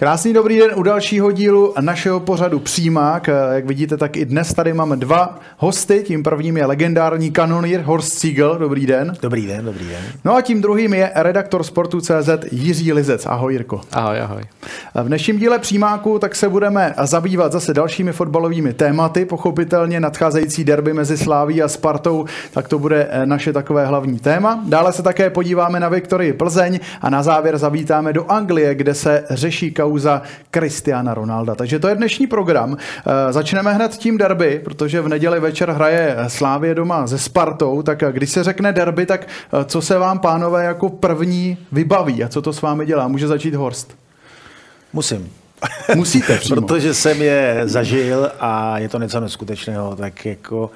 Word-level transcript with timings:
Krásný 0.00 0.32
dobrý 0.32 0.58
den 0.58 0.70
u 0.74 0.82
dalšího 0.82 1.32
dílu 1.32 1.74
našeho 1.80 2.20
pořadu 2.20 2.58
Přímák. 2.58 3.30
Jak 3.52 3.66
vidíte, 3.66 3.96
tak 3.96 4.16
i 4.16 4.24
dnes 4.24 4.54
tady 4.54 4.72
máme 4.72 4.96
dva 4.96 5.38
hosty. 5.56 6.02
Tím 6.06 6.22
prvním 6.22 6.56
je 6.56 6.66
legendární 6.66 7.30
kanonýr 7.30 7.80
Horst 7.80 8.12
Siegel. 8.18 8.58
Dobrý 8.58 8.86
den. 8.86 9.14
Dobrý 9.22 9.46
den, 9.46 9.64
dobrý 9.64 9.88
den. 9.88 10.00
No 10.24 10.34
a 10.34 10.40
tím 10.40 10.62
druhým 10.62 10.94
je 10.94 11.10
redaktor 11.14 11.62
sportu 11.62 12.00
CZ 12.00 12.28
Jiří 12.52 12.92
Lizec. 12.92 13.26
Ahoj 13.26 13.52
Jirko. 13.52 13.80
Ahoj, 13.92 14.20
ahoj. 14.20 14.42
V 14.94 15.06
dnešním 15.06 15.38
díle 15.38 15.58
Přímáku 15.58 16.18
tak 16.18 16.36
se 16.36 16.48
budeme 16.48 16.94
zabývat 17.02 17.52
zase 17.52 17.74
dalšími 17.74 18.12
fotbalovými 18.12 18.72
tématy. 18.72 19.24
Pochopitelně 19.24 20.00
nadcházející 20.00 20.64
derby 20.64 20.94
mezi 20.94 21.16
Sláví 21.16 21.62
a 21.62 21.68
Spartou, 21.68 22.26
tak 22.52 22.68
to 22.68 22.78
bude 22.78 23.10
naše 23.24 23.52
takové 23.52 23.86
hlavní 23.86 24.18
téma. 24.18 24.62
Dále 24.66 24.92
se 24.92 25.02
také 25.02 25.30
podíváme 25.30 25.80
na 25.80 25.88
Viktorii 25.88 26.32
Plzeň 26.32 26.80
a 27.00 27.10
na 27.10 27.22
závěr 27.22 27.58
zavítáme 27.58 28.12
do 28.12 28.30
Anglie, 28.30 28.74
kde 28.74 28.94
se 28.94 29.24
řeší 29.30 29.70
kauza 29.70 29.87
Cristiana 30.50 31.14
Ronalda. 31.14 31.54
Takže 31.54 31.78
to 31.78 31.88
je 31.88 31.94
dnešní 31.94 32.26
program. 32.26 32.76
Eh, 32.78 33.32
začneme 33.32 33.72
hned 33.72 33.92
tím 33.92 34.18
derby, 34.18 34.60
protože 34.64 35.00
v 35.00 35.08
neděli 35.08 35.40
večer 35.40 35.70
hraje 35.70 36.16
Slávě 36.28 36.74
doma 36.74 37.06
se 37.06 37.18
Spartou, 37.18 37.82
tak 37.82 38.04
když 38.10 38.30
se 38.30 38.44
řekne 38.44 38.72
derby, 38.72 39.06
tak 39.06 39.26
eh, 39.26 39.64
co 39.64 39.82
se 39.82 39.98
vám, 39.98 40.18
pánové, 40.18 40.64
jako 40.64 40.88
první 40.88 41.58
vybaví 41.72 42.24
a 42.24 42.28
co 42.28 42.42
to 42.42 42.52
s 42.52 42.62
vámi 42.62 42.86
dělá? 42.86 43.08
Může 43.08 43.28
začít 43.28 43.54
Horst. 43.54 43.96
Musím. 44.92 45.30
Musíte 45.94 46.36
přímo. 46.38 46.60
Protože 46.60 46.94
jsem 46.94 47.22
je 47.22 47.60
zažil 47.64 48.30
a 48.40 48.78
je 48.78 48.88
to 48.88 48.98
něco 48.98 49.20
neskutečného, 49.20 49.96
tak 49.96 50.26
jako 50.26 50.70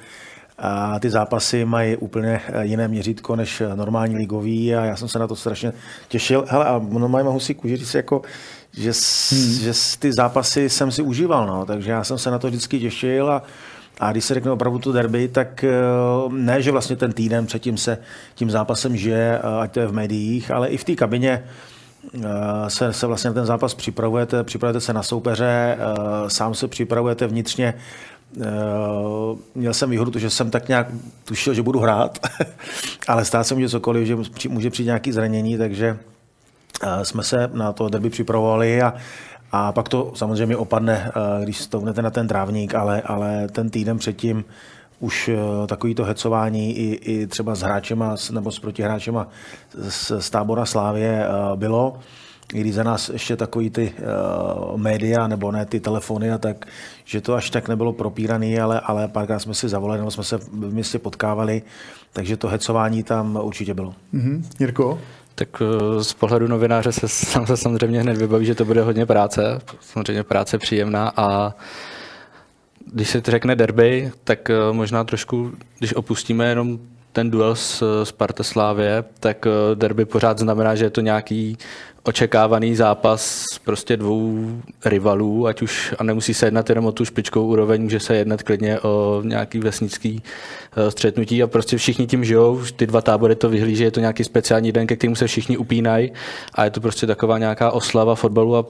a 0.57 0.99
ty 0.99 1.09
zápasy 1.09 1.65
mají 1.65 1.95
úplně 1.95 2.41
jiné 2.61 2.87
měřítko 2.87 3.35
než 3.35 3.63
normální 3.75 4.15
ligový 4.15 4.75
a 4.75 4.85
já 4.85 4.95
jsem 4.95 5.07
se 5.07 5.19
na 5.19 5.27
to 5.27 5.35
strašně 5.35 5.73
těšil. 6.07 6.45
Hele, 6.47 6.65
a 6.65 6.81
normálně 6.89 7.23
mohu 7.23 7.39
si 7.39 7.53
kůžit 7.53 7.79
říct, 7.79 7.93
jako, 7.93 8.21
že, 8.77 8.91
hmm. 9.31 9.53
že 9.53 9.73
ty 9.99 10.13
zápasy 10.13 10.69
jsem 10.69 10.91
si 10.91 11.01
užíval, 11.01 11.47
no, 11.47 11.65
takže 11.65 11.91
já 11.91 12.03
jsem 12.03 12.17
se 12.17 12.31
na 12.31 12.39
to 12.39 12.47
vždycky 12.47 12.79
těšil 12.79 13.31
a, 13.31 13.43
a 13.99 14.11
když 14.11 14.25
se 14.25 14.33
řekne 14.33 14.51
opravdu 14.51 14.79
to 14.79 14.91
derby, 14.91 15.27
tak 15.27 15.65
ne, 16.29 16.61
že 16.61 16.71
vlastně 16.71 16.95
ten 16.95 17.11
týden 17.13 17.45
předtím 17.45 17.77
se 17.77 17.97
tím 18.35 18.49
zápasem 18.49 18.97
žije, 18.97 19.39
ať 19.39 19.71
to 19.71 19.79
je 19.79 19.87
v 19.87 19.93
médiích, 19.93 20.51
ale 20.51 20.67
i 20.67 20.77
v 20.77 20.83
té 20.83 20.95
kabině 20.95 21.43
se, 22.67 22.93
se 22.93 23.07
vlastně 23.07 23.29
na 23.29 23.33
ten 23.33 23.45
zápas 23.45 23.73
připravujete, 23.73 24.43
připravujete 24.43 24.81
se 24.81 24.93
na 24.93 25.03
soupeře, 25.03 25.77
sám 26.27 26.53
se 26.53 26.67
připravujete 26.67 27.27
vnitřně. 27.27 27.73
Měl 29.55 29.73
jsem 29.73 29.89
výhodu, 29.89 30.19
že 30.19 30.29
jsem 30.29 30.51
tak 30.51 30.67
nějak 30.67 30.87
tušil, 31.25 31.53
že 31.53 31.61
budu 31.61 31.79
hrát, 31.79 32.19
ale 33.07 33.25
stát 33.25 33.47
se 33.47 33.53
může 33.53 33.69
cokoliv, 33.69 34.07
že 34.07 34.15
může 34.49 34.69
přijít 34.69 34.85
nějaké 34.85 35.13
zranění, 35.13 35.57
takže 35.57 35.97
jsme 37.03 37.23
se 37.23 37.49
na 37.53 37.73
to 37.73 37.89
derby 37.89 38.09
připravovali 38.09 38.81
a, 38.81 38.93
a 39.51 39.71
pak 39.71 39.89
to 39.89 40.11
samozřejmě 40.15 40.57
opadne, 40.57 41.11
když 41.43 41.57
stoupnete 41.57 42.01
na 42.01 42.09
ten 42.09 42.27
trávník, 42.27 42.75
ale, 42.75 43.01
ale 43.01 43.47
ten 43.47 43.69
týden 43.69 43.97
předtím 43.97 44.45
už 44.99 45.29
takový 45.67 45.95
to 45.95 46.03
hecování 46.03 46.77
i, 46.77 46.93
i 46.93 47.27
třeba 47.27 47.55
s 47.55 47.61
hráčema 47.61 48.15
nebo 48.31 48.51
s 48.51 48.59
protihráčema 48.59 49.27
z, 49.77 50.11
z 50.19 50.29
tábora 50.29 50.65
Slávě 50.65 51.27
bylo. 51.55 51.99
I 52.53 52.59
když 52.59 52.73
za 52.73 52.83
nás 52.83 53.09
ještě 53.09 53.35
takový 53.35 53.69
ty 53.69 53.93
uh, 53.93 54.77
média, 54.77 55.27
nebo 55.27 55.51
ne 55.51 55.65
ty 55.65 55.79
telefony 55.79 56.31
a 56.31 56.37
tak, 56.37 56.65
že 57.05 57.21
to 57.21 57.33
až 57.33 57.49
tak 57.49 57.67
nebylo 57.67 57.93
propíraný, 57.93 58.59
ale, 58.59 58.79
ale 58.79 59.07
párkrát 59.07 59.39
jsme 59.39 59.53
si 59.53 59.69
zavolali, 59.69 59.99
nebo 59.99 60.11
jsme 60.11 60.23
se 60.23 60.37
v 60.37 60.73
městě 60.73 60.99
potkávali, 60.99 61.61
takže 62.13 62.37
to 62.37 62.47
hecování 62.47 63.03
tam 63.03 63.39
určitě 63.41 63.73
bylo. 63.73 63.93
Mm-hmm. 64.13 64.43
Jirko? 64.59 64.99
Tak 65.35 65.61
z 66.01 66.13
pohledu 66.13 66.47
novináře 66.47 66.91
se, 66.91 67.07
se 67.07 67.57
samozřejmě 67.57 68.01
hned 68.01 68.17
vybaví, 68.17 68.45
že 68.45 68.55
to 68.55 68.65
bude 68.65 68.81
hodně 68.81 69.05
práce. 69.05 69.59
Samozřejmě 69.79 70.23
práce 70.23 70.57
příjemná 70.57 71.13
a 71.17 71.55
když 72.93 73.09
se 73.09 73.21
řekne 73.25 73.55
derby, 73.55 74.11
tak 74.23 74.51
možná 74.71 75.03
trošku, 75.03 75.51
když 75.79 75.95
opustíme 75.95 76.49
jenom 76.49 76.79
ten 77.11 77.31
duel 77.31 77.55
s 77.55 78.03
Sparta 78.03 78.43
Slávě, 78.43 79.03
tak 79.19 79.45
derby 79.75 80.05
pořád 80.05 80.39
znamená, 80.39 80.75
že 80.75 80.85
je 80.85 80.89
to 80.89 81.01
nějaký 81.01 81.57
očekávaný 82.03 82.75
zápas 82.75 83.45
prostě 83.65 83.97
dvou 83.97 84.47
rivalů, 84.85 85.47
ať 85.47 85.61
už 85.61 85.95
a 85.99 86.03
nemusí 86.03 86.33
se 86.33 86.45
jednat 86.45 86.69
jenom 86.69 86.85
o 86.85 86.91
tu 86.91 87.05
špičkou 87.05 87.45
úroveň, 87.45 87.81
může 87.81 87.99
se 87.99 88.15
jednat 88.15 88.43
klidně 88.43 88.79
o 88.79 89.21
nějaký 89.25 89.59
vesnický 89.59 90.23
střetnutí 90.89 91.43
a 91.43 91.47
prostě 91.47 91.77
všichni 91.77 92.07
tím 92.07 92.25
žijou, 92.25 92.61
ty 92.75 92.87
dva 92.87 93.01
tábory 93.01 93.35
to 93.35 93.49
vyhlíží, 93.49 93.83
je 93.83 93.91
to 93.91 93.99
nějaký 93.99 94.23
speciální 94.23 94.71
den, 94.71 94.87
ke 94.87 94.95
kterému 94.95 95.15
se 95.15 95.27
všichni 95.27 95.57
upínají 95.57 96.11
a 96.53 96.65
je 96.65 96.71
to 96.71 96.81
prostě 96.81 97.07
taková 97.07 97.37
nějaká 97.37 97.71
oslava 97.71 98.15
fotbalu 98.15 98.55
a 98.55 98.65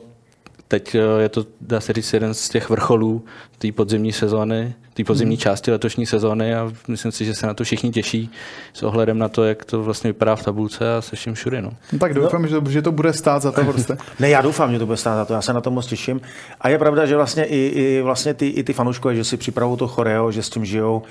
teď 0.73 0.95
je 1.19 1.29
to, 1.29 1.45
dá 1.61 1.79
se 1.79 1.93
říct, 1.93 2.13
jeden 2.13 2.33
z 2.33 2.49
těch 2.49 2.69
vrcholů 2.69 3.25
té 3.57 3.71
podzimní 3.71 4.11
sezóny, 4.11 4.73
té 4.93 5.03
podzimní 5.03 5.35
hmm. 5.35 5.41
části 5.41 5.71
letošní 5.71 6.05
sezóny 6.05 6.55
a 6.55 6.71
myslím 6.87 7.11
si, 7.11 7.25
že 7.25 7.33
se 7.33 7.47
na 7.47 7.53
to 7.53 7.63
všichni 7.63 7.91
těší 7.91 8.31
s 8.73 8.83
ohledem 8.83 9.17
na 9.17 9.29
to, 9.29 9.43
jak 9.43 9.65
to 9.65 9.83
vlastně 9.83 10.09
vypadá 10.09 10.35
v 10.35 10.43
tabulce 10.43 10.95
a 10.95 11.01
se 11.01 11.15
vším 11.15 11.33
všude. 11.33 11.61
No. 11.61 11.71
no 11.93 11.99
tak 11.99 12.13
doufám, 12.13 12.41
no. 12.41 12.47
že, 12.47 12.61
to, 12.61 12.69
že 12.69 12.81
to 12.81 12.91
bude 12.91 13.13
stát 13.13 13.41
za 13.41 13.51
to 13.51 13.63
Horste. 13.65 13.97
ne, 14.19 14.29
já 14.29 14.41
doufám, 14.41 14.71
že 14.71 14.79
to 14.79 14.85
bude 14.85 14.97
stát 14.97 15.15
za 15.15 15.25
to, 15.25 15.33
já 15.33 15.41
se 15.41 15.53
na 15.53 15.61
to 15.61 15.71
moc 15.71 15.85
těším. 15.85 16.21
A 16.61 16.69
je 16.69 16.77
pravda, 16.77 17.05
že 17.05 17.15
vlastně 17.15 17.45
i, 17.45 17.57
i 17.57 18.01
vlastně 18.01 18.33
ty, 18.33 18.47
i 18.47 18.63
ty 18.63 18.73
fanouškové, 18.73 19.15
že 19.15 19.23
si 19.23 19.37
připravují 19.37 19.77
to 19.77 19.87
choreo, 19.87 20.31
že 20.31 20.43
s 20.43 20.49
tím 20.49 20.65
žijou, 20.65 21.03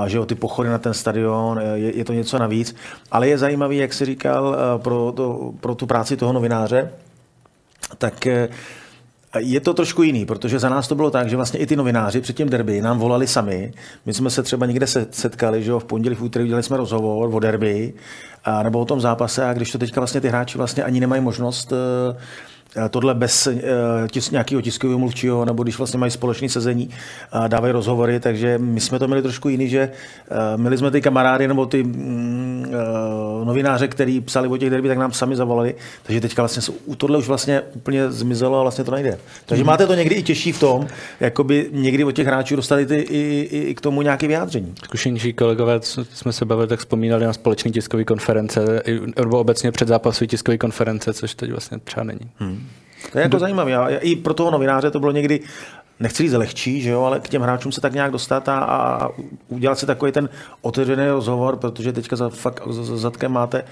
uh, 0.00 0.06
že 0.06 0.26
ty 0.26 0.34
pochody 0.34 0.68
na 0.68 0.78
ten 0.78 0.94
stadion, 0.94 1.60
je, 1.74 1.96
je 1.96 2.04
to 2.04 2.12
něco 2.12 2.38
navíc. 2.38 2.76
Ale 3.10 3.28
je 3.28 3.38
zajímavý, 3.38 3.76
jak 3.76 3.92
si 3.92 4.04
říkal, 4.04 4.48
uh, 4.48 4.82
pro, 4.82 5.12
to, 5.16 5.52
pro 5.60 5.74
tu 5.74 5.86
práci 5.86 6.16
toho 6.16 6.32
novináře, 6.32 6.90
tak 7.98 8.26
uh, 8.26 8.54
je 9.38 9.60
to 9.60 9.74
trošku 9.74 10.02
jiný, 10.02 10.26
protože 10.26 10.58
za 10.58 10.68
nás 10.68 10.88
to 10.88 10.94
bylo 10.94 11.10
tak, 11.10 11.28
že 11.28 11.36
vlastně 11.36 11.60
i 11.60 11.66
ty 11.66 11.76
novináři 11.76 12.20
před 12.20 12.36
tím 12.36 12.48
derby 12.48 12.80
nám 12.80 12.98
volali 12.98 13.26
sami. 13.26 13.72
My 14.06 14.14
jsme 14.14 14.30
se 14.30 14.42
třeba 14.42 14.66
někde 14.66 14.86
setkali, 15.10 15.62
že 15.62 15.72
v 15.72 15.84
pondělí, 15.84 16.16
v 16.16 16.22
úterý 16.22 16.44
udělali 16.44 16.62
jsme 16.62 16.76
rozhovor 16.76 17.30
o 17.32 17.40
derby 17.40 17.94
a, 18.44 18.62
nebo 18.62 18.80
o 18.80 18.84
tom 18.84 19.00
zápase 19.00 19.44
a 19.44 19.52
když 19.52 19.72
to 19.72 19.78
teďka 19.78 20.00
vlastně 20.00 20.20
ty 20.20 20.28
hráči 20.28 20.58
vlastně 20.58 20.84
ani 20.84 21.00
nemají 21.00 21.22
možnost 21.22 21.72
Eh, 22.76 22.88
tohle 22.88 23.14
bez 23.14 23.46
eh, 23.46 23.60
tis, 24.10 24.30
nějakého 24.30 24.62
tiskového 24.62 24.98
mluvčího, 24.98 25.44
nebo 25.44 25.62
když 25.62 25.78
vlastně 25.78 25.98
mají 25.98 26.10
společné 26.10 26.48
sezení 26.48 26.90
a 27.32 27.48
dávají 27.48 27.72
rozhovory, 27.72 28.20
takže 28.20 28.58
my 28.58 28.80
jsme 28.80 28.98
to 28.98 29.06
měli 29.06 29.22
trošku 29.22 29.48
jiný, 29.48 29.68
že 29.68 29.80
eh, 29.80 30.56
měli 30.56 30.78
jsme 30.78 30.90
ty 30.90 31.00
kamarády 31.00 31.48
nebo 31.48 31.66
ty 31.66 31.82
mm, 31.82 32.41
novináře, 33.44 33.88
kteří 33.88 34.20
psali 34.20 34.48
o 34.48 34.56
těch 34.56 34.70
derby, 34.70 34.88
tak 34.88 34.98
nám 34.98 35.12
sami 35.12 35.36
zavolali, 35.36 35.74
takže 36.02 36.20
teďka 36.20 36.42
vlastně 36.42 36.74
tohle 36.96 37.18
už 37.18 37.28
vlastně 37.28 37.60
úplně 37.74 38.10
zmizelo 38.10 38.58
a 38.58 38.62
vlastně 38.62 38.84
to 38.84 38.90
nejde. 38.90 39.18
Takže 39.46 39.64
mm-hmm. 39.64 39.66
máte 39.66 39.86
to 39.86 39.94
někdy 39.94 40.14
i 40.14 40.22
těžší 40.22 40.52
v 40.52 40.60
tom, 40.60 40.86
jakoby 41.20 41.68
někdy 41.72 42.04
od 42.04 42.12
těch 42.12 42.26
hráčů 42.26 42.56
dostali 42.56 42.86
ty, 42.86 42.96
i, 42.96 43.48
i, 43.50 43.60
i 43.70 43.74
k 43.74 43.80
tomu 43.80 44.02
nějaké 44.02 44.26
vyjádření. 44.26 44.74
Zkušenější 44.84 45.32
kolegové, 45.32 45.80
co 45.80 46.04
jsme 46.04 46.32
se 46.32 46.44
bavili, 46.44 46.68
tak 46.68 46.78
vzpomínali 46.78 47.24
na 47.24 47.32
společné 47.32 47.70
tiskové 47.70 48.04
konference, 48.04 48.82
nebo 49.18 49.38
obecně 49.38 49.72
před 49.72 49.88
zápasové 49.88 50.28
tiskové 50.28 50.58
konference, 50.58 51.12
což 51.12 51.34
teď 51.34 51.50
vlastně 51.50 51.78
třeba 51.78 52.04
není. 52.04 52.30
Hmm. 52.38 52.66
To 53.12 53.18
je 53.18 53.22
jako 53.22 53.38
zajímavé. 53.38 53.96
I 53.96 54.16
pro 54.16 54.34
toho 54.34 54.50
novináře 54.50 54.90
to 54.90 55.00
bylo 55.00 55.12
někdy 55.12 55.40
nechci 56.00 56.22
říct 56.22 56.32
lehčí, 56.32 56.80
že 56.82 56.90
jo, 56.90 57.02
ale 57.02 57.20
k 57.20 57.28
těm 57.28 57.42
hráčům 57.42 57.72
se 57.72 57.80
tak 57.80 57.92
nějak 57.92 58.12
dostat 58.12 58.48
a, 58.48 58.58
a 58.58 59.08
udělat 59.48 59.78
si 59.78 59.86
takový 59.86 60.12
ten 60.12 60.28
otevřený 60.60 61.06
rozhovor, 61.06 61.56
protože 61.56 61.92
teďka 61.92 62.16
za, 62.16 62.28
fakt, 62.28 62.62
za 62.70 62.96
zadkem 62.96 63.32
máte 63.32 63.64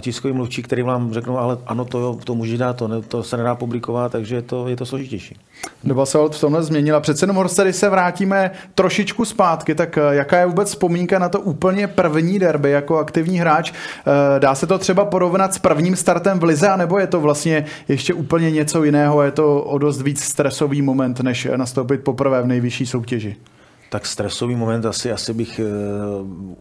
tiskový 0.00 0.34
mluvčí, 0.34 0.62
který 0.62 0.82
vám 0.82 1.12
řeknou, 1.12 1.38
ale 1.38 1.58
ano, 1.66 1.84
to, 1.84 1.98
jo, 1.98 2.18
to 2.24 2.34
může 2.34 2.58
dát, 2.58 2.76
to, 2.76 2.88
ne, 2.88 3.02
to 3.02 3.22
se 3.22 3.36
nedá 3.36 3.54
publikovat, 3.54 4.12
takže 4.12 4.34
je 4.34 4.42
to, 4.42 4.68
je 4.68 4.76
to 4.76 4.86
složitější. 4.86 5.36
Doba 5.84 6.06
se 6.06 6.18
v 6.18 6.40
tomhle 6.40 6.62
změnila. 6.62 7.00
Přece 7.00 7.24
jenom 7.24 7.36
Horst, 7.36 7.60
když 7.60 7.76
se 7.76 7.90
vrátíme 7.90 8.50
trošičku 8.74 9.24
zpátky, 9.24 9.74
tak 9.74 9.98
eh, 9.98 10.00
jaká 10.10 10.38
je 10.38 10.46
vůbec 10.46 10.68
vzpomínka 10.68 11.18
na 11.18 11.28
to 11.28 11.40
úplně 11.40 11.88
první 11.88 12.38
derby 12.38 12.70
jako 12.70 12.98
aktivní 12.98 13.38
hráč? 13.38 13.72
Eh, 13.72 14.40
dá 14.40 14.54
se 14.54 14.66
to 14.66 14.78
třeba 14.78 15.04
porovnat 15.04 15.54
s 15.54 15.58
prvním 15.58 15.96
startem 15.96 16.38
v 16.38 16.44
Lize, 16.44 16.76
nebo 16.76 16.98
je 16.98 17.06
to 17.06 17.20
vlastně 17.20 17.64
ještě 17.88 18.14
úplně 18.14 18.50
něco 18.50 18.84
jiného? 18.84 19.22
Je 19.22 19.30
to 19.30 19.62
o 19.62 19.78
dost 19.78 20.02
víc 20.02 20.24
stresový 20.24 20.82
moment, 20.82 21.20
než 21.20 21.48
nastoupit 21.56 21.98
poprvé 21.98 22.42
v 22.42 22.46
nejvyšší 22.46 22.86
soutěži? 22.86 23.36
Tak 23.92 24.06
stresový 24.06 24.56
moment 24.56 24.86
asi, 24.86 25.12
asi 25.12 25.34
bych 25.34 25.58
eh, 25.60 25.64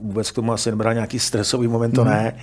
vůbec 0.01 0.31
k 0.31 0.35
tomu 0.35 0.53
asi 0.53 0.69
nebral 0.69 0.93
nějaký 0.93 1.19
stresový 1.19 1.67
moment, 1.67 1.91
to 1.91 2.03
mm. 2.03 2.09
ne. 2.09 2.35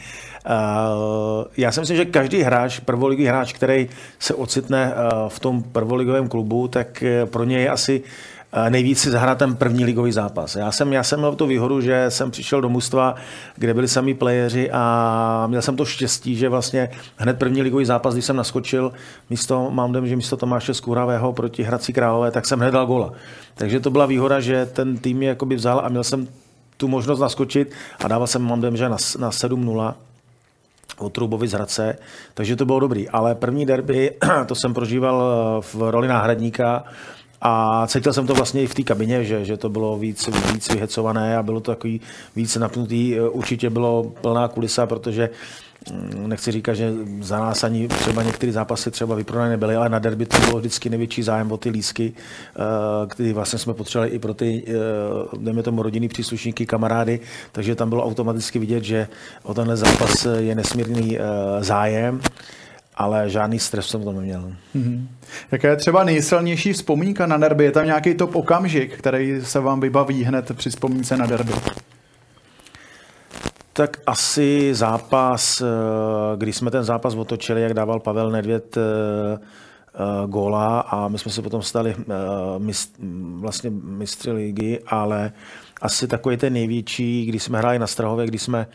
Já 1.57 1.73
si 1.73 1.81
myslím, 1.81 1.97
že 1.97 2.05
každý 2.05 2.43
hráč, 2.43 2.81
prvoligový 2.81 3.27
hráč, 3.27 3.53
který 3.53 3.89
se 4.19 4.35
ocitne 4.35 4.95
v 5.29 5.41
tom 5.41 5.63
prvoligovém 5.63 6.29
klubu, 6.29 6.69
tak 6.69 7.05
pro 7.25 7.45
něj 7.45 7.63
je 7.63 7.71
asi 7.71 8.03
nejvíc 8.69 8.99
si 9.01 9.11
zahrát 9.11 9.39
ten 9.39 9.57
první 9.57 9.85
ligový 9.85 10.13
zápas. 10.13 10.57
Já 10.57 10.73
jsem, 10.73 10.93
já 10.93 11.03
jsem 11.03 11.19
měl 11.19 11.35
tu 11.35 11.47
výhodu, 11.47 11.81
že 11.81 12.07
jsem 12.09 12.31
přišel 12.31 12.61
do 12.61 12.69
mužstva, 12.69 13.15
kde 13.57 13.75
byli 13.75 13.89
sami 13.89 14.15
playeři 14.15 14.71
a 14.71 15.45
měl 15.47 15.63
jsem 15.63 15.77
to 15.77 15.85
štěstí, 15.85 16.37
že 16.37 16.49
vlastně 16.49 16.91
hned 17.17 17.39
první 17.39 17.63
ligový 17.63 17.85
zápas, 17.85 18.15
když 18.15 18.25
jsem 18.25 18.37
naskočil 18.37 18.93
místo, 19.31 19.71
mám 19.71 19.93
dem, 19.93 20.07
že 20.07 20.17
místo 20.17 20.37
Tomáše 20.37 20.75
Skůravého 20.75 21.33
proti 21.33 21.63
Hradci 21.63 21.93
Králové, 21.93 22.31
tak 22.31 22.47
jsem 22.47 22.61
hned 22.61 22.71
dal 22.71 22.87
gola. 22.87 23.13
Takže 23.55 23.81
to 23.81 23.91
byla 23.91 24.07
výhoda, 24.07 24.41
že 24.41 24.67
ten 24.67 24.99
tým 24.99 25.17
mě 25.17 25.29
jakoby 25.29 25.55
vzal 25.55 25.81
a 25.85 25.89
měl 25.89 26.05
jsem 26.05 26.29
tu 26.77 26.89
možnost 26.89 27.21
naskočit 27.21 27.73
a 28.05 28.09
dával 28.09 28.27
jsem, 28.27 28.43
mám 28.43 28.61
dem, 28.61 28.77
že 28.77 28.89
na, 28.89 28.97
na 29.19 29.31
7-0 29.31 29.95
od 30.99 31.13
Trubovi 31.13 31.49
z 31.49 31.53
Hradce, 31.53 31.99
takže 32.35 32.57
to 32.57 32.65
bylo 32.65 32.81
dobrý. 32.81 33.09
Ale 33.09 33.35
první 33.35 33.67
derby, 33.67 34.15
to 34.47 34.55
jsem 34.55 34.75
prožíval 34.75 35.23
v 35.73 35.91
roli 35.91 36.09
náhradníka, 36.09 36.85
a 37.41 37.87
cítil 37.87 38.13
jsem 38.13 38.27
to 38.27 38.35
vlastně 38.35 38.63
i 38.63 38.67
v 38.67 38.75
té 38.75 38.83
kabině, 38.83 39.25
že, 39.25 39.45
že 39.45 39.57
to 39.57 39.69
bylo 39.69 39.99
víc, 39.99 40.29
víc 40.53 40.69
vyhecované 40.69 41.37
a 41.37 41.43
bylo 41.43 41.61
to 41.61 41.71
takový 41.71 42.01
víc 42.37 42.57
napnutý. 42.57 43.21
Určitě 43.21 43.71
bylo 43.71 44.13
plná 44.21 44.49
kulisa, 44.49 44.87
protože 44.87 45.31
mm, 45.93 46.29
nechci 46.29 46.53
říkat, 46.53 46.75
že 46.75 46.93
za 47.21 47.39
nás 47.39 47.65
ani 47.65 47.89
třeba 47.89 48.23
některé 48.23 48.53
zápasy 48.53 48.91
třeba 48.91 49.15
vyprodané 49.15 49.51
nebyly, 49.51 49.77
ale 49.77 49.89
na 49.89 49.99
derby 49.99 50.27
to 50.27 50.39
bylo 50.39 50.59
vždycky 50.59 50.91
největší 50.91 51.23
zájem 51.23 51.53
o 51.53 51.57
ty 51.57 51.71
lísky, 51.71 52.13
eh, 52.13 53.07
který 53.07 53.33
vlastně 53.33 53.59
jsme 53.59 53.75
potřebovali 53.75 54.11
i 54.11 54.19
pro 54.19 54.35
ty, 54.35 54.65
eh, 54.67 54.73
dejme 55.39 55.63
tomu, 55.63 55.83
rodinný 55.83 56.09
příslušníky, 56.09 56.67
kamarády, 56.67 57.21
takže 57.53 57.75
tam 57.75 57.89
bylo 57.89 58.05
automaticky 58.05 58.59
vidět, 58.59 58.85
že 58.85 59.09
o 59.43 59.55
tenhle 59.55 59.77
zápas 59.77 60.27
je 60.39 60.55
nesmírný 60.55 61.19
zájem 61.61 62.21
ale 62.99 63.31
žádný 63.31 63.59
stres 63.59 63.87
jsem 63.87 64.05
to 64.05 64.13
neměl. 64.13 64.53
Mm-hmm. 64.77 65.07
Jaká 65.53 65.69
je 65.69 65.77
třeba 65.77 66.05
nejsilnější 66.05 66.73
vzpomínka 66.73 67.27
na 67.27 67.37
derby? 67.37 67.65
Je 67.65 67.71
tam 67.71 67.87
nějaký 67.87 68.15
top 68.15 68.37
okamžik, 68.37 68.99
který 68.99 69.41
se 69.43 69.61
vám 69.61 69.81
vybaví 69.81 70.25
hned 70.25 70.57
při 70.57 70.71
vzpomínce 70.71 71.17
na 71.17 71.27
derby? 71.27 71.53
Tak 73.73 73.97
asi 74.07 74.75
zápas, 74.75 75.61
eh, 75.61 75.65
když 76.37 76.57
jsme 76.57 76.71
ten 76.71 76.85
zápas 76.85 77.15
otočili, 77.15 77.63
jak 77.63 77.75
dával 77.75 78.01
Pavel 78.01 78.31
Nedvěd 78.31 78.77
eh, 78.77 78.81
eh, 79.39 80.27
góla 80.27 80.81
a 80.81 81.09
my 81.09 81.19
jsme 81.19 81.33
se 81.33 81.43
potom 81.43 81.63
stali 81.63 81.95
mist, 82.59 82.97
vlastně 83.35 83.71
mistři 83.71 84.33
ligy, 84.33 84.79
ale 84.87 85.33
asi 85.83 86.09
takový 86.09 86.37
ten 86.37 86.53
největší, 86.53 87.27
když 87.27 87.43
jsme 87.43 87.59
hráli 87.59 87.79
na 87.79 87.87
Strahově, 87.87 88.27
když 88.27 88.43
jsme 88.43 88.67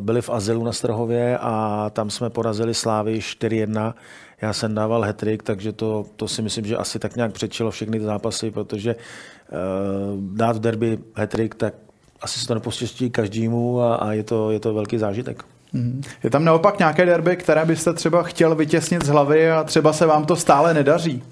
byli 0.00 0.22
v 0.22 0.30
Azylu 0.30 0.64
na 0.64 0.72
Strahově 0.72 1.38
a 1.38 1.90
tam 1.90 2.10
jsme 2.10 2.30
porazili 2.30 2.74
Slávy 2.74 3.18
4-1. 3.18 3.94
Já 4.40 4.52
jsem 4.52 4.74
dával 4.74 5.02
hetrik, 5.02 5.42
takže 5.42 5.72
to, 5.72 6.06
to 6.16 6.28
si 6.28 6.42
myslím, 6.42 6.66
že 6.66 6.76
asi 6.76 6.98
tak 6.98 7.16
nějak 7.16 7.32
předčilo 7.32 7.70
všechny 7.70 7.98
ty 7.98 8.04
zápasy, 8.04 8.50
protože 8.50 8.94
uh, 8.94 10.36
dát 10.36 10.56
v 10.56 10.60
derby 10.60 10.98
hetrik, 11.14 11.54
tak 11.54 11.74
asi 12.20 12.40
se 12.40 12.46
to 12.46 12.54
nepostěští 12.54 13.10
každému 13.10 13.80
a, 13.80 13.94
a 13.94 14.12
je, 14.12 14.22
to, 14.22 14.50
je 14.50 14.60
to 14.60 14.74
velký 14.74 14.98
zážitek. 14.98 15.44
Mhm. 15.72 16.02
Je 16.22 16.30
tam 16.30 16.44
naopak 16.44 16.78
nějaké 16.78 17.06
derby, 17.06 17.36
které 17.36 17.64
byste 17.64 17.92
třeba 17.92 18.22
chtěl 18.22 18.54
vytěsnit 18.54 19.04
z 19.04 19.08
hlavy 19.08 19.50
a 19.50 19.64
třeba 19.64 19.92
se 19.92 20.06
vám 20.06 20.24
to 20.24 20.36
stále 20.36 20.74
nedaří? 20.74 21.22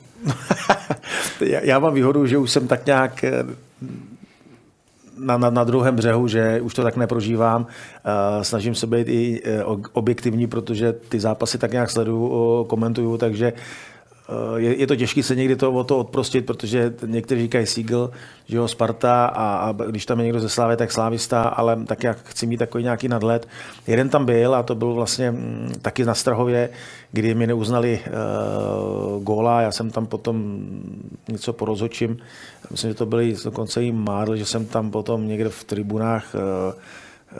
já, 1.40 1.60
já 1.60 1.78
mám 1.78 1.94
výhodu, 1.94 2.26
že 2.26 2.38
už 2.38 2.50
jsem 2.50 2.68
tak 2.68 2.86
nějak 2.86 3.24
eh, 3.24 3.44
na, 5.22 5.38
na, 5.38 5.50
na 5.50 5.64
druhém 5.64 5.96
břehu, 5.96 6.28
že 6.28 6.60
už 6.60 6.74
to 6.74 6.82
tak 6.82 6.96
neprožívám. 6.96 7.62
Uh, 7.62 8.42
snažím 8.42 8.74
se 8.74 8.86
být 8.86 9.08
i 9.08 9.42
uh, 9.66 9.80
objektivní, 9.92 10.46
protože 10.46 10.92
ty 10.92 11.20
zápasy 11.20 11.58
tak 11.58 11.72
nějak 11.72 11.90
sleduju, 11.90 12.64
komentuju, 12.64 13.16
takže 13.16 13.52
je, 14.56 14.76
je 14.76 14.86
to 14.86 14.96
těžké 14.96 15.22
se 15.22 15.36
někdy 15.36 15.56
to, 15.56 15.72
o 15.72 15.84
to 15.84 15.98
odprostit, 15.98 16.46
protože 16.46 16.94
někteří 17.06 17.42
říkají 17.42 17.66
Siegel, 17.66 18.10
že 18.46 18.56
jo, 18.56 18.68
Sparta 18.68 19.24
a, 19.24 19.56
a 19.56 19.72
když 19.72 20.06
tam 20.06 20.18
je 20.18 20.24
někdo 20.24 20.40
ze 20.40 20.48
Slávy, 20.48 20.76
tak 20.76 20.92
Slávista, 20.92 21.42
ale 21.42 21.84
tak 21.86 22.04
jak 22.04 22.18
chci 22.24 22.46
mít 22.46 22.56
takový 22.56 22.84
nějaký 22.84 23.08
nadhled. 23.08 23.48
Jeden 23.86 24.08
tam 24.08 24.24
byl 24.24 24.54
a 24.54 24.62
to 24.62 24.74
byl 24.74 24.94
vlastně 24.94 25.30
mm, 25.30 25.72
taky 25.82 26.04
na 26.04 26.14
Strahově, 26.14 26.70
kdy 27.12 27.34
mi 27.34 27.46
neuznali 27.46 28.00
uh, 28.06 29.22
góla, 29.22 29.60
já 29.60 29.72
jsem 29.72 29.90
tam 29.90 30.06
potom 30.06 30.64
něco 31.28 31.52
porozhočím, 31.52 32.16
myslím, 32.70 32.90
že 32.90 32.94
to 32.94 33.06
byly 33.06 33.36
dokonce 33.44 33.84
i 33.84 33.92
mádl, 33.92 34.36
že 34.36 34.44
jsem 34.44 34.66
tam 34.66 34.90
potom 34.90 35.28
někde 35.28 35.48
v 35.48 35.64
tribunách 35.64 36.34
uh, 36.34 36.40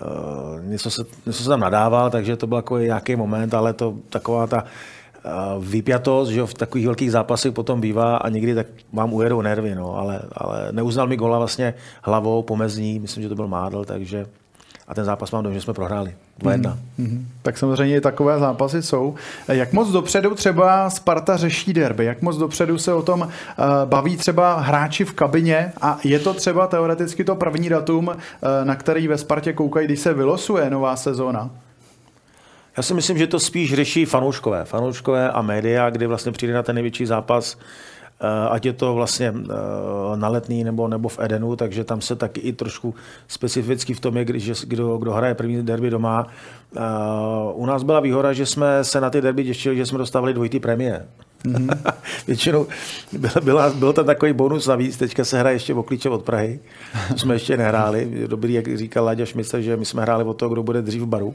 uh, 0.01 0.65
něco, 0.65 0.91
se, 0.91 1.03
něco 1.27 1.43
se 1.43 1.49
tam 1.49 1.61
nadával, 1.61 2.11
takže 2.11 2.37
to 2.37 2.47
byl 2.47 2.57
jako 2.57 2.79
nějaký 2.79 3.17
moment, 3.17 3.55
ale 3.55 3.73
to 3.73 3.95
taková 4.11 4.47
ta 4.47 4.65
vypjatost, 5.61 6.31
že 6.31 6.47
v 6.47 6.55
takových 6.55 6.87
velkých 6.87 7.13
zápasech 7.13 7.53
potom 7.53 7.81
bývá 7.81 8.17
a 8.17 8.29
někdy 8.29 8.55
tak 8.55 8.67
vám 8.93 9.13
ujedou 9.13 9.43
nervy, 9.43 9.75
no, 9.75 9.97
ale, 9.97 10.23
ale 10.33 10.69
neuznal 10.73 11.07
mi 11.07 11.17
gola 11.17 11.39
vlastně 11.39 11.75
hlavou 12.03 12.43
pomezní, 12.43 12.99
myslím, 12.99 13.23
že 13.23 13.29
to 13.29 13.35
byl 13.35 13.49
Mádl, 13.49 13.85
takže 13.85 14.27
a 14.89 14.95
ten 14.95 15.05
zápas 15.05 15.31
mám 15.31 15.43
dojem, 15.43 15.55
že 15.55 15.61
jsme 15.61 15.75
prohráli. 15.75 16.15
2-1. 16.41 16.61
Mm-hmm. 16.61 16.77
Mhm. 16.99 17.29
Tak 17.43 17.59
samozřejmě 17.59 18.01
takové 18.01 18.39
zápasy 18.39 18.83
jsou. 18.83 19.15
Jak 19.49 19.73
moc 19.73 19.89
dopředu 19.89 20.35
třeba 20.35 20.91
Sparta 20.91 21.37
řeší 21.37 21.73
derby? 21.73 22.05
Jak 22.05 22.23
moc 22.23 22.37
dopředu 22.37 22.79
se 22.79 22.93
o 22.93 23.03
tom 23.03 23.21
uh, 23.21 23.29
baví 23.85 24.17
třeba 24.17 24.61
hráči 24.61 25.05
v 25.05 25.13
kabině? 25.13 25.73
A 25.81 25.99
je 26.05 26.19
to 26.19 26.35
třeba 26.35 26.67
teoreticky 26.67 27.25
to 27.25 27.35
první 27.35 27.69
datum, 27.69 28.17
na 28.65 28.77
který 28.77 29.09
ve 29.09 29.19
Spartě 29.19 29.53
koukají, 29.53 29.87
když 29.87 30.01
se 30.01 30.15
vylosuje 30.15 30.71
nová 30.71 30.97
sezóna? 30.97 31.51
Já 32.77 32.83
si 32.83 32.95
myslím, 32.95 33.19
že 33.19 33.27
to 33.27 33.41
spíš 33.41 33.75
řeší 33.75 34.05
fanouškové. 34.05 34.65
Fanouškové 34.65 35.31
a 35.31 35.43
média, 35.43 35.91
kdy 35.91 36.07
vlastně 36.07 36.33
přijde 36.33 36.55
na 36.55 36.63
ten 36.63 36.75
největší 36.75 37.07
zápas, 37.07 37.59
eh, 38.21 38.49
ať 38.51 38.67
je 38.67 38.73
to 38.73 38.95
vlastně 38.95 39.35
eh, 39.37 40.17
na 40.17 40.29
letný 40.29 40.65
nebo, 40.65 40.89
nebo 40.89 41.09
v 41.09 41.19
Edenu, 41.21 41.57
takže 41.57 41.85
tam 41.85 42.01
se 42.01 42.17
taky 42.17 42.41
i 42.41 42.53
trošku 42.53 42.95
specificky 43.29 43.95
v 43.95 44.01
tom 44.01 44.17
je, 44.17 44.25
když, 44.25 44.65
kdo, 44.65 44.97
kdo 44.97 45.13
hraje 45.13 45.35
první 45.35 45.63
derby 45.63 45.91
doma. 45.91 46.27
Eh, 46.77 46.81
u 47.53 47.67
nás 47.67 47.83
byla 47.83 48.01
výhoda, 48.01 48.33
že 48.33 48.47
jsme 48.47 48.85
se 48.85 49.01
na 49.01 49.11
ty 49.11 49.21
derby 49.21 49.45
těšili, 49.45 49.77
že 49.77 49.87
jsme 49.87 49.99
dostávali 49.99 50.35
dvojitý 50.35 50.61
premie. 50.61 51.07
Mm-hmm. 51.45 51.93
Většinou 52.27 52.67
byla, 53.13 53.41
byla, 53.43 53.71
byl 53.71 53.93
tam 53.93 54.07
takový 54.07 54.33
bonus 54.33 54.67
navíc, 54.67 54.97
teďka 54.97 55.25
se 55.25 55.39
hraje 55.39 55.57
ještě 55.57 55.75
o 55.75 55.83
klíče 55.83 56.09
od 56.09 56.23
Prahy, 56.23 56.61
jsme 57.17 57.35
ještě 57.35 57.57
nehráli. 57.57 58.27
Dobrý, 58.27 58.53
jak 58.53 58.77
říkal 58.77 59.05
Láďa 59.05 59.25
Šmice, 59.25 59.63
že 59.63 59.77
my 59.77 59.85
jsme 59.85 60.03
hráli 60.03 60.25
o 60.25 60.35
to, 60.35 60.49
kdo 60.49 60.63
bude 60.63 60.83
dřív 60.83 61.03
v 61.03 61.07
baru 61.07 61.35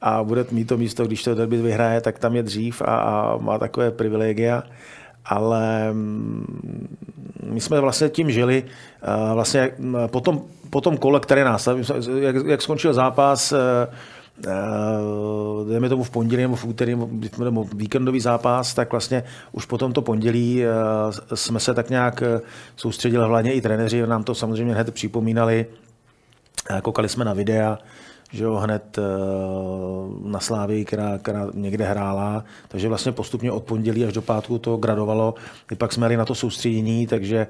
a 0.00 0.24
bude 0.24 0.44
mít 0.50 0.64
to 0.68 0.76
místo, 0.76 1.06
když 1.06 1.22
to 1.22 1.34
derby 1.34 1.62
vyhraje, 1.62 2.00
tak 2.00 2.18
tam 2.18 2.36
je 2.36 2.42
dřív 2.42 2.82
a, 2.82 2.96
a 2.96 3.36
má 3.36 3.58
takové 3.58 3.90
privilegia. 3.90 4.62
Ale 5.24 5.92
mm, 5.92 6.96
my 7.44 7.60
jsme 7.60 7.80
vlastně 7.80 8.08
tím 8.08 8.30
žili. 8.30 8.64
Vlastně 9.34 9.70
po 10.06 10.20
tom, 10.20 10.42
po 10.70 10.80
tom 10.80 10.96
kole, 10.96 11.20
které 11.20 11.44
nás, 11.44 11.68
jak, 12.20 12.36
jak 12.46 12.62
skončil 12.62 12.94
zápas, 12.94 13.54
dejme 15.68 15.88
tomu 15.88 16.02
v 16.02 16.10
pondělí 16.10 16.42
nebo 16.42 16.56
v 16.56 16.64
úterý 16.64 16.96
nebo 17.44 17.64
víkendový 17.64 18.20
zápas, 18.20 18.74
tak 18.74 18.90
vlastně 18.90 19.24
už 19.52 19.64
po 19.64 19.78
tomto 19.78 20.02
pondělí 20.02 20.62
jsme 21.34 21.60
se 21.60 21.74
tak 21.74 21.90
nějak 21.90 22.22
soustředili, 22.76 23.24
hlavně 23.24 23.52
i 23.52 23.60
trenéři 23.60 24.06
nám 24.06 24.24
to 24.24 24.34
samozřejmě 24.34 24.74
hned 24.74 24.94
připomínali, 24.94 25.66
koukali 26.82 27.08
jsme 27.08 27.24
na 27.24 27.32
videa, 27.32 27.78
že 28.32 28.44
jo, 28.44 28.54
hned 28.54 28.98
eh, 28.98 29.02
na 30.24 30.40
Slávii, 30.40 30.84
která, 30.84 31.18
která 31.18 31.46
někde 31.54 31.84
hrála, 31.84 32.44
takže 32.68 32.88
vlastně 32.88 33.12
postupně 33.12 33.52
od 33.52 33.64
pondělí 33.64 34.04
až 34.04 34.12
do 34.12 34.22
pátku 34.22 34.58
to 34.58 34.76
gradovalo. 34.76 35.34
I 35.72 35.74
pak 35.74 35.92
jsme 35.92 36.00
měli 36.00 36.16
na 36.16 36.24
to 36.24 36.34
soustředění, 36.34 37.06
takže 37.06 37.46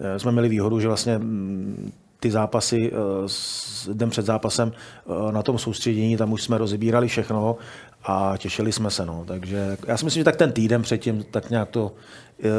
eh, 0.00 0.18
jsme 0.18 0.32
měli 0.32 0.48
výhodu, 0.48 0.80
že 0.80 0.88
vlastně 0.88 1.18
mm, 1.18 1.92
ty 2.20 2.30
zápasy 2.30 2.92
eh, 2.92 3.92
den 3.92 4.10
před 4.10 4.26
zápasem 4.26 4.72
na 5.30 5.42
tom 5.42 5.58
soustředění, 5.58 6.16
tam 6.16 6.32
už 6.32 6.42
jsme 6.42 6.58
rozebírali 6.58 7.08
všechno 7.08 7.56
a 8.04 8.34
těšili 8.38 8.72
jsme 8.72 8.90
se. 8.90 9.06
No. 9.06 9.24
Takže 9.26 9.76
já 9.86 9.96
si 9.96 10.04
myslím, 10.04 10.20
že 10.20 10.24
tak 10.24 10.36
ten 10.36 10.52
týden 10.52 10.82
předtím 10.82 11.24
tak 11.30 11.50
nějak 11.50 11.68
to 11.68 11.92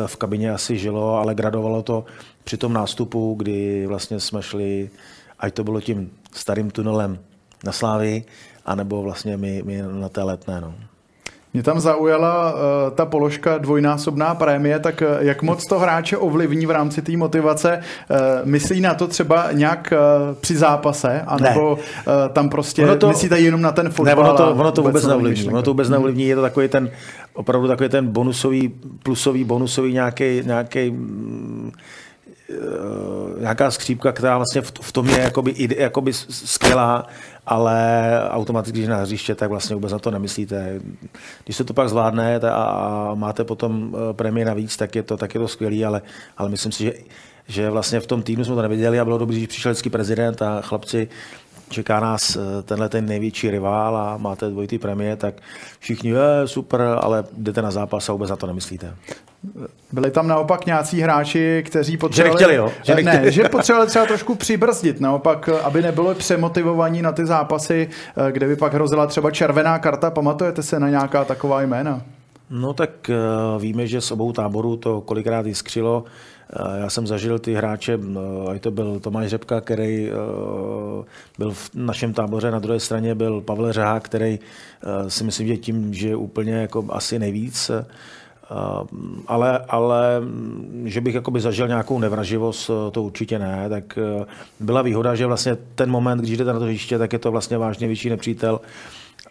v 0.05 0.15
kabině 0.15 0.51
asi 0.51 0.77
žilo, 0.77 1.17
ale 1.17 1.35
gradovalo 1.35 1.83
to 1.83 2.05
při 2.43 2.57
tom 2.57 2.73
nástupu, 2.73 3.35
kdy 3.37 3.87
vlastně 3.87 4.19
jsme 4.19 4.43
šli, 4.43 4.89
ať 5.39 5.53
to 5.53 5.63
bylo 5.63 5.81
tím 5.81 6.11
starým 6.31 6.71
tunelem 6.71 7.19
na 7.63 7.71
Slávii, 7.71 8.23
anebo 8.65 9.01
vlastně 9.01 9.37
my, 9.37 9.61
my 9.65 9.83
na 9.99 10.09
té 10.09 10.23
letné. 10.23 10.61
No. 10.61 10.73
Mě 11.53 11.63
tam 11.63 11.79
zaujala 11.79 12.53
uh, 12.53 12.59
ta 12.95 13.05
položka 13.05 13.57
dvojnásobná 13.57 14.35
prémie, 14.35 14.79
tak 14.79 15.01
uh, 15.01 15.25
jak 15.25 15.41
moc 15.41 15.65
to 15.65 15.79
hráče 15.79 16.17
ovlivní 16.17 16.65
v 16.65 16.71
rámci 16.71 17.01
té 17.01 17.17
motivace? 17.17 17.79
Uh, 18.09 18.17
myslí 18.43 18.81
na 18.81 18.93
to 18.93 19.07
třeba 19.07 19.51
nějak 19.51 19.93
uh, 19.93 20.35
při 20.35 20.57
zápase, 20.57 21.21
anebo 21.27 21.73
uh, 21.73 21.79
tam 22.33 22.49
prostě 22.49 22.83
ono 22.83 22.95
to, 22.95 23.07
myslíte 23.07 23.39
jenom 23.39 23.61
na 23.61 23.71
ten 23.71 23.89
fotbal? 23.89 24.15
Ne, 24.15 24.21
ono 24.21 24.37
to, 24.37 24.51
ono 24.51 24.71
to 24.71 24.81
vůbec 24.81 25.05
neovlivní. 25.05 25.47
Ono 25.47 25.61
to 25.61 25.71
vůbec 25.71 25.89
neovlivní, 25.89 26.23
je 26.23 26.35
to 26.35 26.41
takový 26.41 26.67
ten, 26.67 26.91
opravdu 27.33 27.67
takový 27.67 27.89
ten 27.89 28.07
bonusový, 28.07 28.73
plusový, 29.03 29.43
bonusový 29.43 29.93
nějaký, 29.93 30.41
nějaký 30.45 30.93
nějaká 33.39 33.71
skřípka, 33.71 34.11
která 34.11 34.37
vlastně 34.37 34.61
v, 34.61 34.71
v 34.81 34.91
tom 34.91 35.09
je 35.09 35.19
jakoby, 35.19 35.53
jakoby 35.77 36.13
skvělá, 36.29 37.07
ale 37.45 38.09
automaticky, 38.29 38.79
když 38.79 38.89
na 38.89 38.97
hřiště, 38.97 39.35
tak 39.35 39.49
vlastně 39.49 39.75
vůbec 39.75 39.91
na 39.91 39.99
to 39.99 40.11
nemyslíte. 40.11 40.79
Když 41.43 41.57
se 41.57 41.63
to 41.63 41.73
pak 41.73 41.89
zvládne 41.89 42.39
a 42.39 43.11
máte 43.15 43.43
potom 43.43 43.95
prémie 44.11 44.45
navíc, 44.45 44.77
tak 44.77 44.95
je 44.95 45.03
to, 45.03 45.17
tak 45.17 45.33
je 45.33 45.39
to 45.39 45.47
skvělý, 45.47 45.85
ale, 45.85 46.01
ale 46.37 46.49
myslím 46.49 46.71
si, 46.71 46.83
že 46.83 46.93
že 47.47 47.69
vlastně 47.69 47.99
v 47.99 48.07
tom 48.07 48.23
týdnu 48.23 48.45
jsme 48.45 48.55
to 48.55 48.61
neviděli 48.61 48.99
a 48.99 49.05
bylo 49.05 49.17
dobré, 49.17 49.39
že 49.39 49.47
přišel 49.47 49.71
vždycky 49.71 49.89
prezident 49.89 50.41
a 50.41 50.61
chlapci, 50.61 51.07
čeká 51.69 51.99
nás 51.99 52.35
eh, 52.35 52.63
tenhle 52.63 52.89
ten 52.89 53.05
největší 53.05 53.51
rival 53.51 53.97
a 53.97 54.17
máte 54.17 54.49
dvojitý 54.49 54.79
premie, 54.79 55.15
tak 55.15 55.35
všichni, 55.79 56.09
je 56.09 56.47
super, 56.47 56.81
ale 56.81 57.23
jdete 57.37 57.61
na 57.61 57.71
zápas 57.71 58.09
a 58.09 58.11
vůbec 58.11 58.29
na 58.29 58.35
to 58.35 58.47
nemyslíte. 58.47 58.95
Byli 59.91 60.11
tam 60.11 60.27
naopak 60.27 60.65
nějací 60.65 61.01
hráči, 61.01 61.63
kteří 61.65 61.97
potřebovali... 61.97 62.39
Že 62.39 62.47
nechtěli, 62.47 62.55
jo? 62.55 62.71
Že, 62.83 62.95
nechtěli. 62.95 63.25
Ne, 63.25 63.31
že 63.31 63.43
potřebovali 63.43 63.89
třeba 63.89 64.05
trošku 64.05 64.35
přibrzdit, 64.35 64.99
naopak, 64.99 65.49
aby 65.49 65.81
nebylo 65.81 66.15
přemotivovaní 66.15 67.01
na 67.01 67.11
ty 67.11 67.25
zápasy, 67.25 67.89
eh, 68.27 68.31
kde 68.31 68.47
by 68.47 68.55
pak 68.55 68.73
hrozila 68.73 69.07
třeba 69.07 69.31
červená 69.31 69.79
karta. 69.79 70.11
Pamatujete 70.11 70.63
se 70.63 70.79
na 70.79 70.89
nějaká 70.89 71.25
taková 71.25 71.61
jména? 71.61 72.01
No 72.49 72.73
tak 72.73 73.09
eh, 73.09 73.15
víme, 73.59 73.87
že 73.87 74.01
s 74.01 74.11
obou 74.11 74.31
táborů 74.31 74.77
to 74.77 75.01
kolikrát 75.01 75.45
jiskřilo. 75.45 76.03
Eh, 76.53 76.79
já 76.79 76.89
jsem 76.89 77.07
zažil 77.07 77.39
ty 77.39 77.53
hráče, 77.53 77.99
ať 78.51 78.61
to 78.61 78.71
byl 78.71 78.99
Tomáš 78.99 79.29
Řepka, 79.29 79.61
který 79.61 80.11
byl 81.37 81.51
v 81.51 81.69
našem 81.75 82.13
táboře, 82.13 82.51
na 82.51 82.59
druhé 82.59 82.79
straně 82.79 83.15
byl 83.15 83.41
Pavel 83.41 83.73
Řeha, 83.73 83.99
který 83.99 84.39
si 85.07 85.23
myslím, 85.23 85.47
že 85.47 85.57
tím, 85.57 85.93
že 85.93 86.15
úplně 86.15 86.53
jako 86.53 86.85
asi 86.89 87.19
nejvíc, 87.19 87.71
ale, 89.27 89.59
ale 89.59 90.21
že 90.83 91.01
bych 91.01 91.15
jakoby 91.15 91.41
zažil 91.41 91.67
nějakou 91.67 91.99
nevraživost, 91.99 92.71
to 92.91 93.03
určitě 93.03 93.39
ne. 93.39 93.69
Tak 93.69 93.99
byla 94.59 94.81
výhoda, 94.81 95.15
že 95.15 95.25
vlastně 95.25 95.57
ten 95.75 95.91
moment, 95.91 96.17
když 96.17 96.37
jdete 96.37 96.53
na 96.53 96.59
to 96.59 96.65
hřiště, 96.65 96.97
tak 96.97 97.13
je 97.13 97.19
to 97.19 97.31
vlastně 97.31 97.57
vážně 97.57 97.87
větší 97.87 98.09
nepřítel 98.09 98.59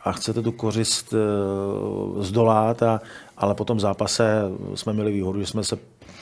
a 0.04 0.12
chcete 0.12 0.42
tu 0.42 0.52
kořist 0.52 1.14
eh, 1.14 2.22
zdolat, 2.22 2.82
a, 2.82 3.00
ale 3.36 3.54
po 3.54 3.64
tom 3.64 3.80
zápase 3.80 4.42
jsme 4.74 4.92
měli 4.92 5.12
výhodu, 5.12 5.40
že 5.40 5.46
jsme 5.46 5.64
se 5.64 5.78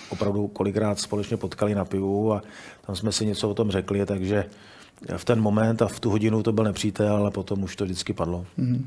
opravdu 0.09 0.49
kolikrát 0.49 0.99
společně 0.99 1.37
potkali 1.37 1.75
na 1.75 1.85
pivu 1.85 2.33
a 2.33 2.43
tam 2.87 2.97
jsme 2.97 3.13
si 3.13 3.27
něco 3.27 3.51
o 3.51 3.55
tom 3.55 3.71
řekli, 3.71 4.07
takže 4.07 4.45
v 5.17 5.25
ten 5.25 5.41
moment 5.41 5.83
a 5.83 5.89
v 5.89 6.01
tu 6.01 6.11
hodinu 6.11 6.43
to 6.43 6.53
byl 6.53 6.65
nepřítel, 6.65 7.17
ale 7.17 7.31
potom 7.31 7.63
už 7.63 7.77
to 7.77 7.85
vždycky 7.85 8.13
padlo. 8.13 8.47
Mm. 8.57 8.87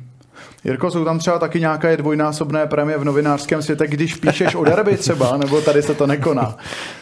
Jirko, 0.63 0.91
jsou 0.91 1.05
tam 1.05 1.19
třeba 1.19 1.39
taky 1.39 1.59
nějaké 1.59 1.97
dvojnásobné 1.97 2.67
prémie 2.67 2.97
v 2.97 3.03
novinářském 3.03 3.61
světě, 3.61 3.87
když 3.87 4.15
píšeš 4.15 4.55
o 4.55 4.63
derby 4.63 4.97
třeba, 4.97 5.37
nebo 5.37 5.61
tady 5.61 5.81
se 5.81 5.93
to 5.93 6.07
nekoná? 6.07 6.57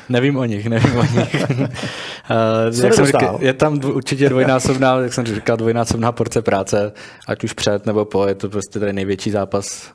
nevím 0.09 0.37
o 0.37 0.45
nich, 0.45 0.67
nevím 0.67 0.97
o 0.97 1.03
nich. 1.03 1.35
uh, 1.59 2.83
jak 2.83 2.93
jsem 2.93 3.05
říkal, 3.05 3.37
je 3.41 3.53
tam 3.53 3.79
určitě 3.85 4.29
dvojnásobná, 4.29 4.99
jak 4.99 5.13
jsem 5.13 5.25
říkal, 5.25 5.57
dvojnásobná 5.57 6.11
porce 6.11 6.41
práce, 6.41 6.91
ať 7.27 7.43
už 7.43 7.53
před 7.53 7.85
nebo 7.85 8.05
po, 8.05 8.27
je 8.27 8.35
to 8.35 8.49
prostě 8.49 8.79
tady 8.79 8.93
největší 8.93 9.31
zápas 9.31 9.91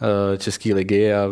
uh, 0.00 0.36
České 0.38 0.74
ligy 0.74 1.14
a 1.14 1.28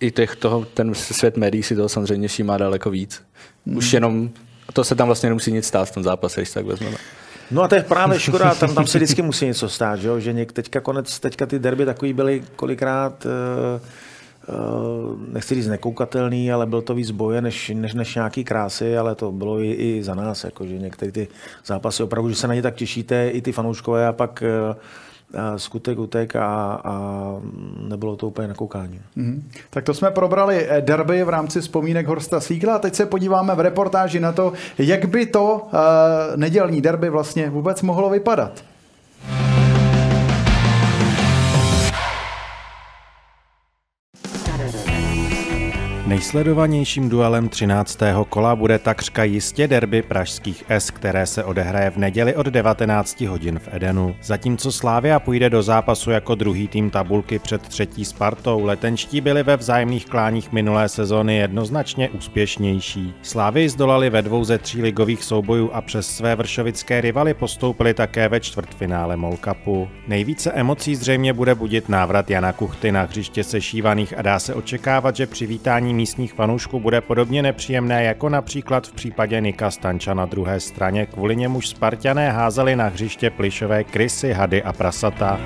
i 0.00 0.10
těch, 0.10 0.36
toho, 0.36 0.64
ten 0.64 0.94
svět 0.94 1.36
médií 1.36 1.62
si 1.62 1.76
toho 1.76 1.88
samozřejmě 1.88 2.28
všímá 2.28 2.58
daleko 2.58 2.90
víc. 2.90 3.22
Už 3.64 3.84
hmm. 3.84 3.94
jenom, 3.94 4.30
to 4.72 4.84
se 4.84 4.94
tam 4.94 5.08
vlastně 5.08 5.28
nemusí 5.28 5.52
nic 5.52 5.66
stát 5.66 5.88
v 5.88 5.94
tom 5.94 6.02
zápase, 6.02 6.40
když 6.40 6.50
tak 6.50 6.66
vezmeme. 6.66 6.96
No 7.50 7.62
a 7.62 7.68
to 7.68 7.74
je 7.74 7.82
právě 7.82 8.20
škoda, 8.20 8.54
tam, 8.54 8.74
tam 8.74 8.86
se 8.86 8.98
vždycky 8.98 9.22
musí 9.22 9.46
něco 9.46 9.68
stát, 9.68 9.96
že, 9.96 10.20
že 10.20 10.32
něk, 10.32 10.52
teďka 10.52 10.80
konec, 10.80 11.20
teďka 11.20 11.46
ty 11.46 11.58
derby 11.58 11.84
takový 11.84 12.12
byly 12.12 12.42
kolikrát, 12.56 13.26
uh, 13.26 14.54
uh, 14.54 15.32
nechci 15.32 15.54
říct 15.54 15.66
nekoukatelný, 15.66 16.52
ale 16.52 16.66
byl 16.66 16.82
to 16.82 16.94
víc 16.94 17.10
boje 17.10 17.40
než, 17.40 17.72
než, 17.74 17.94
než 17.94 18.14
nějaký 18.14 18.44
krásy, 18.44 18.98
ale 18.98 19.14
to 19.14 19.32
bylo 19.32 19.60
i, 19.60 19.72
i 19.72 20.02
za 20.02 20.14
nás, 20.14 20.44
jako, 20.44 20.66
že 20.66 20.78
některé 20.78 21.12
ty 21.12 21.28
zápasy 21.66 22.02
opravdu, 22.02 22.30
že 22.30 22.36
se 22.36 22.48
na 22.48 22.54
ně 22.54 22.62
tak 22.62 22.74
těšíte, 22.74 23.28
i 23.28 23.42
ty 23.42 23.52
fanouškové 23.52 24.06
a 24.06 24.12
pak 24.12 24.42
uh, 24.70 24.76
skutek 25.56 25.98
utek 25.98 26.36
a, 26.36 26.80
a 26.84 27.34
nebylo 27.88 28.16
to 28.16 28.26
úplně 28.26 28.48
na 28.48 28.54
koukání. 28.54 29.00
Mm-hmm. 29.16 29.42
Tak 29.70 29.84
to 29.84 29.94
jsme 29.94 30.10
probrali 30.10 30.66
eh, 30.68 30.80
derby 30.80 31.24
v 31.24 31.28
rámci 31.28 31.60
vzpomínek 31.60 32.06
Horsta 32.06 32.40
Sígla 32.40 32.74
a 32.74 32.78
teď 32.78 32.94
se 32.94 33.06
podíváme 33.06 33.54
v 33.54 33.60
reportáži 33.60 34.20
na 34.20 34.32
to, 34.32 34.52
jak 34.78 35.04
by 35.04 35.26
to 35.26 35.54
uh, 35.64 35.70
nedělní 36.36 36.80
derby 36.80 37.10
vlastně 37.10 37.50
vůbec 37.50 37.82
mohlo 37.82 38.10
vypadat. 38.10 38.64
Nejsledovanějším 46.08 47.08
duelem 47.08 47.48
13. 47.48 47.98
kola 48.28 48.56
bude 48.56 48.78
takřka 48.78 49.24
jistě 49.24 49.68
derby 49.68 50.02
pražských 50.02 50.64
S, 50.68 50.90
které 50.90 51.26
se 51.26 51.44
odehraje 51.44 51.90
v 51.90 51.96
neděli 51.96 52.34
od 52.34 52.46
19 52.46 53.20
hodin 53.20 53.58
v 53.58 53.68
Edenu. 53.72 54.16
Zatímco 54.22 54.72
Slávia 54.72 55.20
půjde 55.20 55.50
do 55.50 55.62
zápasu 55.62 56.10
jako 56.10 56.34
druhý 56.34 56.68
tým 56.68 56.90
tabulky 56.90 57.38
před 57.38 57.62
třetí 57.62 58.04
Spartou, 58.04 58.64
letenští 58.64 59.20
byli 59.20 59.42
ve 59.42 59.56
vzájemných 59.56 60.06
kláních 60.06 60.52
minulé 60.52 60.88
sezóny 60.88 61.36
jednoznačně 61.36 62.10
úspěšnější. 62.10 63.14
Slávy 63.22 63.68
zdolali 63.68 64.10
ve 64.10 64.22
dvou 64.22 64.44
ze 64.44 64.58
tří 64.58 64.82
ligových 64.82 65.24
soubojů 65.24 65.70
a 65.72 65.80
přes 65.80 66.16
své 66.16 66.36
vršovické 66.36 67.00
rivaly 67.00 67.34
postoupili 67.34 67.94
také 67.94 68.28
ve 68.28 68.40
čtvrtfinále 68.40 69.16
Molkapu. 69.16 69.88
Nejvíce 70.06 70.52
emocí 70.52 70.96
zřejmě 70.96 71.32
bude 71.32 71.54
budit 71.54 71.88
návrat 71.88 72.30
Jana 72.30 72.52
Kuchty 72.52 72.92
na 72.92 73.02
hřiště 73.02 73.44
sešívaných 73.44 74.18
a 74.18 74.22
dá 74.22 74.38
se 74.38 74.54
očekávat, 74.54 75.16
že 75.16 75.26
přivítání 75.26 75.97
místních 75.98 76.34
fanoušků 76.34 76.80
bude 76.80 77.00
podobně 77.00 77.42
nepříjemné 77.42 78.04
jako 78.04 78.28
například 78.28 78.86
v 78.86 78.92
případě 78.92 79.40
Nika 79.40 79.70
Stanča 79.70 80.14
na 80.14 80.26
druhé 80.26 80.60
straně, 80.60 81.06
kvůli 81.06 81.36
němuž 81.36 81.68
Spartané 81.68 82.30
házeli 82.30 82.76
na 82.76 82.86
hřiště 82.88 83.30
plišové 83.30 83.84
krysy, 83.84 84.32
hady 84.32 84.62
a 84.62 84.72
prasata. 84.72 85.40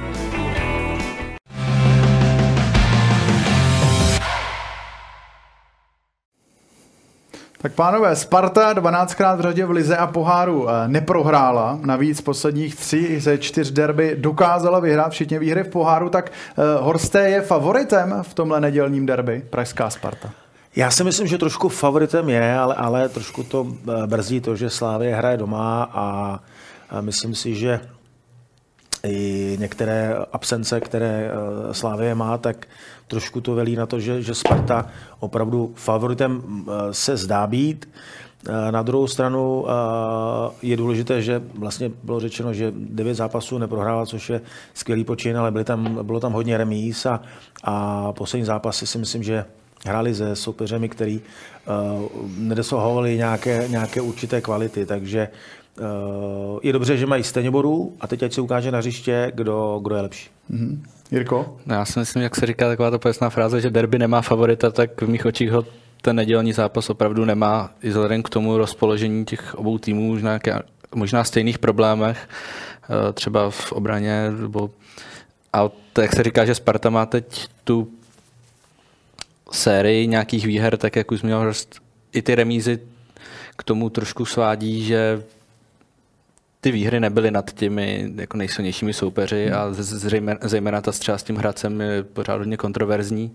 Tak 7.62 7.72
pánové, 7.72 8.16
Sparta 8.16 8.74
12krát 8.74 9.36
v 9.36 9.40
řadě 9.40 9.64
v 9.64 9.70
Lize 9.70 9.96
a 9.96 10.06
poháru 10.06 10.68
eh, 10.68 10.88
neprohrála, 10.88 11.78
navíc 11.84 12.20
posledních 12.20 12.76
tři 12.76 13.20
ze 13.20 13.38
čtyř 13.38 13.70
derby 13.70 14.16
dokázala 14.18 14.80
vyhrát 14.80 15.12
včetně 15.12 15.38
výhry 15.38 15.62
v 15.62 15.68
poháru, 15.68 16.08
tak 16.08 16.32
uh, 16.56 16.64
Horsté 16.84 17.30
je 17.30 17.40
favoritem 17.40 18.14
v 18.22 18.34
tomhle 18.34 18.60
nedělním 18.60 19.06
derby, 19.06 19.42
Pražská 19.50 19.90
Sparta. 19.90 20.41
Já 20.76 20.90
si 20.90 21.04
myslím, 21.04 21.26
že 21.26 21.38
trošku 21.38 21.68
favoritem 21.68 22.28
je, 22.28 22.54
ale, 22.58 22.74
ale 22.74 23.08
trošku 23.08 23.42
to 23.42 23.66
eh, 23.68 24.06
brzdí 24.06 24.40
to, 24.40 24.56
že 24.56 24.70
Slávě 24.70 25.14
hraje 25.14 25.36
doma 25.36 25.82
a, 25.92 26.38
a 26.90 27.00
myslím 27.00 27.34
si, 27.34 27.54
že 27.54 27.80
i 29.04 29.56
některé 29.60 30.16
absence, 30.32 30.80
které 30.80 31.30
eh, 31.30 31.74
Slávě 31.74 32.14
má, 32.14 32.38
tak 32.38 32.66
trošku 33.06 33.40
to 33.40 33.54
velí 33.54 33.76
na 33.76 33.86
to, 33.86 34.00
že, 34.00 34.22
že 34.22 34.34
Sparta 34.34 34.88
opravdu 35.20 35.72
favoritem 35.76 36.42
eh, 36.42 36.72
se 36.94 37.16
zdá 37.16 37.46
být. 37.46 37.88
Na 38.70 38.82
druhou 38.82 39.06
stranu 39.06 39.66
je 40.62 40.76
důležité, 40.76 41.22
že 41.22 41.42
vlastně 41.54 41.90
bylo 42.02 42.20
řečeno, 42.20 42.52
že 42.52 42.72
devět 42.76 43.14
zápasů 43.14 43.58
neprohrává, 43.58 44.06
což 44.06 44.30
je 44.30 44.40
skvělý 44.74 45.04
počin, 45.04 45.38
ale 45.38 45.50
byly 45.50 45.64
tam, 45.64 45.98
bylo 46.02 46.20
tam 46.20 46.32
hodně 46.32 46.56
remíz 46.56 47.06
a, 47.06 47.20
a 47.64 48.12
poslední 48.12 48.44
zápasy 48.44 48.86
si 48.86 48.98
myslím, 48.98 49.22
že 49.22 49.44
hráli 49.86 50.14
se 50.14 50.36
soupeřemi, 50.36 50.88
který 50.88 51.20
uh, 51.20 52.10
nedosahovali 52.38 53.16
nějaké, 53.16 53.68
nějaké 53.68 54.00
určité 54.00 54.40
kvality, 54.40 54.86
takže 54.86 55.28
uh, 55.80 56.58
je 56.62 56.72
dobře, 56.72 56.96
že 56.96 57.06
mají 57.06 57.24
stejně 57.24 57.50
bodů 57.50 57.92
a 58.00 58.06
teď 58.06 58.22
ať 58.22 58.32
se 58.32 58.40
ukáže 58.40 58.70
na 58.70 58.78
hřiště, 58.78 59.32
kdo, 59.34 59.80
kdo 59.82 59.94
je 59.94 60.02
lepší. 60.02 60.30
Mm-hmm. 60.50 60.78
Jirko? 61.10 61.56
No, 61.66 61.74
já 61.74 61.84
si 61.84 61.98
myslím, 61.98 62.22
jak 62.22 62.36
se 62.36 62.46
říká 62.46 62.68
taková 62.68 62.90
ta 62.90 62.98
pověstná 62.98 63.30
fráze, 63.30 63.60
že 63.60 63.70
derby 63.70 63.98
nemá 63.98 64.22
favorita, 64.22 64.70
tak 64.70 65.02
v 65.02 65.08
mých 65.08 65.26
očích 65.26 65.50
ho 65.50 65.64
ten 66.02 66.16
nedělní 66.16 66.52
zápas 66.52 66.90
opravdu 66.90 67.24
nemá, 67.24 67.70
i 67.82 67.88
vzhledem 67.88 68.22
k 68.22 68.28
tomu 68.28 68.58
rozpoložení 68.58 69.24
těch 69.24 69.54
obou 69.54 69.78
týmů, 69.78 70.08
možná, 70.08 70.38
možná 70.94 71.24
stejných 71.24 71.58
problémech, 71.58 72.28
eh, 72.28 73.12
třeba 73.12 73.50
v 73.50 73.72
obraně, 73.72 74.30
nebo 74.30 74.70
a 75.52 75.70
to, 75.92 76.00
jak 76.00 76.12
se 76.12 76.22
říká, 76.22 76.44
že 76.44 76.54
Sparta 76.54 76.90
má 76.90 77.06
teď 77.06 77.48
tu 77.64 77.88
sérii 79.52 80.06
nějakých 80.06 80.46
výher, 80.46 80.76
tak 80.76 80.96
jak 80.96 81.10
už 81.12 81.22
měl 81.22 81.52
i 82.12 82.22
ty 82.22 82.34
remízy 82.34 82.78
k 83.56 83.64
tomu 83.64 83.90
trošku 83.90 84.24
svádí, 84.24 84.84
že 84.84 85.22
ty 86.60 86.72
výhry 86.72 87.00
nebyly 87.00 87.30
nad 87.30 87.52
těmi 87.52 88.12
jako 88.16 88.36
nejsilnějšími 88.36 88.92
soupeři 88.92 89.50
a 89.50 89.72
zřejmě, 89.72 90.36
zejména 90.42 90.80
ta 90.80 90.92
střela 90.92 91.18
s 91.18 91.22
tím 91.22 91.36
Hradcem 91.36 91.80
je 91.80 92.02
pořád 92.02 92.36
hodně 92.36 92.56
kontroverzní. 92.56 93.32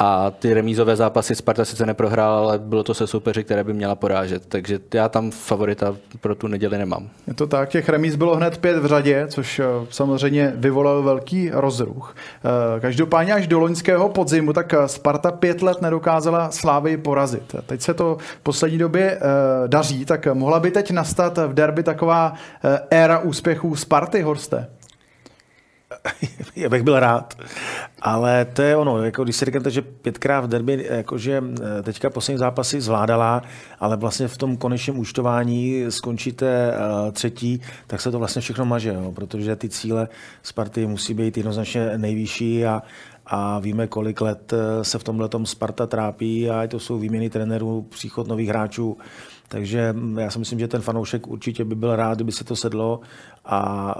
A 0.00 0.30
ty 0.30 0.54
remízové 0.54 0.96
zápasy 0.96 1.34
Sparta 1.34 1.64
sice 1.64 1.86
neprohrála, 1.86 2.38
ale 2.38 2.58
bylo 2.58 2.82
to 2.82 2.94
se 2.94 3.06
soupeři, 3.06 3.44
které 3.44 3.64
by 3.64 3.72
měla 3.72 3.94
porážet. 3.94 4.46
Takže 4.46 4.80
já 4.94 5.08
tam 5.08 5.30
favorita 5.30 5.96
pro 6.20 6.34
tu 6.34 6.46
neděli 6.46 6.78
nemám. 6.78 7.08
Je 7.26 7.34
to 7.34 7.46
tak, 7.46 7.68
těch 7.68 7.88
remíz 7.88 8.16
bylo 8.16 8.36
hned 8.36 8.58
pět 8.58 8.78
v 8.78 8.86
řadě, 8.86 9.26
což 9.28 9.58
eh, 9.58 9.64
samozřejmě 9.90 10.52
vyvolal 10.56 11.02
velký 11.02 11.50
rozruch. 11.50 12.14
Eh, 12.16 12.80
každopádně 12.80 13.32
až 13.32 13.46
do 13.46 13.58
loňského 13.58 14.08
podzimu, 14.08 14.52
tak 14.52 14.74
eh, 14.74 14.88
Sparta 14.88 15.32
pět 15.32 15.62
let 15.62 15.82
nedokázala 15.82 16.50
Slávy 16.50 16.96
porazit. 16.96 17.54
Teď 17.66 17.80
se 17.80 17.94
to 17.94 18.16
v 18.20 18.42
poslední 18.42 18.78
době 18.78 19.20
daří, 19.66 20.04
tak 20.04 20.26
mohla 20.34 20.60
by 20.60 20.70
teď 20.70 20.90
nastat 20.90 21.38
v 21.38 21.54
derby 21.54 21.82
taková 21.82 22.32
éra 22.90 23.18
úspěchů 23.18 23.76
Sparty, 23.76 24.22
Horste? 24.22 24.66
já 26.56 26.68
bych 26.68 26.82
byl 26.82 27.00
rád. 27.00 27.34
Ale 28.02 28.44
to 28.44 28.62
je 28.62 28.76
ono, 28.76 29.02
jako 29.02 29.24
když 29.24 29.36
si 29.36 29.44
řeknete, 29.44 29.70
že 29.70 29.82
pětkrát 29.82 30.44
v 30.44 30.48
derby, 30.48 30.86
jakože 30.90 31.42
eh, 31.78 31.82
teďka 31.82 32.10
poslední 32.10 32.38
zápasy 32.38 32.80
zvládala, 32.80 33.42
ale 33.80 33.96
vlastně 33.96 34.28
v 34.28 34.38
tom 34.38 34.56
konečném 34.56 34.98
účtování 34.98 35.84
skončíte 35.88 36.72
uh, 36.72 37.12
třetí, 37.12 37.60
tak 37.86 38.00
se 38.00 38.10
to 38.10 38.18
vlastně 38.18 38.42
všechno 38.42 38.64
maže, 38.64 38.88
jo, 38.88 39.12
protože 39.12 39.56
ty 39.56 39.68
cíle 39.68 40.08
Sparty 40.42 40.86
musí 40.86 41.14
být 41.14 41.36
jednoznačně 41.36 41.98
nejvyšší 41.98 42.66
a, 42.66 42.82
a 43.26 43.58
víme, 43.58 43.86
kolik 43.86 44.20
let 44.20 44.52
eh, 44.52 44.84
se 44.84 44.98
v 44.98 45.04
tomhle 45.04 45.28
Sparta 45.44 45.86
trápí 45.86 46.50
a 46.50 46.66
to 46.66 46.80
jsou 46.80 46.98
výměny 46.98 47.30
trenérů, 47.30 47.82
příchod 47.82 48.28
nových 48.28 48.48
hráčů. 48.48 48.98
Takže 49.48 49.92
mm, 49.92 50.18
já 50.18 50.30
si 50.30 50.38
myslím, 50.38 50.58
že 50.58 50.68
ten 50.68 50.82
fanoušek 50.82 51.26
určitě 51.26 51.64
by 51.64 51.74
byl 51.74 51.96
rád, 51.96 52.14
kdyby 52.14 52.32
se 52.32 52.44
to 52.44 52.56
sedlo 52.56 53.00
a 53.44 53.94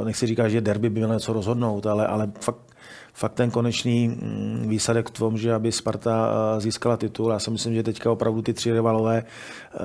eh, 0.00 0.04
nechci 0.04 0.26
říkat, 0.26 0.48
že 0.48 0.60
derby 0.60 0.90
by 0.90 1.00
měl 1.00 1.14
něco 1.14 1.32
rozhodnout, 1.32 1.86
ale, 1.86 2.06
ale 2.06 2.30
fakt, 2.40 2.58
fakt 3.12 3.32
ten 3.32 3.50
konečný 3.50 4.08
mm, 4.08 4.68
výsledek 4.68 5.08
v 5.08 5.12
tom, 5.12 5.38
že 5.38 5.54
aby 5.54 5.72
Sparta 5.72 6.30
eh, 6.30 6.60
získala 6.60 6.96
titul. 6.96 7.30
Já 7.30 7.38
si 7.38 7.50
myslím, 7.50 7.74
že 7.74 7.82
teďka 7.82 8.10
opravdu 8.10 8.42
ty 8.42 8.52
tři 8.52 8.72
rivalové 8.72 9.22
eh, 9.22 9.78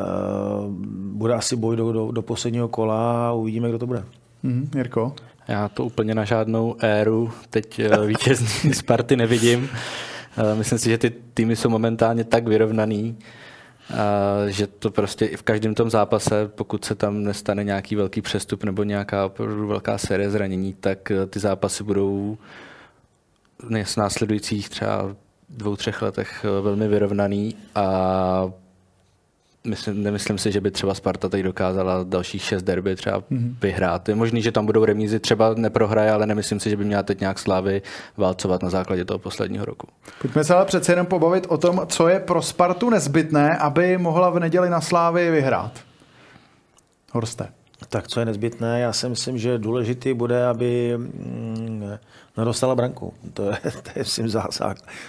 bude 1.13 1.33
asi 1.33 1.55
boj 1.55 1.75
do, 1.75 1.91
do, 1.91 2.11
do 2.11 2.21
posledního 2.21 2.67
kola 2.67 3.27
a 3.27 3.31
uvidíme, 3.31 3.69
kdo 3.69 3.79
to 3.79 3.87
bude. 3.87 4.03
Mm, 4.43 4.69
Jirko? 4.75 5.13
Já 5.47 5.69
to 5.69 5.85
úplně 5.85 6.15
na 6.15 6.25
žádnou 6.25 6.75
éru 6.79 7.31
teď 7.49 7.81
vítězní 8.05 8.73
Sparty 8.73 9.15
nevidím. 9.15 9.69
Myslím 10.53 10.79
si, 10.79 10.89
že 10.89 10.97
ty 10.97 11.13
týmy 11.33 11.55
jsou 11.55 11.69
momentálně 11.69 12.23
tak 12.23 12.47
vyrovnaný, 12.47 13.17
že 14.47 14.67
to 14.67 14.91
prostě 14.91 15.25
i 15.25 15.37
v 15.37 15.43
každém 15.43 15.75
tom 15.75 15.89
zápase, 15.89 16.47
pokud 16.47 16.85
se 16.85 16.95
tam 16.95 17.23
nestane 17.23 17.63
nějaký 17.63 17.95
velký 17.95 18.21
přestup 18.21 18.63
nebo 18.63 18.83
nějaká 18.83 19.31
velká 19.67 19.97
série 19.97 20.29
zranění, 20.29 20.73
tak 20.73 21.11
eh, 21.11 21.25
ty 21.25 21.39
zápasy 21.39 21.83
budou 21.83 22.37
v 23.83 23.97
následujících 23.97 24.69
třeba 24.69 25.15
dvou, 25.49 25.75
třech 25.75 26.01
letech 26.01 26.45
eh, 26.45 26.61
velmi 26.61 26.87
vyrovnaný 26.87 27.55
a 27.75 28.51
myslím, 29.67 30.03
nemyslím 30.03 30.37
si, 30.37 30.51
že 30.51 30.61
by 30.61 30.71
třeba 30.71 30.93
Sparta 30.93 31.29
teď 31.29 31.43
dokázala 31.43 32.03
dalších 32.03 32.43
šest 32.43 32.63
derby 32.63 32.95
třeba 32.95 33.19
mm-hmm. 33.19 33.55
vyhrát. 33.61 34.09
Je 34.09 34.15
možný, 34.15 34.41
že 34.41 34.51
tam 34.51 34.65
budou 34.65 34.85
remízy, 34.85 35.19
třeba 35.19 35.53
neprohraje, 35.53 36.11
ale 36.11 36.25
nemyslím 36.25 36.59
si, 36.59 36.69
že 36.69 36.77
by 36.77 36.85
měla 36.85 37.03
teď 37.03 37.19
nějak 37.19 37.39
slávy 37.39 37.81
válcovat 38.17 38.63
na 38.63 38.69
základě 38.69 39.05
toho 39.05 39.19
posledního 39.19 39.65
roku. 39.65 39.87
Pojďme 40.21 40.43
se 40.43 40.55
ale 40.55 40.65
přece 40.65 40.91
jenom 40.91 41.05
pobavit 41.05 41.45
o 41.49 41.57
tom, 41.57 41.81
co 41.87 42.07
je 42.07 42.19
pro 42.19 42.41
Spartu 42.41 42.89
nezbytné, 42.89 43.57
aby 43.57 43.97
mohla 43.97 44.29
v 44.29 44.39
neděli 44.39 44.69
na 44.69 44.81
slávy 44.81 45.31
vyhrát. 45.31 45.79
Horste. 47.11 47.47
Tak 47.89 48.07
co 48.07 48.19
je 48.19 48.25
nezbytné? 48.25 48.79
Já 48.79 48.93
si 48.93 49.09
myslím, 49.09 49.37
že 49.37 49.57
důležitý 49.57 50.13
bude, 50.13 50.45
aby 50.45 50.93
mm, 50.97 51.97
nedostala 52.37 52.75
branku. 52.75 53.13
To 53.33 53.43
je, 53.43 53.57
to 53.63 53.89
je 53.95 53.99
myslím, 53.99 54.29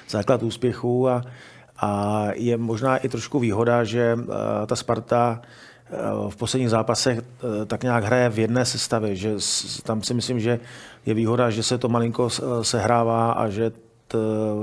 základ 0.09 0.43
úspěchu 0.43 1.09
a 1.09 1.23
a 1.85 2.29
je 2.35 2.57
možná 2.57 2.97
i 2.97 3.09
trošku 3.09 3.39
výhoda, 3.39 3.85
že 3.85 4.17
eh, 4.19 4.67
ta 4.67 4.77
Sparta 4.77 5.41
eh, 5.43 5.97
v 6.29 6.37
posledních 6.37 6.71
zápasech 6.71 7.19
eh, 7.19 7.67
tak 7.67 7.83
nějak 7.83 8.05
hraje 8.05 8.29
v 8.29 8.39
jedné 8.39 8.65
sestavě, 8.65 9.17
že 9.17 9.37
tam 9.83 10.03
si 10.03 10.15
myslím, 10.15 10.41
že 10.41 10.61
je 11.07 11.15
výhoda, 11.15 11.51
že 11.51 11.63
se 11.63 11.79
to 11.79 11.89
malinko 11.89 12.31
sehrává 12.63 13.33
a 13.33 13.49
že 13.49 13.73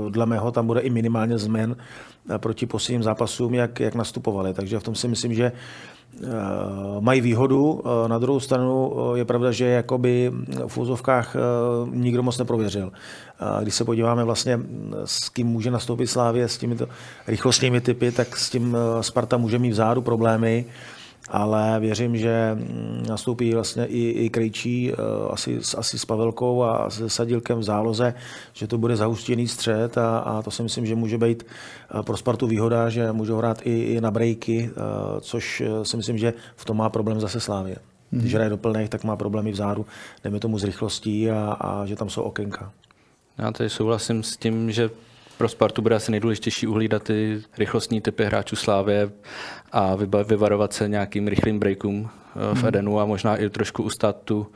dle 0.08 0.26
mého 0.26 0.52
tam 0.52 0.66
bude 0.66 0.80
i 0.80 0.90
minimálně 0.90 1.38
změn 1.38 1.76
proti 2.36 2.66
posledním 2.66 3.02
zápasům, 3.02 3.54
jak, 3.54 3.80
jak 3.80 3.94
nastupovali. 3.94 4.54
Takže 4.54 4.78
v 4.78 4.82
tom 4.82 4.94
si 4.94 5.08
myslím, 5.08 5.34
že 5.34 5.52
mají 7.00 7.20
výhodu. 7.20 7.82
Eh, 7.84 8.08
na 8.08 8.18
druhou 8.18 8.40
stranu 8.40 8.92
eh, 9.14 9.18
je 9.18 9.24
pravda, 9.24 9.52
že 9.52 9.66
jakoby 9.66 10.32
v 10.66 10.78
úzovkách 10.78 11.36
nikdo 11.90 12.22
moc 12.22 12.38
neprověřil. 12.38 12.92
Když 13.62 13.74
se 13.74 13.84
podíváme 13.84 14.24
vlastně, 14.24 14.60
s 15.04 15.28
kým 15.28 15.46
může 15.46 15.70
nastoupit 15.70 16.06
Slávě, 16.06 16.48
s 16.48 16.58
těmito 16.58 16.88
rychlostními 17.26 17.80
typy, 17.80 18.12
tak 18.12 18.36
s 18.36 18.50
tím 18.50 18.76
Sparta 19.00 19.36
může 19.36 19.58
mít 19.58 19.70
vzadu 19.70 20.02
problémy 20.02 20.64
ale 21.32 21.80
věřím, 21.80 22.16
že 22.16 22.50
mm, 22.54 23.06
nastoupí 23.08 23.54
vlastně 23.54 23.86
i, 23.86 24.08
i 24.08 24.30
Krejčí, 24.30 24.92
asi, 25.30 25.60
asi 25.76 25.98
s 25.98 26.04
Pavelkou 26.04 26.62
a 26.62 26.90
se 26.90 27.10
Sadilkem 27.10 27.58
v 27.58 27.62
záloze, 27.62 28.14
že 28.52 28.66
to 28.66 28.78
bude 28.78 28.96
zahustěný 28.96 29.48
střed 29.48 29.98
a, 29.98 30.18
a 30.18 30.42
to 30.42 30.50
si 30.50 30.62
myslím, 30.62 30.86
že 30.86 30.94
může 30.94 31.18
být 31.18 31.46
pro 32.02 32.16
Spartu 32.16 32.46
výhoda, 32.46 32.90
že 32.90 33.12
můžou 33.12 33.36
hrát 33.36 33.60
i, 33.64 33.82
i 33.82 34.00
na 34.00 34.10
brejky, 34.10 34.70
což 35.20 35.62
si 35.82 35.96
myslím, 35.96 36.18
že 36.18 36.34
v 36.56 36.64
tom 36.64 36.76
má 36.76 36.90
problém 36.90 37.20
zase 37.20 37.40
Slávě. 37.40 37.76
Když 38.10 38.34
hraje 38.34 38.50
do 38.50 38.56
plných, 38.56 38.88
tak 38.88 39.04
má 39.04 39.16
problémy 39.16 39.52
vzadu, 39.52 39.86
dejme 40.24 40.40
tomu 40.40 40.58
s 40.58 40.64
rychlostí 40.64 41.30
a, 41.30 41.56
a 41.60 41.86
že 41.86 41.96
tam 41.96 42.10
jsou 42.10 42.22
okénka. 42.22 42.72
Já 43.38 43.52
tady 43.52 43.70
souhlasím 43.70 44.22
s 44.22 44.36
tím, 44.36 44.70
že 44.70 44.90
pro 45.42 45.48
Spartu 45.48 45.82
bude 45.82 45.94
asi 45.94 46.10
nejdůležitější 46.10 46.66
uhlídat 46.66 47.02
ty 47.02 47.42
rychlostní 47.58 48.00
typy 48.00 48.24
hráčů 48.24 48.56
Slávě 48.56 49.10
a 49.72 49.94
vyvarovat 50.24 50.72
se 50.72 50.88
nějakým 50.88 51.28
rychlým 51.28 51.58
breakům 51.58 52.10
eh, 52.10 52.54
v 52.54 52.58
hmm. 52.58 52.68
Edenu 52.68 53.00
a 53.00 53.04
možná 53.04 53.36
i 53.36 53.50
trošku 53.50 53.82
ustát 53.82 54.16
tu 54.24 54.46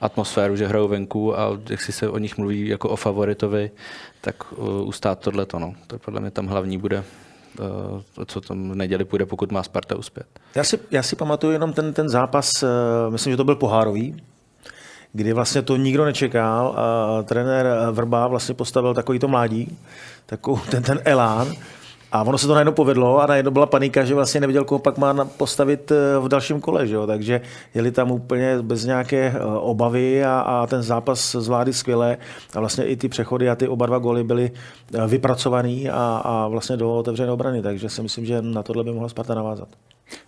atmosféru, 0.00 0.56
že 0.56 0.66
hrajou 0.66 0.88
venku 0.88 1.38
a 1.38 1.58
jak 1.70 1.80
si 1.80 1.92
se 1.92 2.08
o 2.08 2.18
nich 2.18 2.38
mluví 2.38 2.68
jako 2.68 2.88
o 2.88 2.96
favoritovi, 2.96 3.70
tak 4.20 4.52
uh, 4.52 4.88
ustát 4.88 5.18
tohle 5.18 5.46
to. 5.46 5.58
No. 5.58 5.74
To 5.86 5.98
podle 5.98 6.20
mě 6.20 6.30
tam 6.30 6.46
hlavní 6.46 6.78
bude 6.78 7.04
uh, 7.60 8.24
co 8.26 8.40
tam 8.40 8.70
v 8.70 8.74
neděli 8.74 9.04
půjde, 9.04 9.26
pokud 9.26 9.52
má 9.52 9.62
Sparta 9.62 9.96
uspět. 9.96 10.26
Já 10.54 10.64
si, 10.64 10.78
já 10.90 11.02
si 11.02 11.16
pamatuju 11.16 11.52
jenom 11.52 11.72
ten, 11.72 11.92
ten 11.92 12.08
zápas, 12.08 12.64
myslím, 13.10 13.32
že 13.32 13.36
to 13.36 13.44
byl 13.44 13.56
pohárový, 13.56 14.16
kdy 15.12 15.32
vlastně 15.32 15.62
to 15.62 15.76
nikdo 15.76 16.04
nečekal 16.04 16.74
a 16.76 17.22
trenér 17.22 17.66
Vrba 17.90 18.26
vlastně 18.26 18.54
postavil 18.54 18.94
takový 18.94 19.18
to 19.18 19.28
mládí, 19.28 19.78
takový 20.26 20.62
ten, 20.70 20.82
ten 20.82 21.00
elán 21.04 21.52
a 22.12 22.22
ono 22.22 22.38
se 22.38 22.46
to 22.46 22.54
najednou 22.54 22.72
povedlo 22.72 23.20
a 23.20 23.26
najednou 23.26 23.50
byla 23.50 23.66
panika, 23.66 24.04
že 24.04 24.14
vlastně 24.14 24.40
nevěděl, 24.40 24.64
koho 24.64 24.78
pak 24.78 24.98
má 24.98 25.24
postavit 25.24 25.90
eh, 25.90 26.18
v 26.18 26.28
dalším 26.28 26.60
kole. 26.60 26.86
Že 26.86 26.94
jo? 26.94 27.06
Takže 27.06 27.40
jeli 27.74 27.90
tam 27.90 28.10
úplně 28.10 28.58
bez 28.62 28.84
nějaké 28.84 29.32
eh, 29.36 29.44
obavy 29.44 30.24
a, 30.24 30.40
a 30.40 30.66
ten 30.66 30.82
zápas 30.82 31.36
zvládli 31.38 31.72
skvěle. 31.72 32.16
A 32.54 32.60
vlastně 32.60 32.84
i 32.84 32.96
ty 32.96 33.08
přechody 33.08 33.48
a 33.48 33.56
ty 33.56 33.68
oba 33.68 33.86
dva 33.86 33.98
goly 33.98 34.24
byly 34.24 34.50
eh, 34.94 35.06
vypracovaný 35.06 35.90
a, 35.90 36.22
a 36.24 36.48
vlastně 36.48 36.76
do 36.76 36.94
otevřené 36.94 37.32
obrany. 37.32 37.62
Takže 37.62 37.88
si 37.88 38.02
myslím, 38.02 38.26
že 38.26 38.42
na 38.42 38.62
tohle 38.62 38.84
by 38.84 38.92
mohla 38.92 39.08
Sparta 39.08 39.34
navázat. 39.34 39.68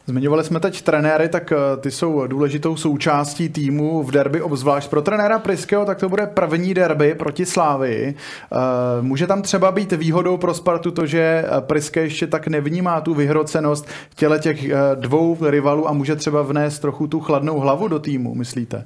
Zmiňovali 0.06 0.44
jsme 0.44 0.60
teď 0.60 0.82
trenéry, 0.82 1.28
tak 1.28 1.52
eh, 1.52 1.56
ty 1.80 1.90
jsou 1.90 2.26
důležitou 2.26 2.76
součástí 2.76 3.48
týmu 3.48 4.02
v 4.02 4.10
derby, 4.10 4.42
obzvlášť 4.42 4.90
pro 4.90 5.02
trenéra 5.02 5.38
Priského, 5.38 5.84
tak 5.84 5.98
to 5.98 6.08
bude 6.08 6.26
první 6.26 6.74
derby 6.74 7.14
proti 7.14 7.46
Slávii. 7.46 8.14
Eh, 8.14 8.56
může 9.00 9.26
tam 9.26 9.42
třeba 9.42 9.72
být 9.72 9.92
výhodou 9.92 10.36
pro 10.36 10.54
Spartu 10.54 10.90
to, 10.90 11.06
že 11.06 11.44
eh, 11.46 11.60
Priske 11.60 12.00
ještě 12.00 12.26
tak 12.26 12.48
nevnímá 12.48 13.00
tu 13.00 13.14
vyhrocenost 13.14 13.88
těle 14.14 14.38
těch 14.38 14.72
dvou 14.94 15.36
rivalů 15.40 15.88
a 15.88 15.92
může 15.92 16.16
třeba 16.16 16.42
vnést 16.42 16.78
trochu 16.78 17.06
tu 17.06 17.20
chladnou 17.20 17.58
hlavu 17.58 17.88
do 17.88 17.98
týmu, 17.98 18.34
myslíte? 18.34 18.84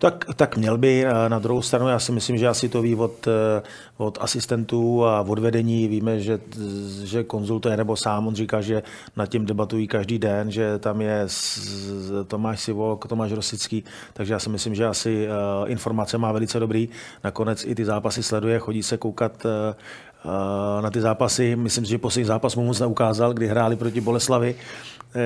Tak, 0.00 0.24
tak 0.36 0.56
měl 0.56 0.78
by. 0.78 1.04
Na 1.28 1.38
druhou 1.38 1.62
stranu 1.62 1.88
já 1.88 1.98
si 1.98 2.12
myslím, 2.12 2.38
že 2.38 2.48
asi 2.48 2.68
to 2.68 2.82
ví 2.82 2.94
od, 2.94 3.26
eh, 3.26 3.62
od 3.96 4.18
asistentů 4.20 5.04
a 5.04 5.20
od 5.20 5.38
vedení. 5.38 5.88
Víme, 5.88 6.20
že, 6.20 6.40
že 7.04 7.24
konzultuje 7.24 7.76
nebo 7.76 7.96
sám 7.96 8.26
on 8.26 8.34
říká, 8.34 8.60
že 8.60 8.82
nad 9.16 9.26
tím 9.26 9.46
debatují 9.46 9.88
každý 9.88 10.18
den, 10.18 10.50
že 10.50 10.78
tam 10.78 11.00
je 11.00 11.26
Tomáš 12.26 12.60
Sivok, 12.60 13.06
Tomáš 13.08 13.32
Rosický, 13.32 13.84
takže 14.12 14.32
já 14.32 14.38
si 14.38 14.48
myslím, 14.48 14.74
že 14.74 14.86
asi 14.86 15.26
eh, 15.26 15.30
informace 15.68 16.18
má 16.18 16.32
velice 16.32 16.60
dobrý. 16.60 16.88
Nakonec 17.24 17.64
i 17.64 17.74
ty 17.74 17.84
zápasy 17.84 18.22
sleduje, 18.22 18.58
chodí 18.58 18.82
se 18.82 18.96
koukat 18.96 19.46
eh, 19.46 19.74
na 20.80 20.90
ty 20.90 21.00
zápasy. 21.00 21.56
Myslím 21.56 21.84
si, 21.84 21.90
že 21.90 21.98
poslední 21.98 22.26
zápas 22.26 22.56
mu 22.56 22.64
moc 22.64 22.80
neukázal, 22.80 23.32
kdy 23.32 23.46
hráli 23.46 23.76
proti 23.76 24.00
Boleslavi, 24.00 24.54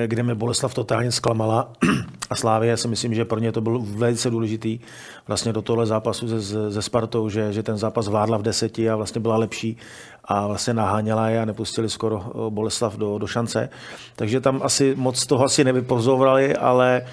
kde 0.05 0.23
mě 0.23 0.35
Boleslav 0.35 0.73
totálně 0.73 1.11
zklamala 1.11 1.71
a 2.29 2.35
Slávě 2.35 2.77
si 2.77 2.87
myslím, 2.87 3.13
že 3.13 3.25
pro 3.25 3.39
ně 3.39 3.51
to 3.51 3.61
byl 3.61 3.79
velice 3.83 4.29
důležitý 4.29 4.79
vlastně 5.27 5.53
do 5.53 5.61
tohle 5.61 5.85
zápasu 5.85 6.41
se, 6.41 6.71
se 6.71 6.81
Spartou, 6.81 7.29
že, 7.29 7.53
že 7.53 7.63
ten 7.63 7.77
zápas 7.77 8.07
vládla 8.07 8.37
v 8.37 8.41
deseti 8.41 8.89
a 8.89 8.95
vlastně 8.95 9.21
byla 9.21 9.37
lepší 9.37 9.77
a 10.25 10.47
vlastně 10.47 10.73
naháněla 10.73 11.29
je 11.29 11.41
a 11.41 11.45
nepustili 11.45 11.89
skoro 11.89 12.23
eh, 12.25 12.49
Boleslav 12.49 12.97
do, 12.97 13.17
do 13.17 13.27
šance. 13.27 13.69
Takže 14.15 14.41
tam 14.41 14.61
asi 14.63 14.95
moc 14.95 15.25
toho 15.25 15.45
asi 15.45 15.63
nevypozovali, 15.63 16.55
ale 16.55 17.05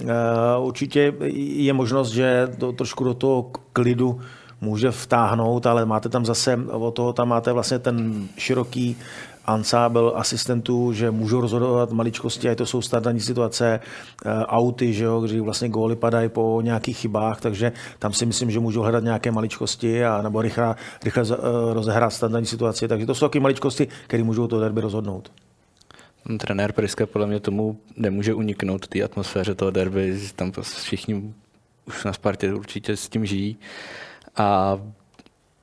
uh, 0.00 0.08
určitě 0.58 1.12
je 1.36 1.72
možnost, 1.72 2.10
že 2.10 2.48
to, 2.58 2.72
trošku 2.72 3.04
do 3.04 3.14
toho 3.14 3.50
klidu 3.72 4.20
může 4.60 4.90
vtáhnout, 4.90 5.66
ale 5.66 5.86
máte 5.86 6.08
tam 6.08 6.26
zase, 6.26 6.58
o 6.70 6.90
toho 6.90 7.12
tam 7.12 7.28
máte 7.28 7.52
vlastně 7.52 7.78
ten 7.78 8.28
široký 8.36 8.96
ansábel 9.44 10.12
asistentů, 10.16 10.92
že 10.92 11.10
můžou 11.10 11.40
rozhodovat 11.40 11.92
maličkosti, 11.92 12.50
a 12.50 12.54
to 12.54 12.66
jsou 12.66 12.82
standardní 12.82 13.20
situace, 13.20 13.80
eh, 13.80 14.44
auty, 14.46 14.92
že 14.92 15.04
jo, 15.04 15.20
kdy 15.20 15.40
vlastně 15.40 15.68
góly 15.68 15.96
padají 15.96 16.28
po 16.28 16.60
nějakých 16.64 16.96
chybách, 16.98 17.40
takže 17.40 17.72
tam 17.98 18.12
si 18.12 18.26
myslím, 18.26 18.50
že 18.50 18.60
můžou 18.60 18.80
hledat 18.80 19.04
nějaké 19.04 19.30
maličkosti 19.30 20.04
a 20.04 20.22
nebo 20.22 20.42
rychle, 20.42 20.74
rychle 21.04 21.24
eh, 21.30 21.74
rozehrát 21.74 22.12
standardní 22.12 22.46
situaci. 22.46 22.88
Takže 22.88 23.06
to 23.06 23.14
jsou 23.14 23.26
taky 23.26 23.40
maličkosti, 23.40 23.88
které 24.06 24.22
můžou 24.22 24.46
to 24.46 24.60
derby 24.60 24.80
rozhodnout. 24.80 25.32
Trenér 26.38 26.72
Priske 26.72 27.06
podle 27.06 27.26
mě 27.26 27.40
tomu 27.40 27.78
nemůže 27.96 28.34
uniknout 28.34 28.88
té 28.88 29.02
atmosféře 29.02 29.54
toho 29.54 29.70
derby. 29.70 30.20
Tam 30.36 30.52
všichni 30.62 31.34
už 31.86 32.04
na 32.04 32.12
Spartě 32.12 32.54
určitě 32.54 32.96
s 32.96 33.08
tím 33.08 33.26
žijí. 33.26 33.56
A 34.36 34.78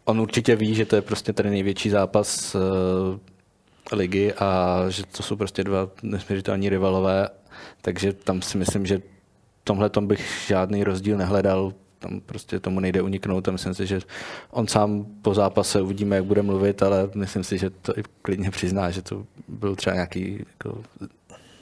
on 0.05 0.21
určitě 0.21 0.55
ví, 0.55 0.75
že 0.75 0.85
to 0.85 0.95
je 0.95 1.01
prostě 1.01 1.33
ten 1.33 1.49
největší 1.49 1.89
zápas 1.89 2.55
uh, 2.55 2.61
ligy 3.91 4.33
a 4.33 4.79
že 4.89 5.03
to 5.05 5.23
jsou 5.23 5.35
prostě 5.35 5.63
dva 5.63 5.89
nesměřitelní 6.03 6.69
rivalové, 6.69 7.29
takže 7.81 8.13
tam 8.13 8.41
si 8.41 8.57
myslím, 8.57 8.85
že 8.85 9.01
tomhle 9.63 9.89
tom 9.89 10.07
bych 10.07 10.45
žádný 10.47 10.83
rozdíl 10.83 11.17
nehledal, 11.17 11.73
tam 11.99 12.19
prostě 12.19 12.59
tomu 12.59 12.79
nejde 12.79 13.01
uniknout 13.01 13.47
a 13.47 13.51
myslím 13.51 13.73
si, 13.73 13.87
že 13.87 13.99
on 14.51 14.67
sám 14.67 15.05
po 15.21 15.33
zápase 15.33 15.81
uvidíme, 15.81 16.15
jak 16.15 16.25
bude 16.25 16.41
mluvit, 16.41 16.83
ale 16.83 17.09
myslím 17.15 17.43
si, 17.43 17.57
že 17.57 17.69
to 17.69 17.99
i 17.99 18.03
klidně 18.21 18.51
přizná, 18.51 18.91
že 18.91 19.01
to 19.01 19.25
byl 19.47 19.75
třeba 19.75 19.93
nějaký 19.93 20.45
jako 20.47 20.83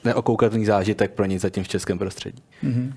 neokoukatelný 0.05 0.65
zážitek 0.65 1.11
pro 1.11 1.25
ní 1.25 1.39
zatím 1.39 1.63
v 1.63 1.67
českém 1.67 1.97
prostředí. 1.97 2.43
Mm-hmm. 2.63 2.93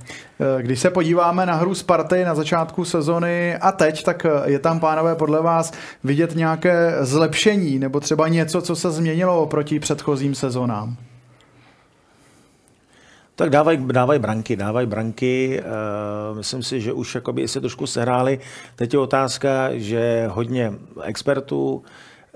Když 0.59 0.81
se 0.81 0.91
podíváme 0.91 1.47
na 1.47 1.55
hru 1.55 1.75
Sparty 1.75 2.25
na 2.25 2.35
začátku 2.35 2.85
sezony 2.85 3.57
a 3.57 3.73
teď, 3.73 4.05
tak 4.05 4.27
je 4.45 4.59
tam, 4.59 4.81
pánové, 4.81 5.15
podle 5.15 5.43
vás 5.43 5.73
vidět 6.05 6.37
nějaké 6.37 6.97
zlepšení 7.01 7.79
nebo 7.79 8.01
třeba 8.01 8.29
něco, 8.29 8.63
co 8.63 8.77
se 8.77 8.91
změnilo 8.91 9.43
oproti 9.43 9.81
předchozím 9.81 10.35
sezónám? 10.35 10.97
Tak 13.39 13.51
dávají 13.51 13.79
dávaj 13.93 14.19
branky, 14.19 14.57
dávají 14.57 14.87
branky. 14.87 15.63
Uh, 16.31 16.37
myslím 16.37 16.63
si, 16.63 16.81
že 16.81 16.93
už 16.93 17.15
jakoby 17.15 17.49
se 17.49 17.61
trošku 17.61 17.87
sehráli. 17.87 18.39
Teď 18.77 18.93
je 18.93 18.99
otázka, 18.99 19.69
že 19.73 20.27
hodně 20.29 20.73
expertů, 21.03 21.83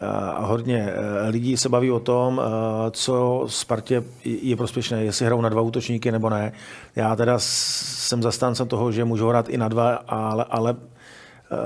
a 0.08 0.46
hodně 0.46 0.92
eh, 0.92 1.28
lidí 1.28 1.56
se 1.56 1.68
baví 1.68 1.90
o 1.90 2.00
tom, 2.00 2.40
eh, 2.40 2.90
co 2.90 3.44
Spartě 3.48 4.02
je 4.24 4.56
prospěšné, 4.56 5.04
jestli 5.04 5.26
hrajou 5.26 5.40
na 5.40 5.48
dva 5.48 5.62
útočníky 5.62 6.12
nebo 6.12 6.30
ne. 6.30 6.52
Já 6.96 7.16
teda 7.16 7.34
jsem 7.38 8.22
zastáncem 8.22 8.68
toho, 8.68 8.92
že 8.92 9.04
můžou 9.04 9.28
hrát 9.28 9.48
i 9.48 9.56
na 9.56 9.68
dva, 9.68 9.94
ale, 10.08 10.44
ale 10.50 10.76
eh, 10.76 11.56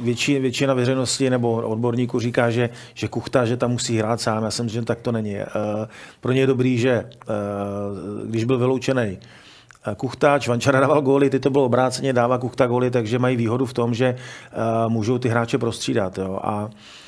větší, 0.00 0.38
většina 0.38 0.74
veřejnosti 0.74 1.30
nebo 1.30 1.52
odborníků 1.52 2.20
říká, 2.20 2.50
že, 2.50 2.70
že 2.94 3.08
Kuchta, 3.08 3.44
že 3.44 3.56
tam 3.56 3.70
musí 3.70 3.98
hrát 3.98 4.20
sám. 4.20 4.44
Já 4.44 4.50
jsem 4.50 4.68
že 4.68 4.82
tak 4.82 5.00
to 5.00 5.12
není. 5.12 5.36
Pro 6.20 6.32
ně 6.32 6.40
je 6.40 6.46
dobrý, 6.46 6.78
že 6.78 7.04
když 8.24 8.44
byl 8.44 8.58
vyloučený 8.58 9.18
Kuchta, 9.96 10.38
Čvančara 10.38 10.80
dával 10.80 11.02
góly, 11.02 11.30
ty 11.30 11.40
to 11.40 11.50
bylo 11.50 11.64
obráceně, 11.64 12.12
dává 12.12 12.38
Kuchta 12.38 12.66
góly, 12.66 12.90
takže 12.90 13.18
mají 13.18 13.36
výhodu 13.36 13.66
v 13.66 13.72
tom, 13.72 13.94
že 13.94 14.16
můžou 14.88 15.18
ty 15.18 15.28
hráče 15.28 15.58
prostřídat. 15.58 16.18
Jo. 16.18 16.40
A 16.42 16.70
Eh, 16.70 17.07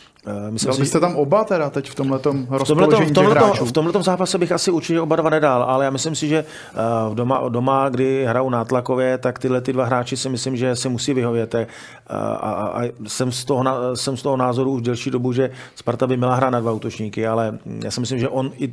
myslím, 0.50 0.70
Dal 0.70 0.78
byste 0.78 1.00
tam 1.00 1.16
oba 1.16 1.44
teda 1.44 1.70
teď 1.70 1.90
v 1.90 1.94
tomhletom 1.94 2.46
rozpoložení 2.50 3.10
v 3.10 3.14
tomhletom, 3.14 3.66
v 3.66 3.72
tomhletom 3.72 4.02
zápase 4.02 4.38
bych 4.38 4.52
asi 4.52 4.70
určitě 4.70 5.00
oba 5.00 5.16
dva 5.16 5.30
nedal, 5.30 5.62
ale 5.62 5.84
já 5.84 5.90
myslím 5.90 6.14
si, 6.14 6.28
že 6.28 6.44
eh, 6.74 7.14
doma, 7.14 7.48
doma, 7.48 7.88
kdy 7.88 8.24
hrajou 8.24 8.50
nátlakově, 8.50 9.18
tak 9.18 9.38
tyhle 9.38 9.60
ty 9.60 9.72
dva 9.72 9.84
hráči 9.84 10.16
si 10.16 10.28
myslím, 10.28 10.56
že 10.56 10.76
si 10.76 10.88
musí 10.88 11.14
vyhovět. 11.14 11.54
Eh, 11.54 11.66
a, 12.06 12.16
a, 12.36 12.82
a 12.82 12.92
jsem, 13.06 13.32
z 13.32 13.44
toho, 13.44 13.64
jsem 13.96 14.16
z 14.16 14.22
toho 14.22 14.36
názoru 14.36 14.70
už 14.70 14.82
delší 14.82 15.10
dobu, 15.10 15.32
že 15.32 15.50
Sparta 15.74 16.06
by 16.06 16.16
měla 16.16 16.34
hrát 16.34 16.50
na 16.50 16.60
dva 16.60 16.72
útočníky, 16.72 17.26
ale 17.26 17.58
já 17.84 17.90
si 17.90 18.00
myslím, 18.00 18.18
že 18.18 18.28
on 18.28 18.52
i 18.58 18.72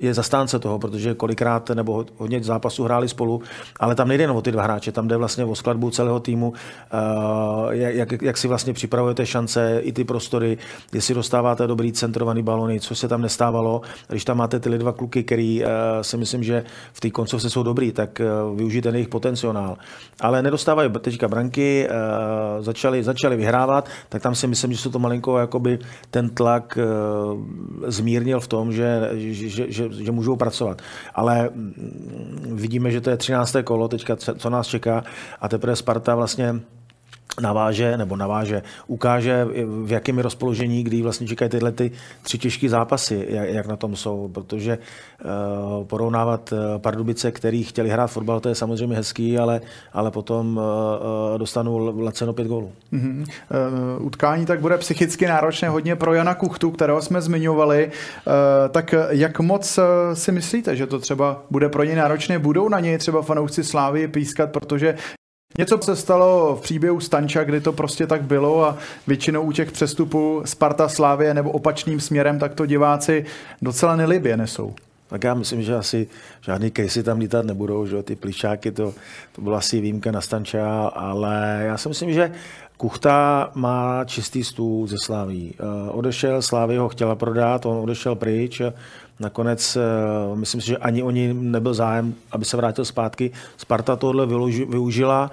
je 0.00 0.14
zastánce 0.14 0.58
toho, 0.58 0.78
protože 0.78 1.14
kolikrát 1.14 1.70
nebo 1.70 2.04
hodně 2.16 2.42
zápasů 2.42 2.84
hráli 2.84 3.08
spolu, 3.08 3.42
ale 3.80 3.94
tam 3.94 4.08
nejde 4.08 4.24
jenom 4.24 4.36
o 4.36 4.42
ty 4.42 4.52
dva 4.52 4.62
hráče, 4.62 4.92
tam 4.92 5.08
jde 5.08 5.16
vlastně 5.16 5.44
o 5.44 5.54
skladbu 5.54 5.90
celého 5.90 6.20
týmu, 6.20 6.48
uh, 6.48 7.70
jak, 7.72 8.22
jak 8.22 8.36
si 8.36 8.48
vlastně 8.48 8.72
připravujete 8.72 9.26
šance, 9.26 9.80
i 9.80 9.92
ty 9.92 10.04
prostory, 10.04 10.58
jestli 10.92 11.14
dostáváte 11.14 11.66
dobrý 11.66 11.92
centrovaný 11.92 12.42
balony, 12.42 12.80
co 12.80 12.94
se 12.94 13.08
tam 13.08 13.22
nestávalo. 13.22 13.80
Když 14.08 14.24
tam 14.24 14.36
máte 14.36 14.60
ty 14.60 14.78
dva 14.78 14.92
kluky, 14.92 15.22
který 15.22 15.64
uh, 15.64 15.70
si 16.02 16.16
myslím, 16.16 16.42
že 16.42 16.64
v 16.92 17.00
té 17.00 17.10
koncovce 17.10 17.50
jsou 17.50 17.62
dobrý, 17.62 17.92
tak 17.92 18.20
uh, 18.20 18.56
využijte 18.56 18.88
jejich 18.88 19.08
potenciál. 19.08 19.76
Ale 20.20 20.42
nedostávají 20.42 20.90
teďka 21.00 21.28
branky, 21.28 21.88
začali, 22.60 23.04
začali 23.04 23.36
vyhrávat, 23.36 23.88
tak 24.08 24.22
tam 24.22 24.34
si 24.34 24.46
myslím, 24.46 24.72
že 24.72 24.78
se 24.78 24.90
to 24.90 24.98
malinko 24.98 25.38
jakoby 25.38 25.78
ten 26.10 26.30
tlak 26.30 26.78
zmírnil 27.86 28.40
v 28.40 28.48
tom, 28.48 28.72
že, 28.72 29.10
že, 29.14 29.72
že 29.72 29.87
že, 29.92 30.12
můžou 30.12 30.36
pracovat. 30.36 30.82
Ale 31.14 31.50
mm, 31.54 32.52
vidíme, 32.54 32.90
že 32.90 33.00
to 33.00 33.10
je 33.10 33.16
13. 33.16 33.56
kolo 33.64 33.88
teďka, 33.88 34.16
co 34.16 34.50
nás 34.50 34.66
čeká 34.66 35.04
a 35.40 35.48
teprve 35.48 35.76
Sparta 35.76 36.14
vlastně 36.14 36.60
naváže, 37.40 37.96
nebo 37.96 38.16
naváže, 38.16 38.62
ukáže, 38.86 39.46
v 39.84 39.92
jakém 39.92 40.16
je 40.16 40.22
rozpoložení, 40.22 40.84
kdy 40.84 41.02
vlastně 41.02 41.26
čekají 41.26 41.50
tyhle 41.50 41.72
ty 41.72 41.90
tři 42.22 42.38
těžké 42.38 42.68
zápasy, 42.68 43.26
jak, 43.28 43.66
na 43.66 43.76
tom 43.76 43.96
jsou, 43.96 44.28
protože 44.28 44.78
uh, 44.78 45.84
porovnávat 45.84 46.52
uh, 46.52 46.58
Pardubice, 46.78 47.30
který 47.30 47.64
chtěli 47.64 47.88
hrát 47.88 48.06
fotbal, 48.06 48.40
to 48.40 48.48
je 48.48 48.54
samozřejmě 48.54 48.96
hezký, 48.96 49.38
ale, 49.38 49.60
ale 49.92 50.10
potom 50.10 50.56
uh, 50.56 51.38
dostanou 51.38 52.02
laceno 52.02 52.32
pět 52.32 52.48
gólů. 52.48 52.72
Mm-hmm. 52.92 53.24
Utkání 54.00 54.46
tak 54.46 54.60
bude 54.60 54.78
psychicky 54.78 55.26
náročné 55.26 55.68
hodně 55.68 55.96
pro 55.96 56.14
Jana 56.14 56.34
Kuchtu, 56.34 56.70
kterého 56.70 57.02
jsme 57.02 57.20
zmiňovali. 57.20 57.90
Tak 58.70 58.94
jak 59.08 59.40
moc 59.40 59.78
si 60.14 60.32
myslíte, 60.32 60.76
že 60.76 60.86
to 60.86 60.98
třeba 60.98 61.42
bude 61.50 61.68
pro 61.68 61.84
ně 61.84 61.96
náročné? 61.96 62.38
Budou 62.38 62.68
na 62.68 62.80
něj 62.80 62.98
třeba 62.98 63.22
fanoušci 63.22 63.64
Slávy 63.64 64.08
pískat, 64.08 64.50
protože 64.52 64.94
Něco 65.58 65.78
se 65.82 65.96
stalo 65.96 66.56
v 66.56 66.60
příběhu 66.60 67.00
Stanča, 67.00 67.44
kdy 67.44 67.60
to 67.60 67.72
prostě 67.72 68.06
tak 68.06 68.22
bylo 68.22 68.64
a 68.64 68.78
většinou 69.06 69.42
u 69.42 69.52
těch 69.52 69.72
přestupů 69.72 70.42
Sparta 70.44 70.88
Slávě 70.88 71.34
nebo 71.34 71.50
opačným 71.50 72.00
směrem, 72.00 72.38
tak 72.38 72.54
to 72.54 72.66
diváci 72.66 73.24
docela 73.62 73.96
nelibě 73.96 74.36
nesou. 74.36 74.74
Tak 75.08 75.24
já 75.24 75.34
myslím, 75.34 75.62
že 75.62 75.76
asi 75.76 76.06
žádný 76.40 76.70
casey 76.70 77.02
tam 77.02 77.18
lítat 77.18 77.46
nebudou, 77.46 77.86
že 77.86 78.02
ty 78.02 78.16
plišáky, 78.16 78.70
to, 78.70 78.94
to 79.32 79.42
byla 79.42 79.58
asi 79.58 79.80
výjimka 79.80 80.12
na 80.12 80.20
Stanča, 80.20 80.88
ale 80.88 81.62
já 81.66 81.76
si 81.76 81.88
myslím, 81.88 82.12
že 82.12 82.32
Kuchta 82.76 83.50
má 83.54 84.04
čistý 84.04 84.44
stůl 84.44 84.86
ze 84.86 84.96
Sláví. 84.98 85.54
Eh, 85.60 85.90
odešel, 85.90 86.42
Slávy 86.42 86.76
ho 86.76 86.88
chtěla 86.88 87.14
prodat, 87.14 87.66
on 87.66 87.76
odešel 87.76 88.14
pryč, 88.14 88.62
Nakonec 89.20 89.76
eh, 89.76 89.80
myslím 90.36 90.60
si, 90.60 90.66
že 90.66 90.76
ani 90.76 91.02
oni 91.02 91.34
nebyl 91.34 91.74
zájem, 91.74 92.14
aby 92.32 92.44
se 92.44 92.56
vrátil 92.56 92.84
zpátky. 92.84 93.30
Sparta 93.56 93.96
tohle 93.96 94.26
využila 94.68 95.30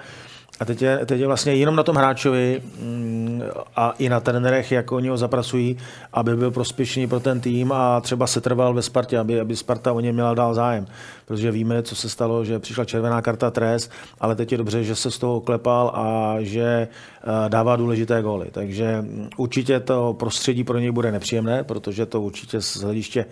a 0.60 0.64
teď 0.64 0.82
je, 0.82 1.06
teď 1.06 1.20
je 1.20 1.26
vlastně 1.26 1.54
jenom 1.54 1.76
na 1.76 1.82
tom 1.82 1.96
hráčovi 1.96 2.62
mm, 2.80 3.42
a 3.76 3.90
i 3.98 4.08
na 4.08 4.20
trenérech, 4.20 4.72
jak 4.72 4.92
oni 4.92 5.08
ho 5.08 5.16
zapracují, 5.16 5.76
aby 6.12 6.36
byl 6.36 6.50
prospěšný 6.50 7.06
pro 7.06 7.20
ten 7.20 7.40
tým 7.40 7.72
a 7.72 8.00
třeba 8.00 8.26
se 8.26 8.40
trval 8.40 8.74
ve 8.74 8.82
Spartě, 8.82 9.18
aby, 9.18 9.40
aby 9.40 9.56
Sparta 9.56 9.92
o 9.92 10.00
něj 10.00 10.12
měla 10.12 10.34
dál 10.34 10.54
zájem. 10.54 10.86
Protože 11.26 11.50
víme, 11.50 11.82
co 11.82 11.96
se 11.96 12.08
stalo, 12.08 12.44
že 12.44 12.58
přišla 12.58 12.84
červená 12.84 13.22
karta 13.22 13.50
trest, 13.50 13.90
ale 14.20 14.34
teď 14.34 14.52
je 14.52 14.58
dobře, 14.58 14.84
že 14.84 14.94
se 14.96 15.10
z 15.10 15.18
toho 15.18 15.36
oklepal 15.36 15.92
a 15.94 16.36
že 16.40 16.62
eh, 16.62 17.48
dává 17.48 17.76
důležité 17.76 18.22
góly. 18.22 18.46
Takže 18.52 18.96
mm, 19.00 19.28
určitě 19.36 19.80
to 19.80 20.14
prostředí 20.18 20.64
pro 20.64 20.78
něj 20.78 20.90
bude 20.90 21.12
nepříjemné, 21.12 21.64
protože 21.64 22.06
to 22.06 22.20
určitě 22.20 22.60
z 22.60 22.76
hlediště 22.76 23.26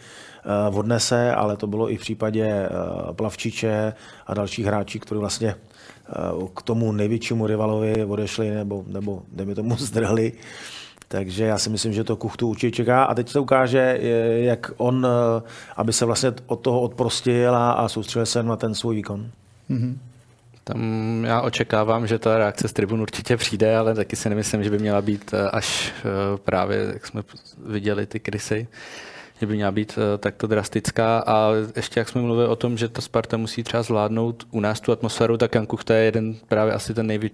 odnese, 0.72 1.34
ale 1.34 1.56
to 1.56 1.66
bylo 1.66 1.90
i 1.90 1.96
v 1.96 2.00
případě 2.00 2.46
eh, 2.46 2.68
Plavčiče 3.12 3.92
a 4.26 4.34
dalších 4.34 4.66
hráčů, 4.66 4.98
kteří 4.98 5.20
vlastně 5.20 5.48
eh, 5.54 6.12
k 6.54 6.62
tomu 6.62 6.92
největšímu 6.92 7.46
rivalovi 7.46 8.04
odešli 8.04 8.50
nebo, 8.50 8.84
nebo 8.86 9.22
dejme 9.32 9.54
tomu 9.54 9.76
zdrhli. 9.78 10.32
Takže 11.08 11.44
já 11.44 11.58
si 11.58 11.70
myslím, 11.70 11.92
že 11.92 12.04
to 12.04 12.16
Kuchtu 12.16 12.48
určitě 12.48 12.76
čeká 12.76 13.04
a 13.04 13.14
teď 13.14 13.28
se 13.28 13.40
ukáže, 13.40 13.98
jak 14.36 14.72
on, 14.76 15.06
aby 15.76 15.92
se 15.92 16.04
vlastně 16.04 16.32
od 16.46 16.56
toho 16.56 16.80
odprostil 16.80 17.56
a, 17.56 17.72
a 17.72 17.88
soustředil 17.88 18.26
se 18.26 18.42
na 18.42 18.56
ten 18.56 18.74
svůj 18.74 18.96
výkon. 18.96 19.30
Mm-hmm. 19.70 19.98
Tam 20.64 21.24
já 21.26 21.40
očekávám, 21.40 22.06
že 22.06 22.18
ta 22.18 22.38
reakce 22.38 22.68
z 22.68 22.72
tribun 22.72 23.00
určitě 23.00 23.36
přijde, 23.36 23.76
ale 23.76 23.94
taky 23.94 24.16
si 24.16 24.28
nemyslím, 24.28 24.64
že 24.64 24.70
by 24.70 24.78
měla 24.78 25.02
být 25.02 25.34
až 25.50 25.92
právě, 26.44 26.90
jak 26.92 27.06
jsme 27.06 27.22
viděli, 27.66 28.06
ty 28.06 28.20
krysy 28.20 28.66
že 29.44 29.48
by 29.48 29.54
měla 29.54 29.72
být 29.72 29.98
eh, 29.98 30.18
takto 30.18 30.46
drastická. 30.46 31.18
A 31.18 31.50
ještě 31.76 32.00
jak 32.00 32.08
jsme 32.08 32.20
mluvili 32.20 32.48
o 32.48 32.56
tom, 32.56 32.76
že 32.76 32.88
ta 32.88 33.00
Sparta 33.00 33.36
musí 33.36 33.62
třeba 33.62 33.82
zvládnout 33.82 34.46
u 34.50 34.60
nás 34.60 34.80
tu 34.80 34.92
atmosféru, 34.92 35.36
tak 35.36 35.54
Jankuch 35.54 35.84
to 35.84 35.92
je 35.92 36.04
jeden 36.04 36.34
právě 36.48 36.72
asi 36.72 36.94
ten 36.94 37.06
nejvě... 37.06 37.30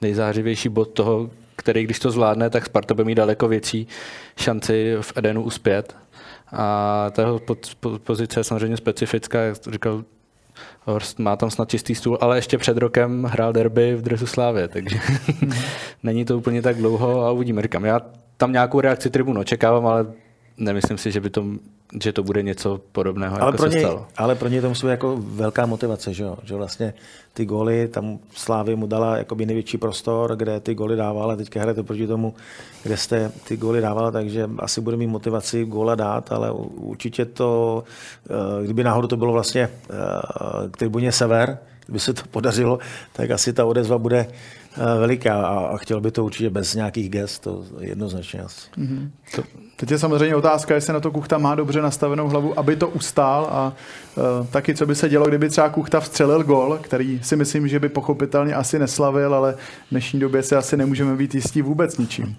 nejzářivější 0.00 0.68
bod 0.68 0.84
toho, 0.84 1.30
který 1.56 1.84
když 1.84 1.98
to 1.98 2.10
zvládne, 2.10 2.50
tak 2.50 2.66
Sparta 2.66 2.94
bude 2.94 3.04
mít 3.04 3.14
daleko 3.14 3.48
větší 3.48 3.86
šanci 4.36 4.96
v 5.00 5.12
Edenu 5.16 5.42
uspět. 5.42 5.96
A 6.52 7.06
ta 7.10 7.38
pozice 8.04 8.40
je 8.40 8.44
samozřejmě 8.44 8.76
specifická, 8.76 9.40
jak 9.40 9.56
říkal 9.70 10.04
Horst 10.84 11.18
má 11.18 11.36
tam 11.36 11.50
snad 11.50 11.70
čistý 11.70 11.94
stůl, 11.94 12.18
ale 12.20 12.38
ještě 12.38 12.58
před 12.58 12.76
rokem 12.76 13.24
hrál 13.24 13.52
derby 13.52 13.94
v 13.94 14.02
dresu 14.02 14.26
Slávě, 14.26 14.68
takže 14.68 14.98
není 16.02 16.24
to 16.24 16.38
úplně 16.38 16.62
tak 16.62 16.76
dlouho 16.76 17.26
a 17.26 17.30
uvidíme. 17.30 17.62
Říkám, 17.62 17.84
já 17.84 18.00
tam 18.36 18.52
nějakou 18.52 18.80
reakci 18.80 19.10
tribunu 19.10 19.40
očekávám, 19.40 19.86
ale 19.86 20.06
nemyslím 20.60 20.98
si, 20.98 21.12
že 21.12 21.20
by 21.20 21.30
to 21.30 21.44
že 22.02 22.12
to 22.12 22.22
bude 22.22 22.42
něco 22.42 22.80
podobného, 22.92 23.36
ale 23.36 23.46
jako 23.46 23.56
pro 23.56 23.70
se 23.70 23.76
něj, 23.76 23.84
stalo. 23.84 24.06
Ale 24.16 24.34
pro 24.34 24.48
něj 24.48 24.60
to 24.60 24.68
musí 24.68 24.86
být 24.86 24.90
jako 24.90 25.16
velká 25.20 25.66
motivace, 25.66 26.14
že, 26.14 26.22
jo? 26.22 26.38
že 26.42 26.54
vlastně 26.54 26.94
ty 27.32 27.44
góly, 27.44 27.88
tam 27.88 28.18
Slávy 28.34 28.76
mu 28.76 28.86
dala 28.86 29.16
jakoby 29.16 29.46
největší 29.46 29.78
prostor, 29.78 30.36
kde 30.36 30.60
ty 30.60 30.74
góly 30.74 30.96
dával 30.96 31.30
a 31.30 31.36
teďka 31.36 31.60
hrajete 31.60 31.82
proti 31.82 32.06
tomu, 32.06 32.34
kde 32.82 32.96
jste 32.96 33.32
ty 33.48 33.56
góly 33.56 33.80
dával, 33.80 34.12
takže 34.12 34.50
asi 34.58 34.80
bude 34.80 34.96
mít 34.96 35.06
motivaci 35.06 35.64
góla 35.64 35.94
dát, 35.94 36.32
ale 36.32 36.52
určitě 36.52 37.24
to, 37.24 37.84
eh, 38.30 38.64
kdyby 38.64 38.84
náhodou 38.84 39.08
to 39.08 39.16
bylo 39.16 39.32
vlastně 39.32 39.62
eh, 39.90 39.96
k 40.70 40.76
tribuně 40.76 41.12
Sever, 41.12 41.58
kdyby 41.86 42.00
se 42.00 42.12
to 42.12 42.22
podařilo, 42.30 42.78
tak 43.12 43.30
asi 43.30 43.52
ta 43.52 43.64
odezva 43.64 43.98
bude 43.98 44.26
veliká 44.76 45.46
a 45.46 45.76
chtěl 45.76 46.00
by 46.00 46.10
to 46.10 46.24
určitě 46.24 46.50
bez 46.50 46.74
nějakých 46.74 47.10
gest, 47.10 47.42
to 47.42 47.64
jednoznačně 47.80 48.40
asi. 48.40 48.70
Mm-hmm. 48.78 49.10
To, 49.36 49.42
teď 49.76 49.90
je 49.90 49.98
samozřejmě 49.98 50.36
otázka, 50.36 50.74
jestli 50.74 50.92
na 50.92 51.00
to 51.00 51.10
Kuchta 51.10 51.38
má 51.38 51.54
dobře 51.54 51.82
nastavenou 51.82 52.28
hlavu, 52.28 52.58
aby 52.58 52.76
to 52.76 52.88
ustál 52.88 53.48
a 53.50 53.72
uh, 54.16 54.46
taky, 54.46 54.74
co 54.74 54.86
by 54.86 54.94
se 54.94 55.08
dělo, 55.08 55.28
kdyby 55.28 55.48
třeba 55.48 55.68
Kuchta 55.68 56.00
vstřelil 56.00 56.42
gol, 56.42 56.78
který 56.82 57.20
si 57.22 57.36
myslím, 57.36 57.68
že 57.68 57.80
by 57.80 57.88
pochopitelně 57.88 58.54
asi 58.54 58.78
neslavil, 58.78 59.34
ale 59.34 59.52
v 59.86 59.90
dnešní 59.90 60.20
době 60.20 60.42
se 60.42 60.56
asi 60.56 60.76
nemůžeme 60.76 61.16
být 61.16 61.34
jistí 61.34 61.62
vůbec 61.62 61.98
ničím. 61.98 62.36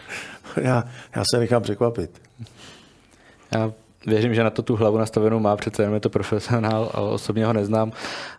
já, 0.56 0.84
já 1.16 1.22
se 1.34 1.38
nechám 1.38 1.62
překvapit. 1.62 2.10
Já 3.54 3.72
věřím, 4.06 4.34
že 4.34 4.44
na 4.44 4.50
to 4.50 4.62
tu 4.62 4.76
hlavu 4.76 4.98
nastavenou 4.98 5.40
má, 5.40 5.56
přece 5.56 5.82
jenom 5.82 5.94
je 5.94 6.00
to 6.00 6.10
profesionál, 6.10 6.90
ale 6.94 7.10
osobně 7.10 7.46
ho 7.46 7.52
neznám. 7.52 7.92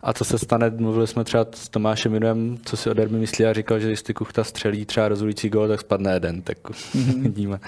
A 0.03 0.13
co 0.13 0.25
se 0.25 0.37
stane, 0.37 0.69
mluvili 0.69 1.07
jsme 1.07 1.23
třeba 1.23 1.45
s 1.55 1.69
Tomášem 1.69 2.11
Minuem, 2.11 2.57
co 2.65 2.77
si 2.77 2.89
o 2.89 2.93
derby 2.93 3.17
myslí 3.17 3.45
a 3.45 3.53
říkal, 3.53 3.79
že 3.79 3.89
jestli 3.89 4.13
Kuchta 4.13 4.43
střelí 4.43 4.85
třeba 4.85 5.07
rozhodující 5.07 5.49
gol, 5.49 5.67
tak 5.67 5.81
spadne 5.81 6.13
jeden, 6.13 6.41
tak 6.41 6.57
mm-hmm. 6.69 7.21
vidíme. 7.21 7.59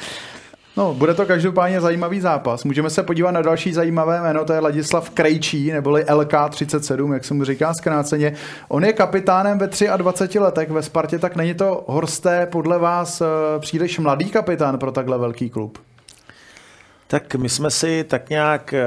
No, 0.78 0.94
bude 0.94 1.14
to 1.14 1.26
každopádně 1.26 1.82
zajímavý 1.82 2.20
zápas. 2.20 2.64
Můžeme 2.64 2.90
se 2.90 3.04
podívat 3.04 3.32
na 3.32 3.42
další 3.42 3.74
zajímavé 3.74 4.22
jméno, 4.22 4.46
to 4.46 4.54
je 4.54 4.60
Ladislav 4.60 5.10
Krejčí, 5.10 5.72
neboli 5.72 6.04
LK37, 6.04 7.14
jak 7.14 7.26
se 7.26 7.34
mu 7.34 7.44
říká 7.44 7.74
zkráceně. 7.74 8.34
On 8.68 8.86
je 8.86 8.94
kapitánem 8.94 9.58
ve 9.58 9.70
23 9.98 10.40
letech 10.40 10.70
ve 10.70 10.82
Spartě, 10.82 11.20
tak 11.20 11.36
není 11.36 11.54
to 11.54 11.84
Horsté 11.88 12.46
podle 12.46 12.80
vás 12.80 13.22
eh, 13.22 13.26
příliš 13.60 14.00
mladý 14.00 14.30
kapitán 14.30 14.80
pro 14.80 14.92
takhle 14.92 15.18
velký 15.18 15.50
klub? 15.50 15.78
Tak 17.12 17.36
my 17.36 17.50
jsme 17.50 17.72
si 17.72 18.04
tak 18.04 18.30
nějak, 18.30 18.74
eh, 18.74 18.84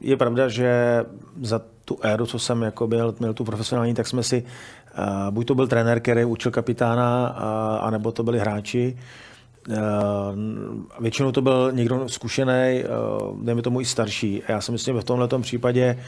je 0.00 0.16
pravda, 0.16 0.48
že 0.48 1.04
za 1.42 1.60
tu 1.84 1.98
éru, 2.02 2.26
co 2.26 2.38
jsem 2.38 2.62
jako 2.62 2.86
byl, 2.86 3.14
měl 3.18 3.34
tu 3.34 3.44
profesionální, 3.44 3.94
tak 3.94 4.06
jsme 4.06 4.22
si, 4.22 4.44
eh, 4.44 5.30
buď 5.30 5.46
to 5.46 5.54
byl 5.54 5.66
trenér, 5.66 6.00
který 6.00 6.24
učil 6.24 6.52
kapitána, 6.52 7.26
anebo 7.80 8.12
to 8.12 8.22
byli 8.22 8.38
hráči, 8.38 8.98
Většinou 11.00 11.32
to 11.32 11.42
byl 11.42 11.72
někdo 11.72 12.08
zkušený, 12.08 12.84
dejme 13.42 13.62
tomu 13.62 13.80
i 13.80 13.84
starší. 13.84 14.42
Já 14.48 14.60
si 14.60 14.72
myslím, 14.72 14.96
že 14.96 15.00
v 15.00 15.04
tomto 15.04 15.38
případě 15.38 15.98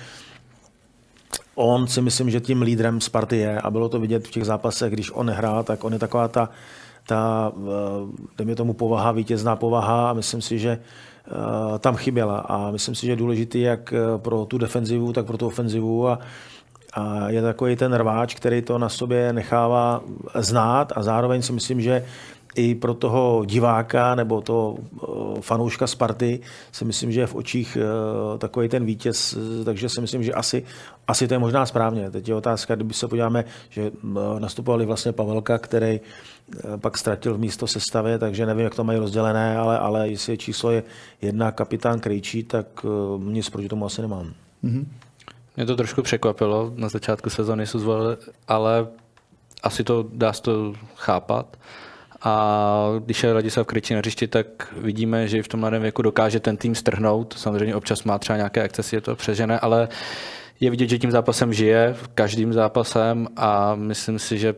on 1.54 1.86
si 1.86 2.02
myslím, 2.02 2.30
že 2.30 2.40
tím 2.40 2.62
lídrem 2.62 3.00
Sparty 3.00 3.36
je 3.36 3.60
a 3.60 3.70
bylo 3.70 3.88
to 3.88 4.00
vidět 4.00 4.28
v 4.28 4.30
těch 4.30 4.44
zápasech, 4.44 4.92
když 4.92 5.10
on 5.10 5.26
nehrál, 5.26 5.62
tak 5.64 5.84
on 5.84 5.92
je 5.92 5.98
taková 5.98 6.28
ta, 6.28 6.48
ta 7.06 7.52
dejme 8.38 8.54
tomu 8.54 8.72
povaha, 8.72 9.12
vítězná 9.12 9.56
povaha 9.56 10.10
a 10.10 10.12
myslím 10.12 10.42
si, 10.42 10.58
že 10.58 10.78
tam 11.78 11.96
chyběla. 11.96 12.38
A 12.38 12.70
myslím 12.70 12.94
si, 12.94 13.06
že 13.06 13.12
je 13.12 13.16
důležitý 13.16 13.60
jak 13.60 13.94
pro 14.16 14.44
tu 14.44 14.58
defenzivu, 14.58 15.12
tak 15.12 15.26
pro 15.26 15.38
tu 15.38 15.46
ofenzivu. 15.46 16.08
A, 16.08 16.18
a 16.92 17.28
je 17.28 17.42
takový 17.42 17.76
ten 17.76 17.94
rváč, 17.94 18.34
který 18.34 18.62
to 18.62 18.78
na 18.78 18.88
sobě 18.88 19.32
nechává 19.32 20.00
znát. 20.34 20.92
A 20.96 21.02
zároveň 21.02 21.42
si 21.42 21.52
myslím, 21.52 21.80
že 21.80 22.04
i 22.54 22.74
pro 22.74 22.94
toho 22.94 23.44
diváka 23.46 24.14
nebo 24.14 24.40
toho 24.40 24.78
eh, 24.78 25.40
fanouška 25.40 25.86
Sparty 25.86 26.40
si 26.72 26.84
myslím, 26.84 27.12
že 27.12 27.20
je 27.20 27.26
v 27.26 27.34
očích 27.34 27.78
eh, 27.80 28.38
takový 28.38 28.68
ten 28.68 28.84
vítěz, 28.84 29.36
takže 29.64 29.88
si 29.88 30.00
myslím, 30.00 30.22
že 30.22 30.32
asi, 30.32 30.64
asi 31.08 31.28
to 31.28 31.34
je 31.34 31.38
možná 31.38 31.66
správně. 31.66 32.10
Teď 32.10 32.28
je 32.28 32.34
otázka, 32.34 32.74
kdyby 32.74 32.94
se 32.94 33.08
podíváme, 33.08 33.44
že 33.70 33.82
eh, 33.82 34.40
nastupovali 34.40 34.86
vlastně 34.86 35.12
Pavelka, 35.12 35.58
který 35.58 36.00
pak 36.76 36.98
ztratil 36.98 37.34
v 37.34 37.38
místo 37.38 37.66
sestavě, 37.66 38.18
takže 38.18 38.46
nevím, 38.46 38.64
jak 38.64 38.74
to 38.74 38.84
mají 38.84 38.98
rozdělené, 38.98 39.56
ale, 39.56 39.78
ale 39.78 40.08
jestli 40.08 40.32
je 40.32 40.36
číslo 40.36 40.70
je 40.70 40.82
jedna 41.22 41.52
kapitán 41.52 42.00
Krejčí, 42.00 42.42
tak 42.42 42.66
nic 43.18 43.50
proti 43.50 43.68
tomu 43.68 43.86
asi 43.86 44.02
nemám. 44.02 44.32
Mm-hmm. 44.64 44.84
Mě 45.56 45.66
to 45.66 45.76
trošku 45.76 46.02
překvapilo, 46.02 46.72
na 46.76 46.88
začátku 46.88 47.30
sezóny 47.30 47.66
jsou 47.66 47.78
zvolili, 47.78 48.16
ale 48.48 48.86
asi 49.62 49.84
to 49.84 50.06
dá 50.12 50.32
se 50.32 50.42
to 50.42 50.74
chápat. 50.94 51.56
A 52.22 52.92
když 53.04 53.22
je 53.22 53.32
Ladislav 53.32 53.66
Kryčí 53.66 53.94
na 53.94 53.98
hřišti, 53.98 54.26
tak 54.28 54.46
vidíme, 54.76 55.28
že 55.28 55.42
v 55.42 55.48
tom 55.48 55.60
mladém 55.60 55.82
věku 55.82 56.02
dokáže 56.02 56.40
ten 56.40 56.56
tým 56.56 56.74
strhnout. 56.74 57.34
Samozřejmě 57.38 57.74
občas 57.74 58.04
má 58.04 58.18
třeba 58.18 58.36
nějaké 58.36 58.62
excesy, 58.62 58.96
je 58.96 59.00
to 59.00 59.16
přežené, 59.16 59.58
ale 59.60 59.88
je 60.60 60.70
vidět, 60.70 60.88
že 60.88 60.98
tím 60.98 61.10
zápasem 61.10 61.52
žije, 61.52 61.96
každým 62.14 62.52
zápasem 62.52 63.28
a 63.36 63.74
myslím 63.74 64.18
si, 64.18 64.38
že 64.38 64.54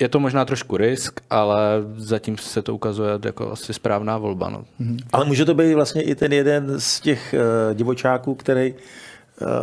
je 0.00 0.08
to 0.08 0.20
možná 0.20 0.44
trošku 0.44 0.76
risk, 0.76 1.20
ale 1.30 1.58
zatím 1.96 2.38
se 2.38 2.62
to 2.62 2.74
ukazuje 2.74 3.10
jako 3.24 3.52
asi 3.52 3.74
správná 3.74 4.18
volba. 4.18 4.50
No. 4.50 4.64
Ale 5.12 5.24
může 5.24 5.44
to 5.44 5.54
být 5.54 5.74
vlastně 5.74 6.02
i 6.02 6.14
ten 6.14 6.32
jeden 6.32 6.80
z 6.80 7.00
těch 7.00 7.34
uh, 7.34 7.74
divočáků, 7.74 8.34
který 8.34 8.74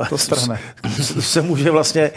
to 0.09 0.17
strhne. 0.17 0.59
se 1.19 1.41
může 1.41 1.71
vlastně 1.71 2.11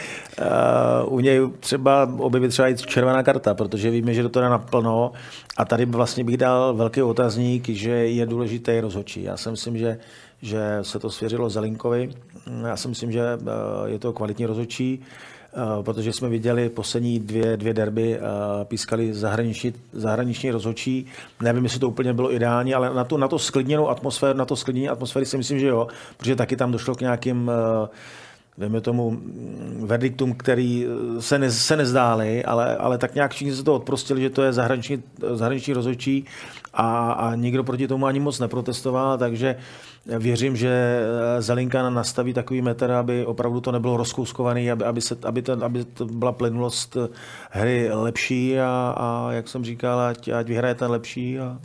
uh, 1.05 1.15
u 1.15 1.21
něj 1.21 1.41
třeba 1.61 2.13
objevit 2.19 2.49
třeba 2.49 2.69
i 2.69 2.77
červená 2.77 3.23
karta, 3.23 3.55
protože 3.55 3.91
víme, 3.91 4.15
že 4.15 4.23
do 4.23 4.29
toho 4.29 4.49
naplno 4.49 5.13
a 5.57 5.65
tady 5.65 5.85
vlastně 5.85 6.25
bych 6.25 6.37
dal 6.37 6.75
velký 6.75 7.03
otazník, 7.03 7.69
že 7.69 7.91
je 7.91 8.27
důležité 8.27 8.81
rozhodčí. 8.81 9.23
Já 9.23 9.37
si 9.37 9.51
myslím, 9.51 9.79
že, 9.79 9.99
že 10.43 10.79
se 10.83 10.99
to 10.99 11.11
svěřilo 11.11 11.51
Zelinkovi. 11.51 12.11
Já 12.67 12.77
si 12.77 12.89
myslím, 12.89 13.13
že 13.13 13.23
uh, 13.37 13.49
je 13.87 13.99
to 13.99 14.13
kvalitní 14.13 14.47
rozhodčí. 14.47 15.03
Eh, 15.53 15.83
protože 15.83 16.13
jsme 16.13 16.29
viděli 16.29 16.69
poslední 16.69 17.21
dvě, 17.21 17.57
dvě 17.57 17.75
derby, 17.75 18.17
eh, 18.17 18.21
pískali 18.65 19.15
zahraniční, 19.15 19.73
zahraniční 19.93 20.51
rozhodčí. 20.51 21.07
Nevím, 21.43 21.65
jestli 21.65 21.81
to 21.81 21.89
úplně 21.89 22.13
bylo 22.13 22.35
ideální, 22.35 22.75
ale 22.75 22.95
na, 22.95 23.05
tu, 23.05 23.17
na 23.17 23.29
to 23.29 23.39
sklidněnou 23.39 23.89
atmosféru, 23.89 24.39
na 24.39 24.45
to 24.45 24.57
sklidnění 24.57 24.89
atmosféry 24.89 25.27
si 25.27 25.37
myslím, 25.37 25.59
že 25.59 25.67
jo, 25.67 25.89
protože 26.17 26.37
taky 26.37 26.57
tam 26.57 26.73
došlo 26.73 26.95
k 26.95 27.01
nějakým 27.01 27.51
eh, 27.51 27.89
dejme 28.61 28.81
tomu, 28.81 29.21
verdiktům, 29.81 30.35
který 30.35 30.87
se, 31.19 31.39
ne, 31.39 31.51
se 31.51 31.77
nezdály, 31.77 32.45
ale, 32.45 32.77
ale 32.77 32.99
tak 32.99 33.15
nějak 33.15 33.31
všichni 33.31 33.55
se 33.55 33.65
to 33.65 33.75
odprostili, 33.75 34.23
že 34.23 34.31
to 34.31 34.43
je 34.43 34.53
zahraniční, 34.53 35.03
zahraniční 35.33 35.73
rozhodčí 35.73 36.25
a, 36.75 37.13
a 37.13 37.35
nikdo 37.35 37.65
proti 37.65 37.89
tomu 37.89 38.07
ani 38.07 38.21
moc 38.21 38.39
neprotestoval, 38.39 39.19
takže 39.19 39.57
věřím, 40.07 40.57
že 40.57 41.01
Zelinka 41.39 41.91
nastaví 41.91 42.35
takový 42.35 42.63
metr, 42.63 42.91
aby 42.91 43.27
opravdu 43.27 43.61
to 43.61 43.73
nebylo 43.73 43.97
rozkouskovaný, 43.97 44.71
aby, 44.71 44.85
aby, 44.85 45.01
se, 45.01 45.17
aby, 45.25 45.43
to, 45.43 45.65
aby 45.65 45.85
to 45.85 46.05
byla 46.05 46.33
plynulost 46.33 46.97
hry 47.51 47.91
lepší 47.93 48.61
a, 48.61 48.95
a 48.97 49.33
jak 49.33 49.49
jsem 49.49 49.65
říkal, 49.65 50.01
ať, 50.01 50.29
ať 50.29 50.47
vyhraje 50.47 50.75
ten 50.75 50.91
lepší 50.91 51.39
a 51.39 51.59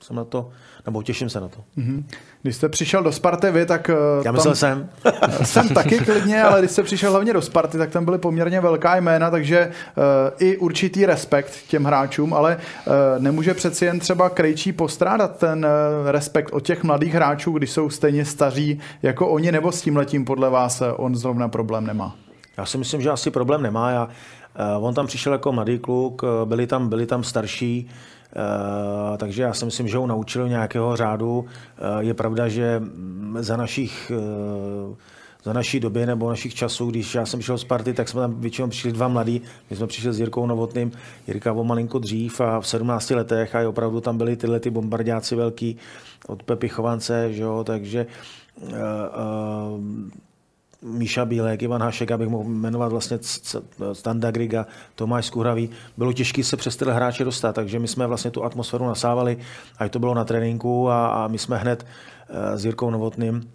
jsem 0.00 0.16
na 0.16 0.24
to, 0.24 0.50
nebo 0.86 1.02
těším 1.02 1.30
se 1.30 1.40
na 1.40 1.48
to. 1.48 1.58
Mm-hmm. 1.78 2.04
Když 2.42 2.56
jste 2.56 2.68
přišel 2.68 3.02
do 3.02 3.12
Sparty 3.12 3.50
vy, 3.50 3.66
tak... 3.66 3.90
Eh, 3.90 3.94
Já 4.24 4.32
myslel 4.32 4.54
jsem. 4.54 4.88
jsem 5.42 5.68
taky 5.68 5.98
klidně, 5.98 6.42
ale 6.42 6.58
když 6.60 6.70
jste 6.70 6.82
přišel 6.82 7.10
hlavně 7.10 7.32
do 7.32 7.42
Sparty, 7.42 7.78
tak 7.78 7.90
tam 7.90 8.04
byly 8.04 8.18
poměrně 8.18 8.60
velká 8.60 8.96
jména, 8.96 9.30
takže 9.30 9.66
uh, 9.66 10.02
i 10.38 10.56
určitý 10.56 11.06
respekt 11.06 11.52
těm 11.68 11.84
hráčům, 11.84 12.34
ale 12.34 12.56
uh, 12.56 12.92
nemůže 13.22 13.54
přeci 13.54 13.84
jen 13.84 14.00
třeba 14.00 14.30
Krejčí 14.30 14.72
postrádat 14.72 15.38
ten 15.38 15.66
uh, 16.02 16.10
respekt 16.10 16.50
od 16.52 16.60
těch 16.60 16.84
mladých 16.84 17.14
hráčů, 17.14 17.52
když 17.52 17.70
jsou 17.70 17.90
stejně 17.90 18.24
staří 18.24 18.80
jako 19.02 19.28
oni, 19.28 19.52
nebo 19.52 19.72
s 19.72 19.82
tím 19.82 19.96
letím 19.96 20.24
podle 20.24 20.50
vás 20.50 20.82
on 20.96 21.16
zrovna 21.16 21.48
problém 21.48 21.86
nemá? 21.86 22.16
Já 22.56 22.66
si 22.66 22.78
myslím, 22.78 23.02
že 23.02 23.10
asi 23.10 23.30
problém 23.30 23.62
nemá. 23.62 23.90
Já, 23.90 24.04
uh, 24.78 24.86
on 24.86 24.94
tam 24.94 25.06
přišel 25.06 25.32
jako 25.32 25.52
mladý 25.52 25.78
kluk, 25.78 26.22
byli 26.44 26.66
tam, 26.66 26.88
byli 26.88 27.06
tam 27.06 27.24
starší, 27.24 27.88
takže 29.16 29.42
já 29.42 29.54
si 29.54 29.64
myslím, 29.64 29.88
že 29.88 29.96
ho 29.96 30.06
naučil 30.06 30.48
nějakého 30.48 30.96
řádu. 30.96 31.44
Eh, 31.46 32.04
je 32.04 32.14
pravda, 32.14 32.48
že 32.48 32.82
za 33.38 33.56
našich 33.56 34.12
eh, 34.14 34.96
za 35.42 35.52
naší 35.52 35.80
doby 35.80 36.06
nebo 36.06 36.28
našich 36.28 36.54
časů, 36.54 36.90
když 36.90 37.14
já 37.14 37.26
jsem 37.26 37.42
šel 37.42 37.58
z 37.58 37.64
party, 37.64 37.92
tak 37.92 38.08
jsme 38.08 38.20
tam 38.20 38.40
většinou 38.40 38.68
přišli 38.68 38.92
dva 38.92 39.08
mladí. 39.08 39.42
My 39.70 39.76
jsme 39.76 39.86
přišli 39.86 40.12
s 40.12 40.20
Jirkou 40.20 40.46
Novotným, 40.46 40.92
Jirka 41.26 41.52
o 41.52 41.64
malinko 41.64 41.98
dřív 41.98 42.40
a 42.40 42.60
v 42.60 42.66
17 42.66 43.10
letech 43.10 43.54
a 43.54 43.68
opravdu 43.68 44.00
tam 44.00 44.18
byli 44.18 44.36
tyhle 44.36 44.60
ty 44.60 44.70
bombardáci 44.70 45.36
velký 45.36 45.76
od 46.26 46.42
Pepy 46.42 46.68
Chovance, 46.68 47.32
že 47.32 47.42
jo, 47.42 47.64
takže 47.64 48.06
uh, 48.56 48.68
uh, 48.68 49.80
Míša 50.82 51.24
Bílek, 51.24 51.62
Ivan 51.62 51.82
Hašek, 51.82 52.10
abych 52.10 52.28
mohl 52.28 52.48
jmenovat 52.48 52.92
vlastně 52.92 53.18
Standa 53.92 54.30
Griga, 54.30 54.66
Tomáš 54.94 55.26
Skuhravý. 55.26 55.70
Bylo 55.96 56.12
těžké 56.12 56.44
se 56.44 56.56
přes 56.56 56.76
tyhle 56.76 56.94
hráče 56.94 57.24
dostat, 57.24 57.52
takže 57.52 57.78
my 57.78 57.88
jsme 57.88 58.06
vlastně 58.06 58.30
tu 58.30 58.44
atmosféru 58.44 58.86
nasávali, 58.86 59.36
ať 59.78 59.92
to 59.92 59.98
bylo 59.98 60.14
na 60.14 60.24
tréninku 60.24 60.90
a, 60.90 61.06
a 61.06 61.28
my 61.28 61.38
jsme 61.38 61.58
hned 61.58 61.86
uh, 62.30 62.56
s 62.56 62.64
Jirkou 62.64 62.90
Novotným 62.90 63.50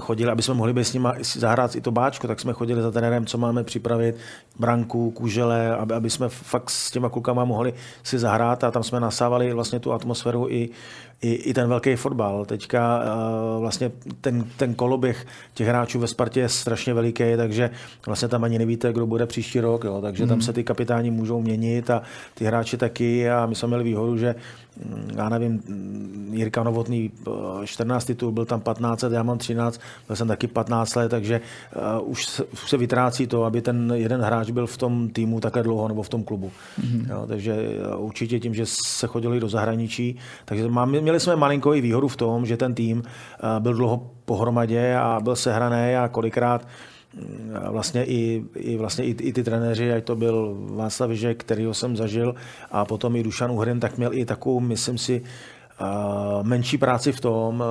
chodili, 0.00 0.30
aby 0.30 0.42
jsme 0.42 0.54
mohli 0.54 0.72
být 0.72 0.84
s 0.84 0.92
nimi 0.92 1.08
zahrát 1.22 1.76
i 1.76 1.80
to 1.80 1.90
báčko, 1.90 2.26
tak 2.26 2.40
jsme 2.40 2.52
chodili 2.52 2.82
za 2.82 2.90
trenérem, 2.90 3.26
co 3.26 3.38
máme 3.38 3.64
připravit, 3.64 4.16
branku, 4.58 5.10
kužele, 5.10 5.76
aby, 5.76 5.94
aby 5.94 6.10
jsme 6.10 6.28
fakt 6.28 6.70
s 6.70 6.90
těma 6.90 7.08
klukama 7.08 7.44
mohli 7.44 7.74
si 8.02 8.18
zahrát 8.18 8.64
a 8.64 8.70
tam 8.70 8.82
jsme 8.82 9.00
nasávali 9.00 9.54
vlastně 9.54 9.80
tu 9.80 9.92
atmosféru 9.92 10.46
i, 10.48 10.68
i, 11.22 11.34
i 11.34 11.54
ten 11.54 11.68
velký 11.68 11.96
fotbal. 11.96 12.44
Teďka 12.44 12.98
uh, 12.98 13.60
vlastně 13.60 13.92
ten, 14.20 14.44
ten 14.56 14.74
koloběh 14.74 15.26
těch 15.54 15.68
hráčů 15.68 15.98
ve 15.98 16.06
Spartě 16.06 16.40
je 16.40 16.48
strašně 16.48 16.94
veliký, 16.94 17.24
takže 17.36 17.70
vlastně 18.06 18.28
tam 18.28 18.44
ani 18.44 18.58
nevíte, 18.58 18.92
kdo 18.92 19.06
bude 19.06 19.26
příští 19.26 19.60
rok, 19.60 19.84
jo, 19.84 20.00
takže 20.00 20.22
mm. 20.22 20.28
tam 20.28 20.40
se 20.42 20.52
ty 20.52 20.64
kapitáni 20.64 21.10
můžou 21.10 21.40
měnit 21.40 21.90
a 21.90 22.02
ty 22.34 22.44
hráči 22.44 22.76
taky 22.76 23.30
a 23.30 23.46
my 23.46 23.54
jsme 23.54 23.68
měli 23.68 23.84
výhodu, 23.84 24.16
že 24.16 24.34
já 25.16 25.28
nevím, 25.28 25.52
mm, 25.52 26.30
Jirka 26.34 26.62
Novotný 26.62 27.10
14 27.64 28.04
titul, 28.04 28.32
byl 28.32 28.44
tam 28.44 28.60
15 28.60 29.04
já 29.10 29.22
mám 29.22 29.38
13, 29.38 29.80
byl 30.06 30.16
jsem 30.16 30.28
taky 30.28 30.46
15 30.46 30.94
let, 30.94 31.08
takže 31.08 31.40
uh, 32.00 32.10
už, 32.10 32.26
se, 32.26 32.44
už 32.44 32.70
se 32.70 32.76
vytrácí 32.76 33.26
to, 33.26 33.44
aby 33.44 33.62
ten 33.62 33.92
jeden 33.94 34.20
hráč 34.20 34.50
byl 34.50 34.66
v 34.66 34.76
tom 34.76 35.08
týmu 35.08 35.40
takhle 35.40 35.62
dlouho 35.62 35.88
nebo 35.88 36.02
v 36.02 36.08
tom 36.08 36.24
klubu. 36.24 36.50
Mm-hmm. 36.80 37.10
Jo, 37.10 37.24
takže 37.28 37.54
uh, 37.96 38.04
určitě 38.04 38.40
tím, 38.40 38.54
že 38.54 38.66
se 38.66 39.06
chodili 39.06 39.40
do 39.40 39.48
zahraničí, 39.48 40.18
takže 40.44 40.68
máme, 40.68 41.00
měli 41.00 41.20
jsme 41.20 41.36
malinkou 41.36 41.70
výhodu 41.70 42.08
v 42.08 42.16
tom, 42.16 42.46
že 42.46 42.56
ten 42.56 42.74
tým 42.74 42.98
uh, 42.98 43.04
byl 43.58 43.74
dlouho 43.74 44.10
pohromadě 44.24 44.96
a 44.96 45.20
byl 45.22 45.36
sehraný 45.36 45.96
a 45.96 46.08
kolikrát 46.08 46.62
mm, 46.62 46.99
vlastně 47.70 48.04
i, 48.04 48.44
i, 48.56 48.76
vlastně 48.76 49.04
i, 49.04 49.10
i 49.10 49.32
ty 49.32 49.42
trenéři, 49.42 49.92
ať 49.92 50.04
to 50.04 50.16
byl 50.16 50.56
Václav 50.70 51.10
Žek, 51.10 51.44
kterýho 51.44 51.74
jsem 51.74 51.96
zažil, 51.96 52.34
a 52.70 52.84
potom 52.84 53.16
i 53.16 53.22
Dušan 53.22 53.50
Uhrin, 53.50 53.80
tak 53.80 53.98
měl 53.98 54.14
i 54.14 54.24
takovou, 54.24 54.60
myslím 54.60 54.98
si, 54.98 55.22
menší 56.42 56.78
práci 56.78 57.12
v 57.12 57.20
tom, 57.20 57.64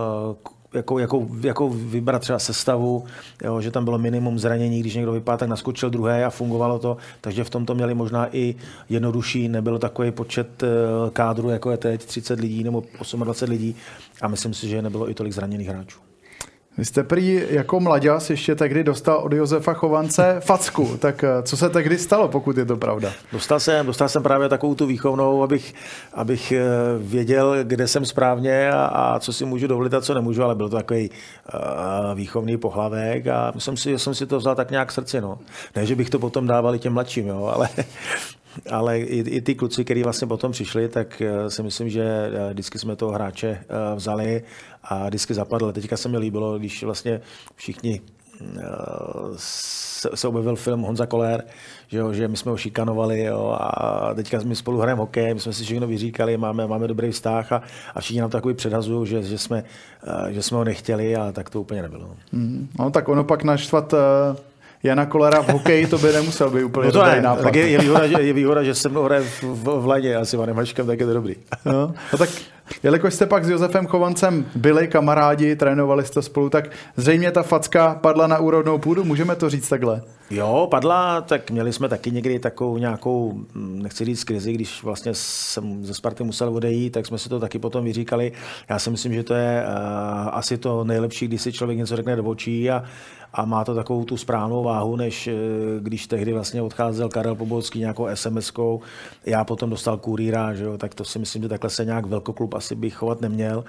jako, 0.73 0.99
jako, 0.99 1.27
jako 1.43 1.69
vybrat 1.69 2.19
třeba 2.19 2.39
sestavu, 2.39 3.05
jo, 3.43 3.61
že 3.61 3.71
tam 3.71 3.85
bylo 3.85 3.97
minimum 3.97 4.39
zranění, 4.39 4.79
když 4.79 4.95
někdo 4.95 5.11
vypadá, 5.11 5.37
tak 5.37 5.49
naskočil 5.49 5.89
druhé 5.89 6.25
a 6.25 6.29
fungovalo 6.29 6.79
to, 6.79 6.97
takže 7.21 7.43
v 7.43 7.49
tomto 7.49 7.75
měli 7.75 7.93
možná 7.93 8.35
i 8.35 8.55
jednodušší, 8.89 9.49
nebyl 9.49 9.79
takový 9.79 10.11
počet 10.11 10.63
eh, 10.63 10.67
kádru, 11.13 11.49
jako 11.49 11.71
je 11.71 11.77
teď, 11.77 12.05
30 12.05 12.39
lidí 12.39 12.63
nebo 12.63 12.83
28 12.97 13.49
lidí 13.49 13.75
a 14.21 14.27
myslím 14.27 14.53
si, 14.53 14.67
že 14.67 14.81
nebylo 14.81 15.09
i 15.09 15.13
tolik 15.13 15.33
zraněných 15.33 15.67
hráčů. 15.67 16.08
Vy 16.79 16.85
jste 16.85 17.03
prý 17.03 17.41
jako 17.49 17.79
mladěs 17.79 18.29
ještě 18.29 18.55
tehdy 18.55 18.83
dostal 18.83 19.17
od 19.17 19.33
Josefa 19.33 19.73
Chovance 19.73 20.37
facku, 20.39 20.97
tak 20.99 21.23
eh, 21.23 21.43
co 21.43 21.57
se 21.57 21.69
tehdy 21.69 21.97
stalo, 21.97 22.27
pokud 22.27 22.57
je 22.57 22.65
to 22.65 22.77
pravda? 22.77 23.11
Dostal 23.31 23.59
jsem, 23.59 23.85
dostal 23.85 24.09
jsem 24.09 24.23
právě 24.23 24.49
takovou 24.49 24.75
tu 24.75 24.85
výchovnou, 24.85 25.43
abych, 25.43 25.73
abych 26.13 26.51
eh, 26.51 26.63
věděl, 26.97 27.55
kde 27.63 27.87
jsem 27.87 28.05
správně 28.05 28.71
a, 28.71 28.85
a 28.85 29.19
co 29.19 29.33
si 29.33 29.45
můžu 29.45 29.67
dovolit 29.67 29.93
a 29.93 30.01
co 30.01 30.13
nemůžu, 30.13 30.43
ale 30.43 30.55
byl 30.55 30.69
to 30.69 30.75
takový 30.75 31.09
uh, 31.09 32.17
výchovný 32.17 32.57
pohlavek 32.57 33.27
a 33.27 33.51
myslím 33.55 33.77
si, 33.77 33.89
že 33.89 33.99
jsem 33.99 34.15
si 34.15 34.25
to 34.25 34.37
vzal 34.37 34.55
tak 34.55 34.71
nějak 34.71 34.87
k 34.87 34.91
srdci. 34.91 35.21
No. 35.21 35.39
Ne, 35.75 35.85
že 35.85 35.95
bych 35.95 36.09
to 36.09 36.19
potom 36.19 36.47
dával 36.47 36.75
i 36.75 36.79
těm 36.79 36.93
mladším, 36.93 37.27
jo, 37.27 37.51
ale, 37.53 37.69
ale 38.71 38.99
i, 38.99 39.19
i 39.19 39.41
ty 39.41 39.55
kluci, 39.55 39.85
kteří 39.85 40.03
vlastně 40.03 40.27
potom 40.27 40.51
přišli, 40.51 40.89
tak 40.89 41.21
si 41.47 41.63
myslím, 41.63 41.89
že 41.89 42.31
vždycky 42.49 42.79
jsme 42.79 42.95
toho 42.95 43.11
hráče 43.11 43.63
vzali 43.95 44.43
a 44.83 45.07
vždycky 45.07 45.33
zapadl. 45.33 45.71
Teďka 45.71 45.97
se 45.97 46.09
mi 46.09 46.17
líbilo, 46.17 46.59
když 46.59 46.83
vlastně 46.83 47.21
všichni 47.55 48.01
eh, 48.57 48.61
se, 49.35 50.09
se 50.15 50.27
objevil 50.27 50.55
film 50.55 50.81
Honza 50.81 51.05
Koller, 51.05 51.43
že, 51.87 51.97
jo, 51.97 52.13
že 52.13 52.27
my 52.27 52.37
jsme 52.37 52.51
ho 52.51 52.57
šikanovali 52.57 53.23
jo, 53.23 53.57
a 53.59 54.13
teďka 54.13 54.39
my 54.45 54.55
spolu 54.55 54.79
hrajeme 54.79 54.99
hokej, 54.99 55.33
my 55.33 55.39
jsme 55.39 55.53
si 55.53 55.63
všechno 55.63 55.87
vyříkali, 55.87 56.37
máme, 56.37 56.67
máme 56.67 56.87
dobrý 56.87 57.11
vztah 57.11 57.51
a, 57.51 57.61
a 57.95 58.01
všichni 58.01 58.21
nám 58.21 58.29
takový 58.29 58.53
předhazují, 58.53 59.07
že, 59.07 59.23
že, 59.23 59.37
jsme, 59.37 59.63
eh, 60.07 60.33
že 60.33 60.43
jsme 60.43 60.57
ho 60.57 60.63
nechtěli 60.63 61.15
a 61.15 61.31
tak 61.31 61.49
to 61.49 61.61
úplně 61.61 61.81
nebylo. 61.81 62.15
Mm, 62.31 62.69
no 62.79 62.91
tak 62.91 63.09
ono 63.09 63.23
pak 63.23 63.43
naštvat 63.43 63.93
uh... 63.93 63.99
Jana 64.83 65.05
Kolera 65.05 65.41
v 65.41 65.49
hokeji, 65.49 65.87
to 65.87 65.97
by 65.97 66.13
nemusel 66.13 66.49
být 66.49 66.63
úplně 66.63 66.85
no 66.85 66.91
to 66.91 67.03
ne, 67.03 67.21
nápad. 67.21 67.43
Tak 67.43 67.55
je, 67.55 67.69
je, 67.69 67.79
výhoda, 67.79 68.07
že, 68.07 68.21
je 68.21 68.33
výhoda, 68.33 68.63
že 68.63 68.75
se 68.75 68.89
mnou 68.89 69.03
hraje 69.03 69.21
v, 69.21 69.43
v, 69.43 69.63
v 69.63 69.87
ledě, 69.87 70.15
asi 70.15 70.37
Vanem 70.37 70.55
Haškem, 70.55 70.87
tak 70.87 70.99
je 70.99 71.05
to 71.05 71.13
dobrý. 71.13 71.35
No, 71.65 71.93
no 72.11 72.17
tak 72.17 72.29
Jelikož 72.83 73.13
jste 73.13 73.25
pak 73.25 73.45
s 73.45 73.49
Josefem 73.49 73.87
Chovancem 73.87 74.45
byli 74.55 74.87
kamarádi, 74.87 75.55
trénovali 75.55 76.05
jste 76.05 76.21
spolu, 76.21 76.49
tak 76.49 76.69
zřejmě 76.97 77.31
ta 77.31 77.43
facka 77.43 77.95
padla 77.95 78.27
na 78.27 78.37
úrodnou 78.37 78.77
půdu, 78.77 79.03
můžeme 79.03 79.35
to 79.35 79.49
říct 79.49 79.69
takhle? 79.69 80.01
Jo, 80.29 80.67
padla, 80.71 81.21
tak 81.21 81.51
měli 81.51 81.73
jsme 81.73 81.89
taky 81.89 82.11
někdy 82.11 82.39
takovou 82.39 82.77
nějakou, 82.77 83.33
hm, 83.55 83.79
nechci 83.81 84.05
říct 84.05 84.23
krizi, 84.23 84.53
když 84.53 84.83
vlastně 84.83 85.11
jsem 85.13 85.85
ze 85.85 85.93
Sparty 85.93 86.23
musel 86.23 86.55
odejít, 86.55 86.89
tak 86.89 87.05
jsme 87.05 87.17
si 87.17 87.29
to 87.29 87.39
taky 87.39 87.59
potom 87.59 87.85
vyříkali. 87.85 88.31
Já 88.69 88.79
si 88.79 88.89
myslím, 88.89 89.13
že 89.13 89.23
to 89.23 89.33
je 89.33 89.63
uh, 89.65 90.29
asi 90.31 90.57
to 90.57 90.83
nejlepší, 90.83 91.27
když 91.27 91.41
si 91.41 91.53
člověk 91.53 91.77
něco 91.77 91.95
řekne 91.95 92.15
do 92.15 92.23
očí 92.23 92.71
a, 92.71 92.83
a 93.33 93.45
má 93.45 93.65
to 93.65 93.75
takovou 93.75 94.05
tu 94.05 94.17
správnou 94.17 94.63
váhu, 94.63 94.95
než 94.95 95.27
eh, 95.27 95.33
když 95.79 96.07
tehdy 96.07 96.33
vlastně 96.33 96.61
odcházel 96.61 97.09
Karel 97.09 97.35
Pobolský 97.35 97.79
nějakou 97.79 98.05
SMS-kou, 98.05 98.79
já 99.25 99.43
potom 99.43 99.69
dostal 99.69 99.97
kurýra, 99.97 100.53
že 100.53 100.63
jo, 100.63 100.77
tak 100.77 100.95
to 100.95 101.05
si 101.05 101.19
myslím, 101.19 101.43
že 101.43 101.49
takhle 101.49 101.69
se 101.69 101.85
nějak 101.85 102.05
velkoklub 102.05 102.53
asi 102.59 102.75
bych 102.75 102.93
chovat 102.93 103.21
neměl. 103.21 103.63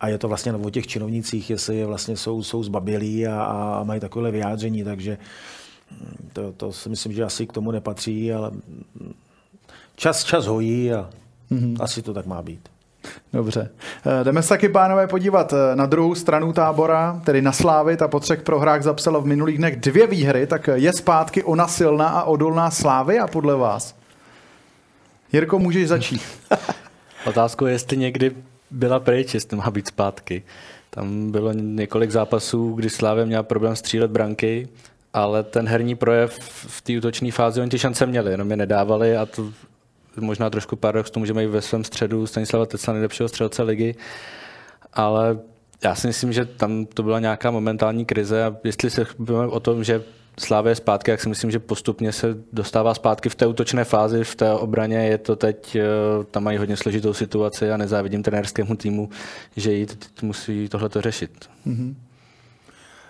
A 0.00 0.08
je 0.08 0.18
to 0.18 0.28
vlastně 0.28 0.52
o 0.52 0.70
těch 0.70 0.86
činovnicích, 0.86 1.50
jestli 1.50 1.76
je 1.76 1.86
vlastně 1.86 2.16
jsou, 2.16 2.42
jsou 2.42 2.62
zbabělí 2.62 3.26
a, 3.26 3.42
a 3.42 3.84
mají 3.84 4.00
takové 4.00 4.30
vyjádření, 4.30 4.84
takže 4.84 5.18
hm, 5.90 6.28
to, 6.32 6.52
to 6.52 6.72
si 6.72 6.88
myslím, 6.88 7.12
že 7.12 7.24
asi 7.24 7.46
k 7.46 7.52
tomu 7.52 7.70
nepatří, 7.70 8.32
ale 8.32 8.50
hm, 8.50 9.12
čas, 9.96 10.24
čas 10.24 10.46
hojí 10.46 10.92
a 10.92 11.10
mm-hmm. 11.50 11.76
asi 11.80 12.02
to 12.02 12.14
tak 12.14 12.26
má 12.26 12.42
být. 12.42 12.68
Dobře. 13.32 13.70
Eh, 14.06 14.24
jdeme 14.24 14.42
se 14.42 14.48
taky, 14.48 14.68
pánové, 14.68 15.06
podívat 15.06 15.52
eh, 15.52 15.76
na 15.76 15.86
druhou 15.86 16.14
stranu 16.14 16.52
tábora, 16.52 17.20
tedy 17.24 17.42
na 17.42 17.52
Slávy. 17.52 17.96
Ta 17.96 18.08
po 18.08 18.20
třech 18.20 18.42
prohrách 18.42 18.82
zapsala 18.82 19.18
v 19.18 19.26
minulých 19.26 19.58
dnech 19.58 19.76
dvě 19.76 20.06
výhry, 20.06 20.46
tak 20.46 20.68
je 20.74 20.92
zpátky 20.92 21.42
ona 21.42 21.68
silná 21.68 22.08
a 22.08 22.22
odolná 22.22 22.70
Slávy 22.70 23.18
a 23.18 23.26
podle 23.26 23.56
vás? 23.56 23.94
Jirko, 25.32 25.58
můžeš 25.58 25.88
začít. 25.88 26.22
Otázkou 27.24 27.66
je, 27.66 27.72
jestli 27.72 27.96
někdy 27.96 28.36
byla 28.70 29.00
pryč, 29.00 29.34
jestli 29.34 29.56
má 29.56 29.70
být 29.70 29.86
zpátky. 29.86 30.42
Tam 30.90 31.30
bylo 31.30 31.52
několik 31.52 32.10
zápasů, 32.10 32.72
kdy 32.72 32.90
Slávě 32.90 33.26
měla 33.26 33.42
problém 33.42 33.76
střílet 33.76 34.10
branky, 34.10 34.68
ale 35.12 35.42
ten 35.42 35.68
herní 35.68 35.94
projev 35.94 36.38
v 36.48 36.80
té 36.80 36.98
útočné 36.98 37.32
fázi 37.32 37.60
oni 37.60 37.70
ty 37.70 37.78
šance 37.78 38.06
měli, 38.06 38.30
jenom 38.30 38.50
je 38.50 38.56
nedávali 38.56 39.16
a 39.16 39.26
to 39.26 39.50
možná 40.20 40.50
trošku 40.50 40.76
paradox, 40.76 41.10
to 41.10 41.20
můžeme 41.20 41.44
i 41.44 41.46
ve 41.46 41.62
svém 41.62 41.84
středu 41.84 42.26
Stanislava 42.26 42.66
Tecla 42.66 42.92
nejlepšího 42.92 43.28
střelce 43.28 43.62
ligy, 43.62 43.94
ale 44.92 45.38
já 45.84 45.94
si 45.94 46.06
myslím, 46.06 46.32
že 46.32 46.44
tam 46.44 46.86
to 46.86 47.02
byla 47.02 47.20
nějaká 47.20 47.50
momentální 47.50 48.04
krize 48.04 48.44
a 48.44 48.56
jestli 48.64 48.90
se 48.90 49.06
bavíme 49.18 49.46
o 49.46 49.60
tom, 49.60 49.84
že 49.84 50.02
Slávě 50.38 50.74
zpátky, 50.74 51.10
jak 51.10 51.20
si 51.20 51.28
myslím, 51.28 51.50
že 51.50 51.58
postupně 51.58 52.12
se 52.12 52.36
dostává 52.52 52.94
zpátky 52.94 53.28
v 53.28 53.34
té 53.34 53.46
útočné 53.46 53.84
fázi, 53.84 54.24
v 54.24 54.34
té 54.34 54.52
obraně 54.52 54.96
je 54.96 55.18
to 55.18 55.36
teď, 55.36 55.76
eh, 55.76 55.84
tam 56.30 56.44
mají 56.44 56.58
hodně 56.58 56.76
složitou 56.76 57.14
situaci 57.14 57.70
a 57.70 57.76
nezávidím 57.76 58.22
trenérskému 58.22 58.76
týmu, 58.76 59.10
že 59.56 59.72
jí 59.72 59.86
musí 60.22 60.68
tohle 60.68 60.88
řešit. 60.96 61.50
Mm-hmm. 61.66 61.94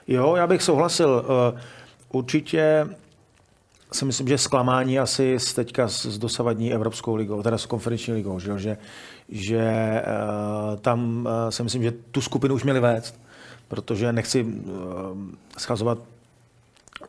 Jo, 0.08 0.36
já 0.36 0.46
bych 0.46 0.62
souhlasil. 0.62 1.24
Eh, 1.24 1.60
určitě 2.12 2.88
si 3.92 4.04
myslím, 4.04 4.28
že 4.28 4.38
zklamání 4.38 4.98
asi 4.98 5.36
teďka 5.54 5.88
s 5.88 6.18
dosavadní 6.18 6.72
Evropskou 6.72 7.14
ligou, 7.14 7.42
teda 7.42 7.58
s 7.58 7.66
konferenční 7.66 8.14
ligou, 8.14 8.40
že, 8.40 8.58
že, 8.58 8.76
že 9.28 10.02
uh, 10.72 10.76
tam 10.76 11.28
si 11.48 11.62
myslím, 11.62 11.82
že 11.82 11.92
tu 12.10 12.20
skupinu 12.20 12.54
už 12.54 12.64
měli 12.64 12.80
vést, 12.80 13.20
protože 13.68 14.12
nechci 14.12 14.46
schazovat 15.58 15.98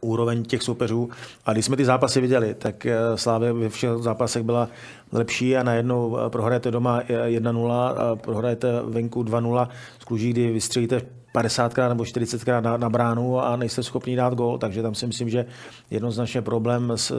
úroveň 0.02 0.44
těch 0.44 0.64
soupeřů. 0.64 1.10
A 1.46 1.54
když 1.54 1.66
jsme 1.66 1.78
ty 1.78 1.86
zápasy 1.86 2.22
viděli, 2.22 2.54
tak 2.54 2.88
Slávě 3.16 3.54
ve 3.54 3.70
všech 3.70 3.90
zápasech 3.90 4.44
byla 4.44 4.68
lepší 5.12 5.58
a 5.58 5.64
najednou 5.64 6.18
prohrajete 6.30 6.72
doma 6.72 7.02
1-0 7.02 7.72
a 7.72 8.16
prohrajete 8.16 8.82
venku 8.84 9.24
2-0 9.24 9.68
z 10.00 10.04
Kluží, 10.04 10.30
kdy 10.30 10.52
vystřelíte 10.52 11.02
50krát 11.36 11.90
nebo 11.90 12.04
40krát 12.04 12.62
na, 12.62 12.78
na 12.78 12.90
bránu 12.90 13.40
a 13.40 13.56
nejste 13.56 13.84
schopni 13.84 14.16
dát 14.16 14.34
gol, 14.34 14.58
takže 14.58 14.82
tam 14.82 14.96
si 14.96 15.08
myslím, 15.08 15.30
že 15.30 15.46
jednoznačně 15.92 16.42
problém 16.42 16.92
s, 16.96 17.16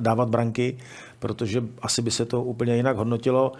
dávat 0.00 0.30
branky, 0.30 0.78
protože 1.18 1.62
asi 1.82 2.02
by 2.02 2.10
se 2.10 2.24
to 2.24 2.42
úplně 2.42 2.76
jinak 2.76 2.96
hodnotilo. 2.96 3.52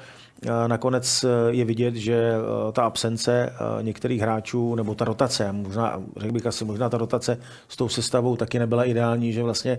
Nakonec 0.66 1.24
je 1.48 1.64
vidět, 1.64 1.94
že 1.94 2.14
e, 2.14 2.38
ta 2.72 2.82
absence 2.82 3.32
e, 3.42 3.82
některých 3.82 4.20
hráčů, 4.20 4.74
nebo 4.74 4.94
ta 4.94 5.04
rotace, 5.04 5.52
možná, 5.52 6.02
řekl 6.16 6.32
bych 6.32 6.46
asi 6.46 6.64
možná 6.64 6.88
ta 6.88 6.98
rotace 6.98 7.38
s 7.68 7.76
tou 7.76 7.88
sestavou 7.88 8.36
taky 8.36 8.58
nebyla 8.58 8.84
ideální, 8.84 9.32
že 9.32 9.42
vlastně 9.42 9.78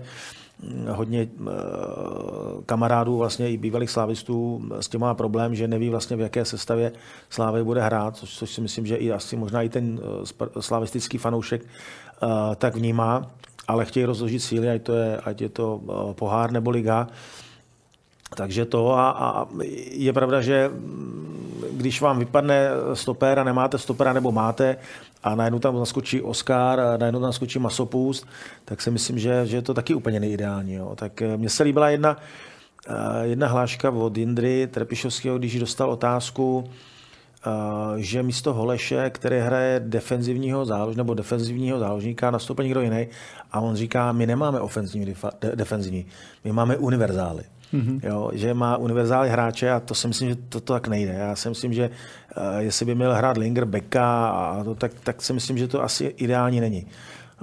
hodně 0.88 1.20
e, 1.20 1.28
kamarádů, 2.66 3.16
vlastně 3.16 3.50
i 3.50 3.56
bývalých 3.56 3.90
slávistů 3.90 4.62
s 4.80 4.88
tím 4.88 5.00
má 5.00 5.14
problém, 5.14 5.54
že 5.54 5.68
neví 5.68 5.88
vlastně 5.88 6.16
v 6.16 6.20
jaké 6.20 6.44
sestavě 6.44 6.92
Slávy 7.30 7.64
bude 7.64 7.82
hrát, 7.82 8.16
což, 8.16 8.36
což 8.36 8.50
si 8.50 8.60
myslím, 8.60 8.86
že 8.86 8.96
i 8.96 9.12
asi 9.12 9.36
možná 9.36 9.62
i 9.62 9.68
ten 9.68 10.00
slavistický 10.60 11.18
fanoušek 11.18 11.66
tak 12.56 12.76
vnímá, 12.76 13.30
ale 13.68 13.84
chtějí 13.84 14.06
rozložit 14.06 14.42
síly, 14.42 14.70
ať, 14.70 14.82
to 14.82 14.94
je, 14.94 15.16
ať 15.16 15.40
je 15.40 15.48
to 15.48 15.80
pohár 16.12 16.52
nebo 16.52 16.70
liga 16.70 17.08
takže 18.36 18.64
to 18.64 18.92
a, 18.92 19.10
a 19.10 19.46
je 19.90 20.12
pravda, 20.12 20.40
že 20.40 20.70
když 21.72 22.00
vám 22.00 22.18
vypadne 22.18 22.68
stoper 22.94 23.38
a 23.38 23.44
nemáte 23.44 23.78
stopera 23.78 24.12
nebo 24.12 24.32
máte 24.32 24.76
a 25.22 25.34
najednou 25.34 25.58
tam 25.58 25.78
naskočí 25.78 26.22
Oscar 26.22 26.80
a 26.80 26.96
najednou 26.96 27.20
tam 27.20 27.28
naskočí 27.28 27.58
Masopust, 27.58 28.26
tak 28.64 28.82
si 28.82 28.90
myslím, 28.90 29.18
že, 29.18 29.46
že 29.46 29.56
je 29.56 29.62
to 29.62 29.74
taky 29.74 29.94
úplně 29.94 30.20
neideální. 30.20 30.74
Jo. 30.74 30.92
Tak 30.96 31.22
eh, 31.22 31.36
mně 31.36 31.48
se 31.48 31.62
líbila 31.62 31.88
jedna, 31.88 32.16
eh, 32.88 33.26
jedna 33.26 33.46
hláška 33.48 33.90
od 33.90 34.16
Jindry 34.16 34.66
Trepišovského, 34.66 35.38
když 35.38 35.60
dostal 35.60 35.90
otázku, 35.90 36.64
eh, 36.64 37.50
že 37.96 38.22
místo 38.22 38.54
Holeše, 38.54 39.10
který 39.10 39.38
hraje 39.38 39.80
defenzivního 39.84 40.64
zálož, 40.64 40.96
nebo 40.96 41.14
defenzivního 41.14 41.78
záložníka, 41.78 42.30
nastoupil 42.30 42.64
někdo 42.64 42.80
jiný 42.80 43.06
a 43.52 43.60
on 43.60 43.76
říká, 43.76 44.12
my 44.12 44.26
nemáme 44.26 44.60
ofenzivní, 44.60 45.14
defenzivní, 45.54 46.06
my 46.44 46.52
máme 46.52 46.76
univerzály 46.76 47.44
mm-hmm. 47.72 48.00
jo, 48.02 48.30
že 48.32 48.54
má 48.54 48.76
univerzální 48.76 49.30
hráče 49.30 49.70
a 49.70 49.80
to 49.80 49.94
si 49.94 50.08
myslím, 50.08 50.28
že 50.28 50.36
to, 50.36 50.60
to 50.60 50.72
tak 50.72 50.88
nejde. 50.88 51.12
Já 51.12 51.36
si 51.36 51.48
myslím, 51.48 51.72
že 51.72 51.90
uh, 52.36 52.58
jestli 52.58 52.86
by 52.86 52.94
měl 52.94 53.14
hrát 53.14 53.36
Linger, 53.36 53.64
Beka, 53.64 54.28
a 54.28 54.64
to, 54.64 54.74
tak, 54.74 54.92
tak 55.04 55.22
si 55.22 55.32
myslím, 55.32 55.58
že 55.58 55.68
to 55.68 55.82
asi 55.82 56.04
ideální 56.04 56.60
není. 56.60 56.86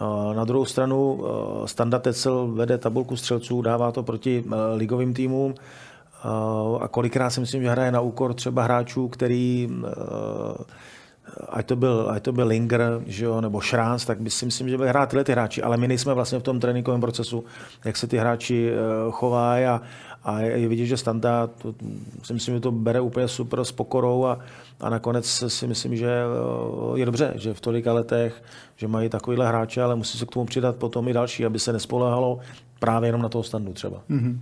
Uh, 0.02 0.34
na 0.34 0.46
druhou 0.46 0.66
stranu 0.66 1.14
uh, 1.14 1.66
Standa 1.66 2.00
Tecel 2.00 2.48
vede 2.48 2.78
tabulku 2.78 3.16
střelců, 3.16 3.62
dává 3.62 3.92
to 3.92 4.04
proti 4.04 4.44
uh, 4.46 4.54
ligovým 4.76 5.14
týmům 5.14 5.56
a 6.82 6.88
kolikrát 6.88 7.30
si 7.30 7.40
myslím, 7.40 7.64
že 7.64 7.70
hraje 7.70 7.92
na 7.92 8.02
úkor 8.02 8.34
třeba 8.34 8.64
hráčů, 8.64 9.08
který 9.08 9.70
ať 11.50 11.66
to 11.66 11.76
byl, 11.76 12.08
ať 12.10 12.24
to 12.24 12.32
byl 12.32 12.48
Linger 12.48 13.02
že 13.06 13.26
jo, 13.26 13.42
nebo 13.42 13.62
Šránc, 13.62 14.06
tak 14.06 14.22
by 14.22 14.30
si 14.30 14.46
myslím, 14.46 14.70
že 14.70 14.78
by 14.78 14.90
hrát 14.90 15.10
tyhle 15.10 15.24
ty 15.24 15.32
hráči, 15.32 15.64
ale 15.64 15.78
my 15.78 15.88
nejsme 15.88 16.14
vlastně 16.14 16.40
v 16.40 16.44
tom 16.44 16.60
tréninkovém 16.60 17.02
procesu, 17.02 17.44
jak 17.86 17.98
se 17.98 18.08
ty 18.08 18.18
hráči 18.18 18.72
chovají 19.12 19.66
a, 19.66 19.82
a 20.24 20.40
je, 20.40 20.68
vidět, 20.68 20.86
že 20.86 20.98
Standa, 20.98 21.48
to, 21.48 21.76
si 22.24 22.34
myslím, 22.34 22.56
že 22.56 22.62
to 22.62 22.72
bere 22.72 23.02
úplně 23.02 23.28
super 23.28 23.66
s 23.66 23.72
pokorou 23.72 24.26
a, 24.26 24.40
a 24.80 24.90
nakonec 24.90 25.44
si 25.48 25.68
myslím, 25.68 25.96
že 25.96 26.12
eh, 26.12 27.00
je 27.00 27.06
dobře, 27.06 27.34
že 27.36 27.54
v 27.54 27.62
tolika 27.62 27.94
letech, 27.94 28.44
že 28.80 28.88
mají 28.88 29.10
takovýhle 29.10 29.48
hráče, 29.48 29.82
ale 29.82 29.96
musí 29.96 30.18
se 30.18 30.26
k 30.26 30.32
tomu 30.32 30.46
přidat 30.46 30.76
potom 30.76 31.08
i 31.08 31.14
další, 31.14 31.46
aby 31.46 31.60
se 31.60 31.74
nespolehalo 31.74 32.40
právě 32.80 33.08
jenom 33.08 33.22
na 33.22 33.30
toho 33.30 33.44
standu 33.44 33.74
třeba. 33.74 33.98
Mm-hmm. 34.10 34.38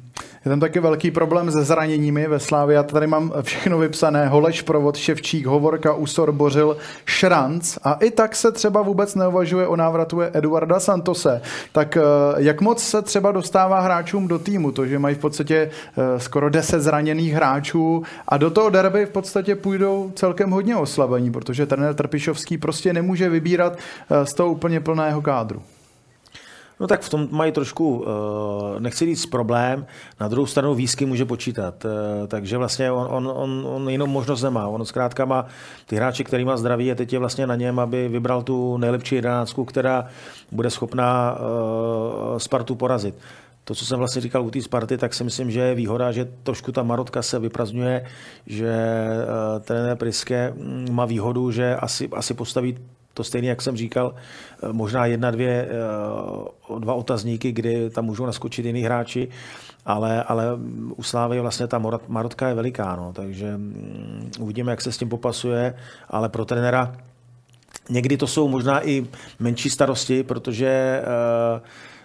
Je 0.45 0.49
tam 0.49 0.59
taky 0.59 0.79
velký 0.79 1.11
problém 1.11 1.51
se 1.51 1.63
zraněními 1.63 2.27
ve 2.27 2.39
Slávě. 2.39 2.75
Já 2.75 2.83
tady 2.83 3.07
mám 3.07 3.33
všechno 3.41 3.77
vypsané. 3.77 4.27
Holeš, 4.27 4.61
Provod, 4.61 4.97
Ševčík, 4.97 5.45
Hovorka, 5.45 5.93
Usor, 5.93 6.31
Bořil, 6.31 6.77
Šranc. 7.05 7.77
A 7.83 7.93
i 7.93 8.11
tak 8.11 8.35
se 8.35 8.51
třeba 8.51 8.81
vůbec 8.81 9.15
neuvažuje 9.15 9.67
o 9.67 9.75
návratu 9.75 10.21
Eduarda 10.21 10.79
Santose. 10.79 11.41
Tak 11.71 11.97
eh, 11.97 12.01
jak 12.37 12.61
moc 12.61 12.83
se 12.83 13.01
třeba 13.01 13.31
dostává 13.31 13.79
hráčům 13.79 14.27
do 14.27 14.39
týmu? 14.39 14.71
To, 14.71 14.85
že 14.85 14.99
mají 14.99 15.15
v 15.15 15.19
podstatě 15.19 15.69
eh, 15.97 16.19
skoro 16.19 16.49
10 16.49 16.81
zraněných 16.81 17.33
hráčů 17.33 18.03
a 18.27 18.37
do 18.37 18.51
toho 18.51 18.69
derby 18.69 19.05
v 19.05 19.09
podstatě 19.09 19.55
půjdou 19.55 20.11
celkem 20.15 20.51
hodně 20.51 20.75
oslabení, 20.75 21.31
protože 21.31 21.65
trenér 21.65 21.93
Trpišovský 21.93 22.57
prostě 22.57 22.93
nemůže 22.93 23.29
vybírat 23.29 23.77
eh, 23.77 24.25
z 24.27 24.33
toho 24.33 24.51
úplně 24.51 24.79
plného 24.79 25.21
kádru. 25.21 25.61
No 26.79 26.87
tak 26.87 27.01
v 27.01 27.09
tom 27.09 27.27
mají 27.31 27.51
trošku, 27.51 28.05
eh, 28.05 28.79
nechci 28.79 29.05
říct 29.05 29.25
problém, 29.25 29.85
na 30.19 30.27
druhou 30.27 30.45
stranu 30.45 30.75
výsky 30.75 31.05
může 31.05 31.25
počítat, 31.25 31.85
eh, 31.85 32.27
takže 32.27 32.57
vlastně 32.57 32.91
on, 32.91 33.07
on, 33.09 33.31
on, 33.35 33.67
on 33.67 33.89
jinou 33.89 34.07
možnost 34.07 34.41
nemá. 34.41 34.67
On 34.67 34.85
zkrátka 34.85 35.25
má 35.25 35.45
ty 35.85 35.95
hráči, 35.95 36.23
který 36.23 36.45
má 36.45 36.57
zdraví 36.57 36.91
a 36.91 36.95
teď 36.95 37.13
je 37.13 37.19
vlastně 37.19 37.47
na 37.47 37.55
něm, 37.55 37.79
aby 37.79 38.07
vybral 38.07 38.43
tu 38.43 38.77
nejlepší 38.77 39.15
jedenáctku, 39.15 39.65
která 39.65 40.05
bude 40.51 40.69
schopná 40.69 41.37
eh, 41.37 42.39
Spartu 42.39 42.75
porazit 42.75 43.15
to, 43.67 43.75
co 43.75 43.85
jsem 43.85 43.99
vlastně 43.99 44.21
říkal 44.21 44.45
u 44.45 44.51
té 44.51 44.61
Sparty, 44.61 44.97
tak 44.97 45.13
si 45.13 45.23
myslím, 45.23 45.51
že 45.51 45.59
je 45.59 45.75
výhoda, 45.75 46.11
že 46.11 46.27
trošku 46.43 46.71
ta 46.71 46.83
marotka 46.83 47.21
se 47.21 47.39
vyprazňuje, 47.39 48.05
že 48.45 48.75
trenér 49.61 49.97
Priske 49.97 50.53
mm, 50.55 50.87
má 50.91 51.05
výhodu, 51.05 51.51
že 51.51 51.75
asi, 51.75 52.09
asi 52.15 52.33
postaví 52.33 52.77
to 53.17 53.23
stejně, 53.23 53.49
jak 53.49 53.61
jsem 53.61 53.77
říkal, 53.77 54.13
eh, 54.15 54.73
možná 54.73 55.05
jedna, 55.05 55.31
dvě, 55.31 55.69
eh, 55.69 56.79
dva 56.79 56.93
otazníky, 56.93 57.51
kdy 57.51 57.89
tam 57.89 58.05
můžou 58.05 58.25
naskočit 58.25 58.65
jiní 58.65 58.81
hráči, 58.81 59.29
ale, 59.85 60.23
ale 60.23 60.45
u 60.95 61.03
Slávy 61.03 61.39
vlastně 61.39 61.67
ta 61.67 61.81
marotka 62.07 62.47
je 62.47 62.53
veliká, 62.53 62.95
no, 62.95 63.13
takže 63.13 63.57
mm, 63.57 64.31
uvidíme, 64.39 64.71
jak 64.71 64.81
se 64.81 64.91
s 64.91 64.97
tím 64.97 65.09
popasuje, 65.09 65.73
ale 66.09 66.29
pro 66.29 66.45
trenera 66.45 66.95
někdy 67.89 68.17
to 68.17 68.27
jsou 68.27 68.47
možná 68.47 68.87
i 68.87 69.07
menší 69.39 69.69
starosti, 69.69 70.23
protože 70.23 71.01
uh, 71.01 71.61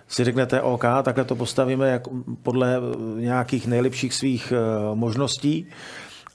si 0.09 0.25
řeknete, 0.25 0.63
OK, 0.63 0.85
takhle 1.03 1.25
to 1.25 1.37
postavíme 1.37 1.89
jak 1.89 2.03
podle 2.43 2.81
nějakých 3.17 3.67
nejlepších 3.67 4.15
svých 4.15 4.53
možností 4.95 5.67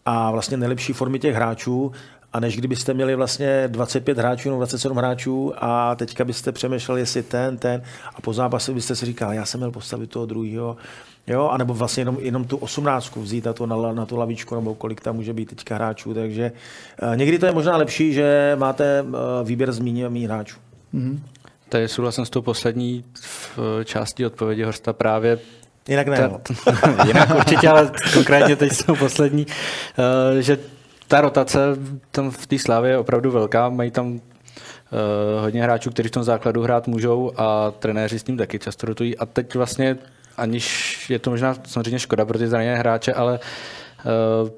a 0.06 0.32
vlastně 0.32 0.58
nejlepší 0.58 0.94
formy 0.94 1.20
těch 1.20 1.36
hráčů 1.36 1.92
a 2.34 2.40
než 2.40 2.58
kdybyste 2.58 2.94
měli 2.94 3.16
vlastně 3.16 3.64
25 3.68 4.18
hráčů 4.18 4.50
nebo 4.50 4.60
27 4.60 4.98
hráčů 4.98 5.54
a 5.58 5.96
teďka 5.96 6.26
byste 6.26 6.52
přemýšleli, 6.52 7.02
jestli 7.02 7.24
ten, 7.24 7.58
ten 7.58 7.82
a 8.16 8.22
po 8.22 8.34
zápase 8.34 8.74
byste 8.74 8.96
si 8.96 9.06
říkal, 9.06 9.34
já 9.34 9.46
jsem 9.46 9.60
měl 9.60 9.72
postavit 9.72 10.10
toho 10.10 10.26
druhého, 10.26 10.78
jo, 11.28 11.48
anebo 11.48 11.74
vlastně 11.74 12.02
jenom, 12.02 12.18
jenom 12.20 12.46
tu 12.46 12.58
18 12.58 13.16
vzít 13.16 13.46
na, 13.46 13.54
to, 13.54 13.66
na, 13.66 13.94
na 13.94 14.06
tu 14.06 14.18
lavičku, 14.18 14.56
nebo 14.56 14.76
kolik 14.76 15.02
tam 15.02 15.16
může 15.16 15.34
být 15.34 15.50
teďka 15.50 15.76
hráčů, 15.76 16.14
takže 16.14 16.52
uh, 17.02 17.16
někdy 17.16 17.40
to 17.40 17.46
je 17.46 17.52
možná 17.52 17.78
lepší, 17.78 18.14
že 18.14 18.56
máte 18.60 19.02
uh, 19.02 19.10
výběr 19.44 19.72
zmíněných 19.72 20.26
hráčů. 20.26 20.58
Mm-hmm. 20.94 21.20
Tady 21.70 21.88
souhlasím 21.88 22.26
s 22.26 22.30
tou 22.30 22.42
poslední 22.42 23.04
v 23.22 23.60
části 23.84 24.26
odpovědi 24.26 24.64
Horsta 24.64 24.94
právě 24.94 25.40
Jinak 25.90 26.08
ne. 26.08 26.18
Ta, 26.18 26.28
no. 26.28 26.42
jinak 27.06 27.36
určitě, 27.36 27.70
ale 27.70 27.92
konkrétně 28.14 28.56
teď 28.56 28.74
jsou 28.74 28.96
poslední, 28.96 29.48
že 30.40 30.60
ta 31.08 31.22
rotace 31.22 31.60
tam 32.12 32.32
v 32.32 32.48
té 32.48 32.60
slávě 32.60 32.92
je 32.92 32.98
opravdu 32.98 33.32
velká, 33.32 33.70
mají 33.70 33.92
tam 33.92 34.08
uh, 34.14 34.20
hodně 35.42 35.64
hráčů, 35.64 35.90
kteří 35.90 36.10
v 36.10 36.12
tom 36.12 36.24
základu 36.24 36.62
hrát 36.62 36.88
můžou 36.88 37.32
a 37.38 37.72
trenéři 37.72 38.20
s 38.20 38.24
tím 38.24 38.38
taky 38.38 38.60
často 38.60 38.88
rotují. 38.88 39.18
A 39.18 39.26
teď 39.26 39.56
vlastně, 39.56 39.98
aniž 40.38 41.10
je 41.10 41.20
to 41.20 41.30
možná 41.30 41.56
samozřejmě 41.66 42.00
škoda 42.00 42.26
pro 42.26 42.38
ty 42.38 42.48
zraněné 42.48 42.76
hráče, 42.76 43.14
ale 43.14 43.40
uh, 44.44 44.50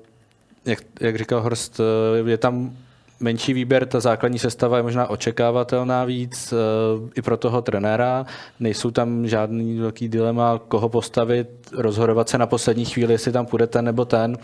jak, 0.66 0.80
jak 1.00 1.18
říkal 1.18 1.42
Horst, 1.42 1.80
uh, 1.80 2.30
je 2.30 2.38
tam 2.38 2.78
menší 3.20 3.54
výběr, 3.54 3.86
ta 3.86 4.00
základní 4.00 4.40
sestava 4.40 4.78
je 4.78 4.84
možná 4.84 5.10
očekávatelná 5.10 6.06
víc 6.06 6.54
uh, 6.54 7.10
i 7.16 7.22
pro 7.22 7.38
toho 7.38 7.62
trenéra. 7.62 8.26
Nejsou 8.60 8.92
tam 8.92 9.28
žádný 9.28 9.80
velký 9.80 10.10
dilema, 10.10 10.60
koho 10.68 10.90
postavit, 10.90 11.48
rozhodovat 11.74 12.30
se 12.30 12.38
na 12.38 12.48
poslední 12.48 12.86
chvíli, 12.86 13.14
jestli 13.14 13.32
tam 13.32 13.46
půjde 13.46 13.68
ten 13.68 13.86
nebo 13.86 14.06
ten. 14.06 14.38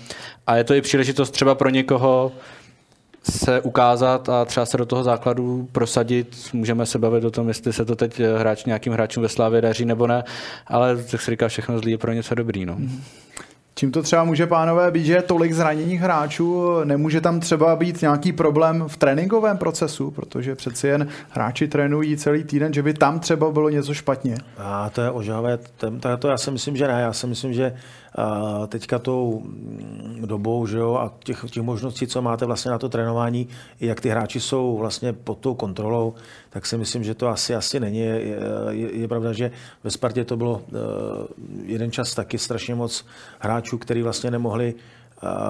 A 0.47 0.57
je 0.57 0.63
to 0.63 0.73
i 0.73 0.82
příležitost 0.82 1.32
třeba 1.32 1.55
pro 1.55 1.69
někoho 1.69 2.32
se 3.30 3.61
ukázat 3.61 4.30
a 4.30 4.45
třeba 4.45 4.65
se 4.65 4.78
do 4.78 4.86
toho 4.86 5.03
základu 5.03 5.67
prosadit. 5.71 6.36
Můžeme 6.53 6.86
se 6.86 6.99
bavit 6.99 7.23
o 7.23 7.32
tom, 7.32 7.47
jestli 7.47 7.73
se 7.73 7.86
to 7.86 7.95
teď 7.95 8.19
hráč 8.38 8.65
nějakým 8.65 8.93
hráčům 8.93 9.23
ve 9.23 9.30
Slávě 9.30 9.61
daří 9.61 9.86
nebo 9.86 10.07
ne, 10.07 10.23
ale 10.67 10.97
jak 11.11 11.21
se 11.21 11.32
říká, 11.32 11.47
všechno 11.47 11.80
zlý 11.80 11.91
je 11.91 11.97
pro 11.97 12.13
něco 12.13 12.36
dobrý. 12.36 12.65
No. 12.65 12.76
Mm-hmm. 12.76 12.99
Čím 13.80 13.91
to 13.91 14.03
třeba 14.03 14.23
může, 14.23 14.47
pánové, 14.47 14.91
být, 14.91 15.05
že 15.05 15.13
je 15.13 15.21
tolik 15.21 15.53
zraněných 15.53 16.01
hráčů, 16.01 16.80
nemůže 16.84 17.21
tam 17.21 17.39
třeba 17.39 17.76
být 17.76 18.01
nějaký 18.01 18.32
problém 18.32 18.84
v 18.88 18.97
tréninkovém 18.97 19.57
procesu, 19.57 20.11
protože 20.11 20.55
přeci 20.55 20.88
jen 20.88 21.07
hráči 21.30 21.67
trénují 21.67 22.17
celý 22.17 22.43
týden, 22.43 22.73
že 22.73 22.84
by 22.84 22.93
tam 22.93 23.19
třeba 23.19 23.51
bylo 23.51 23.69
něco 23.69 23.93
špatně. 23.93 24.36
A 24.57 24.89
to 24.89 25.01
je 25.01 25.11
ožavé, 25.11 25.57
to, 25.78 26.17
to 26.19 26.28
já 26.28 26.38
si 26.38 26.51
myslím, 26.51 26.78
že 26.78 26.88
ne. 26.88 27.01
Já 27.01 27.13
si 27.13 27.28
myslím, 27.28 27.53
že 27.53 27.73
teďka 28.68 28.99
tou 28.99 29.41
mm, 29.45 30.22
dobou 30.26 30.68
že 30.68 30.78
jo, 30.78 30.95
a 30.95 31.13
těch, 31.24 31.45
těch 31.51 31.63
možností, 31.63 32.07
co 32.07 32.22
máte 32.22 32.45
vlastně 32.45 32.72
na 32.72 32.80
to 32.80 32.89
trénování, 32.89 33.47
jak 33.80 34.01
ty 34.01 34.09
hráči 34.09 34.39
jsou 34.39 34.78
vlastně 34.78 35.13
pod 35.13 35.38
tou 35.38 35.53
kontrolou, 35.53 36.13
tak 36.49 36.66
si 36.66 36.78
myslím, 36.78 37.03
že 37.03 37.16
to 37.16 37.28
asi 37.28 37.55
asi 37.55 37.80
není. 37.80 37.99
Je, 37.99 38.22
je, 38.70 38.95
je 38.95 39.07
pravda, 39.07 39.34
že 39.34 39.51
ve 39.84 39.91
Spartě 39.91 40.26
to 40.26 40.38
bylo 40.38 40.53
uh, 40.53 40.78
jeden 41.63 41.91
čas 41.91 42.16
taky 42.16 42.38
strašně 42.38 42.76
moc 42.76 43.05
hráčů, 43.39 43.78
kteří 43.78 44.01
vlastně 44.01 44.32
nemohli 44.32 44.74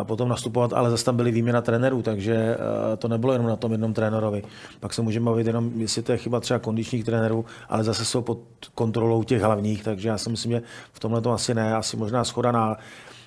potom 0.03 0.30
nastupovat, 0.30 0.73
ale 0.73 0.89
zase 0.89 1.05
tam 1.05 1.15
byly 1.15 1.32
výměna 1.32 1.61
trenérů, 1.61 2.01
takže 2.01 2.57
to 2.97 3.07
nebylo 3.07 3.34
jenom 3.34 3.47
na 3.47 3.55
tom 3.55 3.71
jednom 3.71 3.93
trenérovi. 3.93 4.43
Pak 4.80 4.93
se 4.93 5.01
můžeme 5.01 5.26
bavit 5.26 5.47
jenom, 5.47 5.71
jestli 5.76 6.01
to 6.01 6.11
je 6.11 6.17
chyba 6.17 6.39
třeba 6.39 6.59
kondičních 6.59 7.03
trenérů, 7.03 7.45
ale 7.69 7.84
zase 7.84 8.05
jsou 8.05 8.21
pod 8.21 8.39
kontrolou 8.76 9.23
těch 9.23 9.41
hlavních, 9.41 9.84
takže 9.84 10.09
já 10.09 10.17
si 10.17 10.30
myslím, 10.30 10.51
že 10.51 10.61
v 10.93 10.99
tomhle 10.99 11.21
to 11.21 11.32
asi 11.32 11.53
ne, 11.53 11.76
asi 11.76 11.97
možná 11.97 12.23
schoda 12.23 12.51
na 12.51 12.78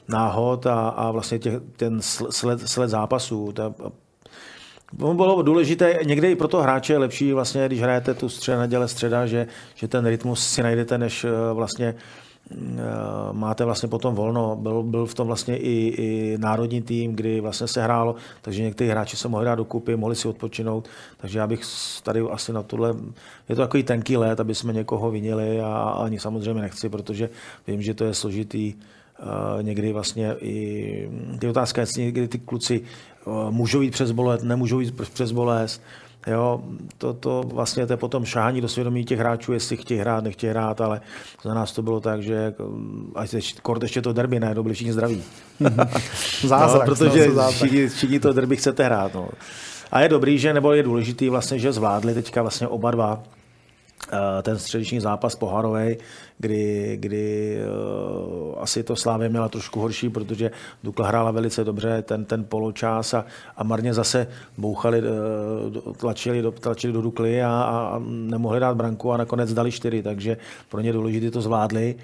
náhod 0.09 0.67
a, 0.67 0.89
a 0.89 1.11
vlastně 1.11 1.39
těch, 1.39 1.55
ten 1.77 2.03
sled, 2.03 2.69
sled 2.69 2.89
zápasů. 2.89 3.53
To, 3.53 3.75
bylo 4.93 5.43
důležité, 5.43 5.99
někdy 6.05 6.31
i 6.31 6.37
pro 6.37 6.49
to 6.49 6.63
hráče 6.63 6.93
je 6.93 6.99
lepší, 6.99 7.33
vlastně, 7.33 7.67
když 7.67 7.81
hrajete 7.81 8.15
tu 8.15 8.29
středa, 8.29 8.59
neděle, 8.59 8.89
středa, 8.89 9.27
že, 9.27 9.47
že 9.75 9.89
ten 9.89 10.07
rytmus 10.07 10.47
si 10.47 10.63
najdete, 10.63 10.99
než 10.99 11.27
vlastně 11.53 11.95
Eh, 11.95 12.28
máte 13.33 13.65
vlastně 13.65 13.89
potom 13.89 14.15
volno. 14.15 14.57
Byl, 14.57 14.83
byl 14.83 15.07
v 15.07 15.15
tom 15.15 15.27
vlastně 15.27 15.57
i, 15.57 15.95
i 15.99 16.39
národní 16.39 16.83
tým, 16.83 17.15
kdy 17.15 17.41
vlastně 17.41 17.67
se 17.67 17.83
hrálo, 17.83 18.15
takže 18.43 18.63
někteří 18.63 18.91
hráči 18.91 19.17
se 19.17 19.29
mohli 19.29 19.45
dát 19.45 19.55
dokupy, 19.55 19.97
mohli 19.97 20.17
si 20.17 20.29
odpočinout, 20.29 20.89
takže 21.17 21.39
já 21.39 21.47
bych 21.47 21.61
tady 22.03 22.21
asi 22.21 22.53
na 22.53 22.63
tohle, 22.63 22.95
je 23.49 23.57
to 23.57 23.63
takový 23.63 23.83
tenký 23.83 24.17
let, 24.17 24.41
aby 24.41 24.55
jsme 24.55 24.73
někoho 24.73 25.11
vinili 25.11 25.61
a 25.61 25.75
ani 25.77 26.21
samozřejmě 26.21 26.63
nechci, 26.63 26.89
protože 26.89 27.31
vím, 27.67 27.83
že 27.83 27.95
to 27.95 28.05
je 28.05 28.15
složitý 28.15 28.75
někdy 29.63 29.93
vlastně 29.93 30.35
i 30.41 31.11
ty 31.39 31.49
otázka, 31.49 31.85
někdy 31.97 32.29
ty 32.29 32.39
kluci 32.39 32.81
můžou 33.51 33.81
jít 33.81 33.91
přes 33.91 34.11
bolest, 34.11 34.43
nemůžou 34.43 34.81
jít 34.81 34.95
přes 35.13 35.33
bolest. 35.33 35.83
Jo, 36.27 36.61
to, 36.99 37.13
to 37.13 37.43
vlastně 37.47 37.87
to 37.87 37.93
je 37.93 37.97
potom 37.97 38.25
šání 38.25 38.61
do 38.61 38.69
svědomí 38.69 39.05
těch 39.05 39.19
hráčů, 39.19 39.53
jestli 39.53 39.77
chtějí 39.77 40.01
hrát, 40.01 40.25
nechtějí 40.25 40.51
hrát, 40.51 40.81
ale 40.81 41.01
za 41.43 41.55
nás 41.55 41.73
to 41.73 41.83
bylo 41.83 42.01
tak, 42.01 42.23
že 42.23 42.55
až 43.15 43.55
kort 43.63 43.83
ještě 43.83 44.03
to 44.03 44.13
derby, 44.13 44.41
ne, 44.41 44.55
to 44.55 44.63
byli 44.63 44.75
všichni 44.75 44.93
zdraví. 44.93 45.23
zázrak. 46.45 46.89
no, 46.89 46.95
protože 46.95 47.29
no, 47.29 47.51
všichni, 47.51 47.89
všichni 47.89 48.21
to 48.21 48.33
derby 48.33 48.57
chcete 48.57 48.85
hrát. 48.85 49.15
No. 49.15 49.29
A 49.93 50.01
je 50.01 50.09
dobrý, 50.09 50.39
že 50.39 50.53
nebo 50.53 50.73
je 50.73 50.83
důležitý 50.83 51.29
vlastně, 51.29 51.59
že 51.59 51.73
zvládli 51.73 52.15
teďka 52.15 52.43
vlastně 52.43 52.69
oba 52.69 52.91
dva 52.91 53.23
ten 54.43 54.59
středeční 54.59 55.01
zápas 55.01 55.35
poharový, 55.35 55.97
kdy, 56.39 56.97
kdy 57.01 57.59
uh, 57.59 58.63
asi 58.63 58.83
to 58.83 58.97
Slávě 58.97 59.29
měla 59.29 59.49
trošku 59.49 59.81
horší, 59.81 60.09
protože 60.09 60.51
Dukla 60.85 61.09
hrála 61.09 61.31
velice 61.31 61.65
dobře 61.65 62.03
ten, 62.03 62.25
ten 62.25 62.45
poločas 62.45 63.15
a, 63.15 63.25
a 63.57 63.65
marně 63.65 63.95
zase 63.95 64.27
bouchali, 64.59 65.03
uh, 65.03 65.93
tlačili, 65.93 66.43
do, 66.43 66.53
tlačili 66.53 66.93
do 66.93 67.03
Dukly 67.03 67.43
a, 67.43 67.51
a 67.51 68.03
nemohli 68.07 68.61
dát 68.61 68.77
branku 68.77 69.13
a 69.13 69.17
nakonec 69.17 69.55
dali 69.55 69.73
čtyři, 69.73 70.03
takže 70.03 70.37
pro 70.69 70.81
ně 70.81 70.93
důležité 70.93 71.31
to 71.31 71.41
zvládli. 71.41 71.97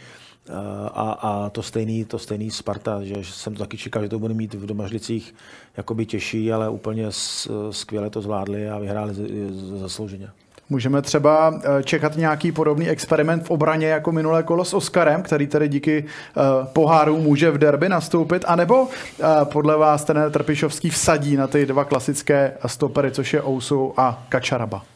A, 0.94 1.10
a 1.10 1.50
to, 1.50 1.62
stejný, 1.62 2.04
to 2.04 2.18
stejný 2.18 2.50
Sparta, 2.50 3.02
že 3.02 3.14
jsem 3.22 3.54
to 3.54 3.58
taky 3.58 3.76
čekal, 3.76 4.02
že 4.02 4.08
to 4.08 4.18
bude 4.18 4.34
mít 4.34 4.54
v 4.54 4.66
Domažlicích 4.66 5.34
jakoby 5.76 6.06
těžší, 6.06 6.52
ale 6.52 6.68
úplně 6.68 7.06
skvěle 7.70 8.10
to 8.10 8.22
zvládli 8.22 8.68
a 8.68 8.78
vyhráli 8.78 9.14
zaslouženě. 9.76 10.28
Můžeme 10.70 11.02
třeba 11.02 11.54
eh, 11.54 11.82
čekat 11.82 12.16
nějaký 12.16 12.52
podobný 12.52 12.88
experiment 12.88 13.46
v 13.46 13.50
obraně 13.50 13.86
jako 13.86 14.12
minulé 14.12 14.42
kolo 14.42 14.64
s 14.64 14.74
Oskarem, 14.74 15.22
který 15.22 15.46
tedy 15.46 15.68
díky 15.68 16.04
eh, 16.04 16.40
poháru 16.72 17.20
může 17.20 17.50
v 17.50 17.58
derby 17.58 17.88
nastoupit, 17.88 18.44
anebo 18.46 18.88
eh, 18.88 19.24
podle 19.44 19.76
vás 19.76 20.04
ten 20.04 20.30
Trpišovský 20.30 20.90
vsadí 20.90 21.36
na 21.36 21.46
ty 21.46 21.66
dva 21.66 21.84
klasické 21.84 22.52
stopery, 22.66 23.10
což 23.10 23.32
je 23.32 23.46
Ousu 23.46 23.94
a 23.96 24.24
Kačaraba? 24.28 24.93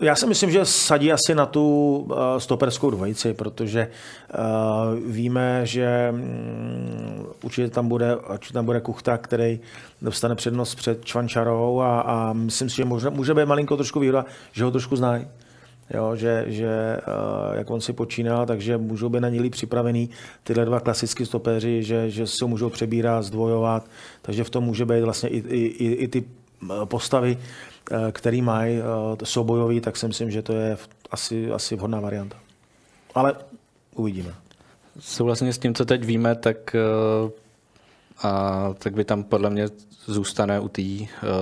Já 0.00 0.16
si 0.16 0.26
myslím, 0.26 0.50
že 0.50 0.64
sadí 0.64 1.12
asi 1.12 1.34
na 1.34 1.46
tu 1.46 1.96
uh, 1.98 2.16
stoperskou 2.38 2.90
dvojici, 2.90 3.34
protože 3.34 3.88
uh, 3.88 5.12
víme, 5.12 5.60
že 5.66 6.08
um, 6.12 7.26
určitě 7.42 7.70
tam 7.70 7.88
bude, 7.88 8.16
určitě 8.16 8.54
tam 8.54 8.64
bude 8.64 8.80
Kuchta, 8.80 9.18
který 9.18 9.60
dostane 10.02 10.34
přednost 10.34 10.74
před 10.74 11.04
Čvančarou 11.04 11.80
a, 11.80 12.00
a 12.00 12.32
myslím 12.32 12.70
si, 12.70 12.76
že 12.76 12.84
může, 12.84 13.10
může 13.10 13.34
být 13.34 13.44
malinko 13.44 13.76
trošku 13.76 14.00
výhoda, 14.00 14.24
že 14.52 14.64
ho 14.64 14.70
trošku 14.70 14.96
znají. 14.96 15.26
Jo, 15.94 16.16
že, 16.16 16.44
že 16.46 16.96
uh, 16.96 17.56
jak 17.56 17.70
on 17.70 17.80
si 17.80 17.92
počínal, 17.92 18.46
takže 18.46 18.78
můžou 18.78 19.08
být 19.08 19.20
na 19.20 19.28
něj 19.28 19.50
připravený 19.50 20.10
tyhle 20.42 20.64
dva 20.64 20.80
klasické 20.80 21.26
stopeři, 21.26 21.82
že, 21.82 22.10
že 22.10 22.26
se 22.26 22.44
můžou 22.44 22.70
přebírat, 22.70 23.24
zdvojovat, 23.24 23.86
takže 24.22 24.44
v 24.44 24.50
tom 24.50 24.64
může 24.64 24.84
být 24.84 25.00
vlastně 25.00 25.28
i, 25.28 25.38
i, 25.38 25.60
i, 25.66 25.92
i 25.92 26.08
ty 26.08 26.24
postavy, 26.84 27.38
Eh, 27.38 27.75
který 28.12 28.42
mají 28.42 28.78
eh, 28.78 28.82
soubojový, 29.24 29.80
tak 29.80 29.96
si 29.96 30.08
myslím, 30.08 30.30
že 30.30 30.42
to 30.42 30.52
je 30.52 30.76
asi, 31.10 31.52
asi 31.52 31.76
vhodná 31.76 32.00
varianta. 32.00 32.36
Ale 33.14 33.34
uvidíme. 33.94 34.34
Souhlasně 35.00 35.52
s 35.52 35.58
tím, 35.58 35.74
co 35.74 35.84
teď 35.84 36.04
víme, 36.04 36.34
tak, 36.34 36.74
eh, 36.74 37.30
a, 38.22 38.74
tak 38.78 38.94
by 38.94 39.04
tam 39.04 39.24
podle 39.24 39.50
mě 39.50 39.68
zůstane 40.06 40.60
u 40.60 40.68
té 40.68 40.82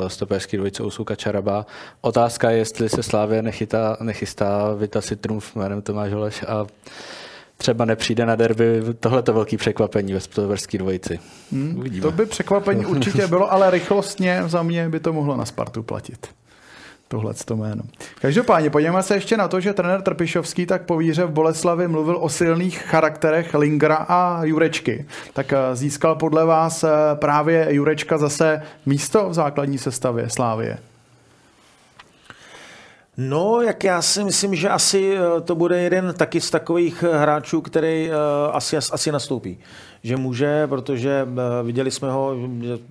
stoperské 0.06 0.56
dvojice 0.56 0.82
Usuka 0.82 1.14
Čaraba. 1.14 1.66
Otázka 2.00 2.50
je, 2.50 2.58
jestli 2.58 2.88
se 2.88 3.02
Slávě 3.02 3.42
nechytá, 3.42 3.96
nechystá 4.00 4.74
vytasit 4.74 5.20
trumf 5.20 5.56
jménem 5.56 5.82
Tomáš 5.82 6.12
Holeš 6.12 6.42
a 6.42 6.66
třeba 7.56 7.84
nepřijde 7.84 8.26
na 8.26 8.36
derby. 8.36 8.82
Tohle 9.00 9.22
to 9.22 9.32
velký 9.32 9.56
překvapení 9.56 10.12
ve 10.12 10.20
stoperské 10.20 10.78
dvojici. 10.78 11.18
Hmm, 11.52 12.00
to 12.02 12.10
by 12.10 12.26
překvapení 12.26 12.86
určitě 12.96 13.26
bylo, 13.26 13.52
ale 13.52 13.70
rychlostně 13.70 14.42
za 14.46 14.62
mě 14.62 14.88
by 14.88 15.00
to 15.00 15.12
mohlo 15.12 15.36
na 15.36 15.44
Spartu 15.44 15.82
platit 15.82 16.28
tohle 17.08 17.34
to 17.44 17.56
jméno. 17.56 17.82
Každopádně 18.20 18.70
podíváme 18.70 19.02
se 19.02 19.14
ještě 19.14 19.36
na 19.36 19.48
to, 19.48 19.60
že 19.60 19.72
trenér 19.72 20.02
Trpišovský 20.02 20.66
tak 20.66 20.82
po 20.82 20.96
víře 20.96 21.24
v 21.24 21.30
Boleslavi 21.30 21.88
mluvil 21.88 22.16
o 22.20 22.28
silných 22.28 22.78
charakterech 22.78 23.54
Lingra 23.54 23.96
a 24.08 24.44
Jurečky. 24.44 25.06
Tak 25.32 25.52
eh, 25.52 25.76
získal 25.76 26.14
podle 26.14 26.44
vás 26.44 26.84
eh, 26.84 26.88
právě 27.14 27.66
Jurečka 27.70 28.18
zase 28.18 28.62
místo 28.86 29.28
v 29.28 29.34
základní 29.34 29.78
sestavě 29.78 30.30
Slávie? 30.30 30.78
No, 33.16 33.60
jak 33.60 33.84
já 33.84 34.02
si 34.02 34.24
myslím, 34.24 34.54
že 34.54 34.68
asi 34.68 35.16
eh, 35.16 35.40
to 35.40 35.54
bude 35.54 35.80
jeden 35.80 36.14
taky 36.14 36.40
z 36.40 36.50
takových 36.50 37.02
hráčů, 37.02 37.60
který 37.60 38.10
asi, 38.52 38.76
asi 38.76 39.12
nastoupí. 39.12 39.58
Že 40.02 40.16
může, 40.16 40.66
protože 40.66 41.26
viděli 41.62 41.90
jsme 41.90 42.10
ho, 42.10 42.36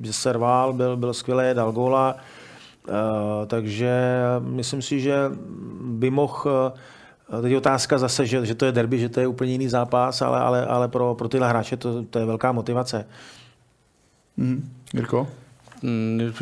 že 0.03 0.13
se 0.13 0.33
rval, 0.33 0.73
byl, 0.73 0.97
byl 0.97 1.13
skvělý, 1.13 1.53
dal 1.53 1.71
góla, 1.71 2.15
Eh, 2.89 3.45
takže 3.45 3.93
myslím 4.39 4.81
si, 4.81 4.99
že 4.99 5.15
by 5.81 6.09
mohl 6.09 6.43
eh, 6.47 7.41
Teď 7.41 7.51
je 7.51 7.57
otázka 7.57 7.97
zase, 7.97 8.25
že, 8.25 8.45
že 8.45 8.55
to 8.55 8.65
je 8.65 8.71
derby, 8.71 8.99
že 8.99 9.09
to 9.09 9.19
je 9.19 9.27
úplně 9.27 9.51
jiný 9.51 9.67
zápas, 9.67 10.21
ale, 10.21 10.39
ale, 10.39 10.65
ale 10.65 10.87
pro, 10.87 11.15
pro 11.15 11.29
tyhle 11.29 11.49
hráče 11.49 11.77
to, 11.77 12.03
to 12.03 12.19
je 12.19 12.25
velká 12.25 12.51
motivace. 12.51 13.07
Mm. 14.37 14.69
Jirko? 14.93 15.27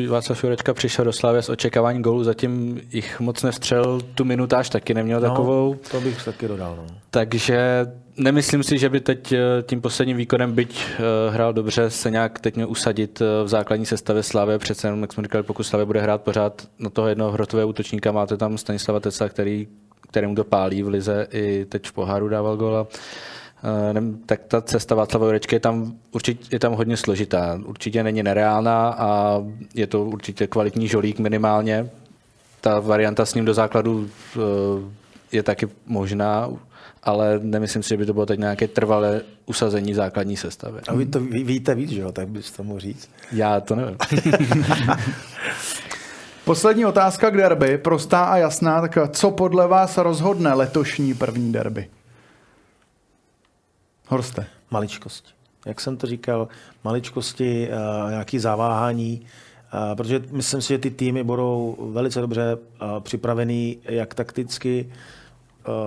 Václav 0.10 0.44
Jurečka 0.44 0.74
přišel 0.74 1.06
do 1.06 1.14
Slávy 1.14 1.40
s 1.40 1.50
očekávání 1.50 2.02
gólů, 2.02 2.24
zatím 2.24 2.82
jich 2.92 3.20
moc 3.20 3.44
nevstřel, 3.44 4.02
tu 4.16 4.26
minutáž 4.26 4.70
taky 4.70 4.94
neměl 4.94 5.20
no, 5.20 5.30
takovou. 5.30 5.76
To 5.92 6.02
bych 6.02 6.26
taky 6.26 6.48
dodal. 6.48 6.76
No. 6.78 6.86
Takže 7.10 7.88
nemyslím 8.18 8.64
si, 8.64 8.78
že 8.78 8.90
by 8.90 9.00
teď 9.00 9.32
eh, 9.32 9.40
tím 9.64 9.82
posledním 9.82 10.18
výkonem, 10.18 10.54
byť 10.54 10.86
uh, 10.86 11.34
hrál 11.34 11.54
dobře, 11.54 11.90
se 11.90 12.12
nějak 12.12 12.40
teď 12.40 12.56
měl 12.56 12.70
usadit 12.70 13.22
uh, 13.22 13.28
v 13.46 13.48
základní 13.48 13.86
sestavě 13.86 14.24
Slávy. 14.24 14.58
Přece 14.58 14.88
jenom, 14.88 15.02
jak 15.02 15.14
jsme 15.14 15.24
říkali, 15.24 15.44
pokud 15.44 15.64
Slávy 15.64 15.86
bude 15.86 16.02
hrát 16.02 16.22
pořád 16.22 16.68
na 16.80 16.90
toho 16.90 17.08
jednoho 17.08 17.32
hrotového 17.32 17.70
útočníka, 17.70 18.12
máte 18.12 18.38
tam 18.38 18.58
Stanislava 18.58 19.00
Teca, 19.00 19.30
který, 19.30 19.68
kterému 20.10 20.36
to 20.36 20.44
pálí 20.44 20.84
v 20.84 20.88
lize, 20.88 21.28
i 21.32 21.66
teď 21.70 21.88
v 21.88 21.94
poháru 21.94 22.30
dával 22.30 22.58
gola. 22.58 22.88
Uh, 23.64 24.16
tak 24.26 24.42
ta 24.48 24.62
cesta 24.62 24.96
Václava 24.96 25.26
Jurečky 25.26 25.56
je 25.56 25.60
tam, 25.60 25.94
určitě, 26.12 26.56
je 26.56 26.60
tam 26.60 26.74
hodně 26.74 26.98
složitá. 26.98 27.60
Určitě 27.66 28.04
není 28.04 28.24
nereálná 28.24 28.90
a 28.90 29.42
je 29.74 29.88
to 29.88 30.06
určitě 30.06 30.48
kvalitní 30.48 30.88
žolík 30.88 31.20
minimálně. 31.20 31.90
Ta 32.62 32.80
varianta 32.80 33.26
s 33.26 33.34
ním 33.34 33.46
do 33.46 33.54
základu 33.54 33.98
uh, 34.00 34.42
je 35.32 35.44
taky 35.44 35.68
možná, 35.86 36.50
ale 37.04 37.40
nemyslím 37.44 37.84
si, 37.84 37.90
že 37.90 37.98
by 37.98 38.06
to 38.06 38.14
bylo 38.14 38.26
teď 38.26 38.40
nějaké 38.40 38.68
trvalé 38.68 39.22
usazení 39.46 39.94
základní 39.94 40.38
sestavy. 40.38 40.80
A 40.88 40.94
vy 40.94 41.06
to 41.06 41.20
ví, 41.20 41.44
víte 41.44 41.76
víc, 41.76 41.90
že 41.90 42.02
jo, 42.02 42.12
tak 42.12 42.28
bys 42.28 42.52
to 42.52 42.64
mohl 42.64 42.80
říct. 42.80 43.10
Já 43.32 43.60
to 43.60 43.76
nevím. 43.76 43.98
Poslední 46.46 46.86
otázka 46.86 47.30
k 47.30 47.38
derby, 47.38 47.78
prostá 47.78 48.24
a 48.24 48.38
jasná, 48.38 48.82
tak 48.82 48.98
co 49.12 49.32
podle 49.32 49.68
vás 49.68 49.98
rozhodne 49.98 50.54
letošní 50.54 51.14
první 51.14 51.52
derby? 51.52 51.88
Horste. 54.12 54.46
Maličkosti. 54.72 55.30
Jak 55.66 55.82
jsem 55.82 55.98
to 55.98 56.08
říkal, 56.08 56.48
maličkosti, 56.84 57.70
uh, 57.70 58.10
nějaký 58.10 58.40
zaváhání, 58.40 59.22
uh, 59.22 59.96
protože 59.96 60.24
myslím 60.32 60.62
si, 60.62 60.68
že 60.68 60.78
ty 60.78 60.92
týmy 60.92 61.24
budou 61.24 61.78
velice 61.92 62.22
dobře 62.22 62.56
uh, 62.56 63.00
připravený, 63.00 63.78
jak 63.84 64.14
takticky, 64.14 64.90
Eh, 64.90 65.21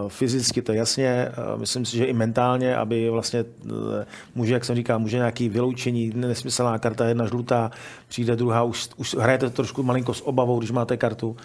fyzicky 0.09 0.63
to 0.63 0.73
jasně, 0.73 1.09
eh, 1.09 1.33
myslím 1.57 1.85
si, 1.85 1.97
že 1.97 2.05
i 2.05 2.13
mentálně, 2.13 2.77
aby 2.77 3.11
vlastně 3.11 3.41
eh, 3.41 4.07
může, 4.35 4.55
jak 4.55 4.65
jsem 4.65 4.77
říkal, 4.77 4.99
může 4.99 5.17
nějaký 5.17 5.49
vyloučení, 5.49 6.13
nesmyslná 6.15 6.79
karta, 6.79 7.09
jedna 7.09 7.27
žlutá, 7.27 7.71
přijde 8.09 8.37
druhá, 8.37 8.63
už, 8.63 8.89
už 8.97 9.15
hrajete 9.15 9.51
trošku 9.51 9.83
malinko 9.83 10.15
s 10.15 10.27
obavou, 10.27 10.59
když 10.59 10.71
máte 10.71 10.97
kartu, 10.97 11.37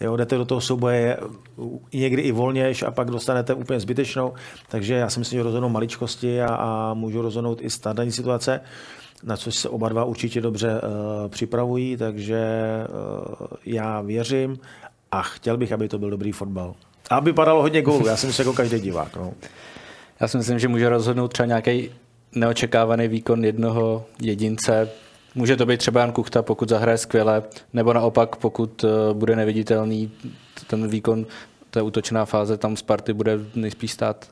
jo, 0.00 0.16
jdete 0.16 0.36
do 0.36 0.44
toho 0.44 0.60
souboje 0.60 1.16
někdy 1.92 2.22
i 2.22 2.32
volnějš 2.32 2.82
a 2.82 2.90
pak 2.90 3.10
dostanete 3.10 3.54
úplně 3.54 3.80
zbytečnou, 3.80 4.34
takže 4.68 4.94
já 4.94 5.10
si 5.10 5.18
myslím, 5.18 5.38
že 5.38 5.42
rozhodnou 5.42 5.68
maličkosti 5.68 6.42
a, 6.42 6.54
a 6.54 6.94
můžu 6.94 7.22
rozhodnout 7.22 7.58
i 7.62 7.70
standardní 7.70 8.12
situace 8.12 8.60
na 9.22 9.36
což 9.36 9.54
se 9.54 9.68
oba 9.68 9.88
dva 9.88 10.04
určitě 10.04 10.40
dobře 10.40 10.68
uh, 10.68 11.28
připravují, 11.28 11.96
takže 11.96 12.46
uh, 13.40 13.46
já 13.64 14.00
věřím 14.00 14.58
a 15.10 15.22
chtěl 15.22 15.56
bych, 15.56 15.72
aby 15.72 15.88
to 15.88 15.98
byl 15.98 16.10
dobrý 16.10 16.32
fotbal. 16.32 16.74
Aby 17.10 17.32
padalo 17.32 17.62
hodně 17.62 17.82
gólů, 17.82 18.06
já 18.06 18.16
si 18.16 18.26
myslím, 18.26 18.46
jako 18.46 18.56
každý 18.56 18.80
divák. 18.80 19.16
No. 19.16 19.32
Já 20.20 20.28
si 20.28 20.36
myslím, 20.36 20.58
že 20.58 20.68
může 20.68 20.88
rozhodnout 20.88 21.28
třeba 21.28 21.46
nějaký 21.46 21.90
neočekávaný 22.34 23.08
výkon 23.08 23.44
jednoho 23.44 24.04
jedince. 24.22 24.90
Může 25.34 25.56
to 25.56 25.66
být 25.66 25.76
třeba 25.76 26.00
Jan 26.00 26.12
Kuchta, 26.12 26.42
pokud 26.42 26.68
zahraje 26.68 26.98
skvěle, 26.98 27.42
nebo 27.72 27.92
naopak, 27.92 28.36
pokud 28.36 28.84
eh, 28.84 29.14
bude 29.14 29.36
neviditelný 29.36 30.12
ten 30.66 30.88
výkon, 30.88 31.26
ta 31.70 31.82
útočná 31.82 32.24
fáze 32.24 32.56
tam 32.56 32.76
Sparty 32.76 33.12
bude 33.12 33.38
nejspíš 33.54 33.92
stát 33.92 34.30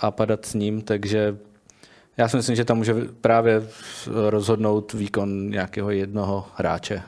a 0.00 0.10
padat 0.10 0.46
s 0.46 0.54
ním, 0.54 0.82
takže 0.82 1.36
já 2.16 2.28
si 2.28 2.36
myslím, 2.36 2.56
že 2.56 2.64
tam 2.64 2.76
může 2.76 2.94
právě 3.20 3.62
rozhodnout 4.06 4.92
výkon 4.92 5.50
nějakého 5.50 5.90
jednoho 5.90 6.46
hráče. 6.54 7.02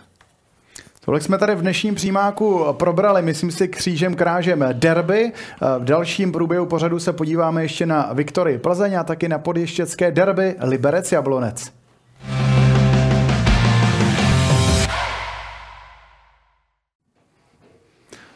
Tolik 1.05 1.22
jsme 1.22 1.38
tady 1.38 1.55
v 1.55 1.61
dnešním 1.61 1.94
přímáku 1.94 2.64
probrali, 2.72 3.22
myslím 3.22 3.50
si, 3.50 3.68
křížem 3.68 4.14
krážem 4.14 4.64
derby. 4.72 5.32
V 5.78 5.84
dalším 5.84 6.32
průběhu 6.32 6.66
pořadu 6.66 6.98
se 6.98 7.12
podíváme 7.12 7.62
ještě 7.62 7.86
na 7.86 8.11
Viktorii 8.12 8.59
Plzeň 8.59 8.94
a 8.94 9.05
taky 9.05 9.28
na 9.28 9.38
podještěcké 9.38 10.11
derby 10.11 10.55
Liberec 10.61 11.12
Jablonec. 11.12 11.84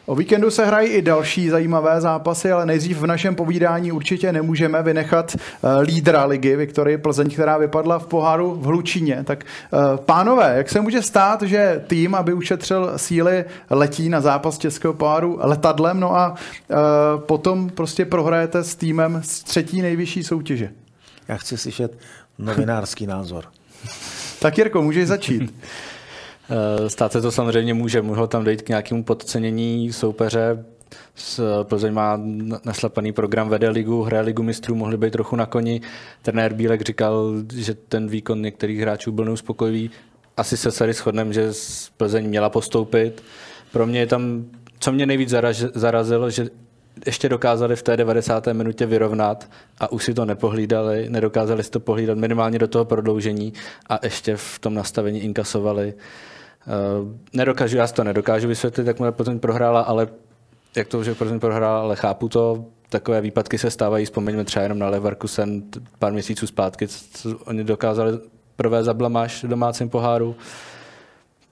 O 0.09 0.15
víkendu 0.15 0.51
se 0.51 0.65
hrají 0.65 0.89
i 0.89 1.01
další 1.01 1.49
zajímavé 1.49 2.01
zápasy, 2.01 2.51
ale 2.51 2.65
nejdřív 2.65 2.97
v 2.97 3.05
našem 3.05 3.35
povídání 3.35 3.91
určitě 3.91 4.31
nemůžeme 4.31 4.83
vynechat 4.83 5.35
uh, 5.35 5.69
lídra 5.81 6.25
ligy 6.25 6.55
Viktorie 6.55 6.97
Plzeň, 6.97 7.29
která 7.29 7.57
vypadla 7.57 7.99
v 7.99 8.07
poháru 8.07 8.55
v 8.55 8.65
Hlučíně. 8.65 9.23
Tak 9.23 9.43
uh, 9.43 9.97
pánové, 9.97 10.53
jak 10.57 10.69
se 10.69 10.81
může 10.81 11.01
stát, 11.01 11.41
že 11.41 11.83
tým, 11.87 12.15
aby 12.15 12.33
ušetřil 12.33 12.93
síly, 12.95 13.45
letí 13.69 14.09
na 14.09 14.21
zápas 14.21 14.57
Českého 14.57 14.93
poháru 14.93 15.39
letadlem, 15.41 15.99
no 15.99 16.15
a 16.15 16.29
uh, 16.31 16.77
potom 17.21 17.69
prostě 17.69 18.05
prohrajete 18.05 18.63
s 18.63 18.75
týmem 18.75 19.21
z 19.23 19.43
třetí 19.43 19.81
nejvyšší 19.81 20.23
soutěže? 20.23 20.69
Já 21.27 21.37
chci 21.37 21.57
slyšet 21.57 21.97
novinářský 22.37 23.07
názor. 23.07 23.45
tak 24.39 24.57
Jirko, 24.57 24.81
můžeš 24.81 25.07
začít. 25.07 25.53
Eh, 26.49 26.89
stát 26.89 27.11
se 27.11 27.21
to 27.21 27.31
samozřejmě 27.31 27.73
může. 27.73 28.01
Mohlo 28.01 28.27
tam 28.27 28.43
dojít 28.43 28.61
k 28.61 28.69
nějakému 28.69 29.03
podcenění 29.03 29.93
soupeře. 29.93 30.65
Plzeň 31.63 31.93
má 31.93 32.19
naslepaný 32.65 33.11
program, 33.11 33.49
vede 33.49 33.69
ligu, 33.69 34.03
hraje 34.03 34.23
ligu 34.23 34.43
mistrů, 34.43 34.75
mohli 34.75 34.97
být 34.97 35.13
trochu 35.13 35.35
na 35.35 35.45
koni. 35.45 35.81
Trenér 36.21 36.53
Bílek 36.53 36.81
říkal, 36.81 37.33
že 37.55 37.73
ten 37.73 38.07
výkon 38.07 38.41
některých 38.41 38.79
hráčů 38.79 39.11
byl 39.11 39.25
neuspokojivý. 39.25 39.91
Asi 40.37 40.57
se 40.57 40.71
tady 40.71 40.93
shodneme, 40.93 41.33
že 41.33 41.51
Plzeň 41.97 42.27
měla 42.27 42.49
postoupit. 42.49 43.23
Pro 43.71 43.85
mě 43.85 43.99
je 43.99 44.07
tam, 44.07 44.45
co 44.79 44.91
mě 44.91 45.05
nejvíc 45.05 45.33
zarazilo, 45.73 46.29
že 46.29 46.47
ještě 47.05 47.29
dokázali 47.29 47.75
v 47.75 47.83
té 47.83 47.97
90. 47.97 48.47
minutě 48.47 48.85
vyrovnat 48.85 49.49
a 49.79 49.91
už 49.91 50.03
si 50.03 50.13
to 50.13 50.25
nepohlídali, 50.25 51.09
nedokázali 51.09 51.63
si 51.63 51.71
to 51.71 51.79
pohlídat 51.79 52.17
minimálně 52.17 52.59
do 52.59 52.67
toho 52.67 52.85
prodloužení 52.85 53.53
a 53.89 53.99
ještě 54.03 54.35
v 54.35 54.59
tom 54.59 54.73
nastavení 54.73 55.19
inkasovali 55.19 55.93
Uh, 55.93 56.01
nedokážu, 57.33 57.77
já 57.77 57.87
si 57.87 57.93
to 57.93 58.03
nedokážu 58.03 58.47
vysvětlit, 58.47 58.87
jak 58.87 58.99
mu 58.99 59.11
Plzeň 59.11 59.39
prohrála, 59.39 59.81
ale 59.81 60.07
jak 60.75 60.87
to, 60.87 61.03
že 61.03 61.15
Plzeň 61.15 61.39
prohrála, 61.39 61.81
ale 61.81 61.95
chápu 61.95 62.29
to. 62.29 62.65
Takové 62.89 63.21
výpadky 63.21 63.57
se 63.57 63.71
stávají, 63.71 64.05
vzpomeňme 64.05 64.43
třeba 64.43 64.63
jenom 64.63 64.79
na 64.79 64.89
Leverkusen 64.89 65.63
pár 65.99 66.13
měsíců 66.13 66.47
zpátky, 66.47 66.87
co 66.87 67.37
oni 67.45 67.63
dokázali 67.63 68.19
prvé 68.55 68.83
zablamáš 68.83 69.43
v 69.43 69.47
domácím 69.47 69.89
poháru. 69.89 70.35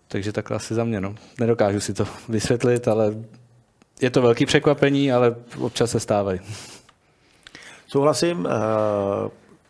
Takže 0.08 0.32
takhle 0.32 0.58
asi 0.58 0.74
za 0.74 0.84
mě. 0.84 1.02
No. 1.02 1.16
Nedokážu 1.40 1.80
si 1.80 1.94
to 1.94 2.06
vysvětlit, 2.30 2.88
ale 2.88 3.14
je 4.02 4.10
to 4.10 4.22
velký 4.22 4.46
překvapení, 4.46 5.12
ale 5.12 5.36
občas 5.60 5.92
se 5.92 6.00
stávají. 6.00 6.40
Souhlasím. 7.88 8.40
Uh, 8.40 8.52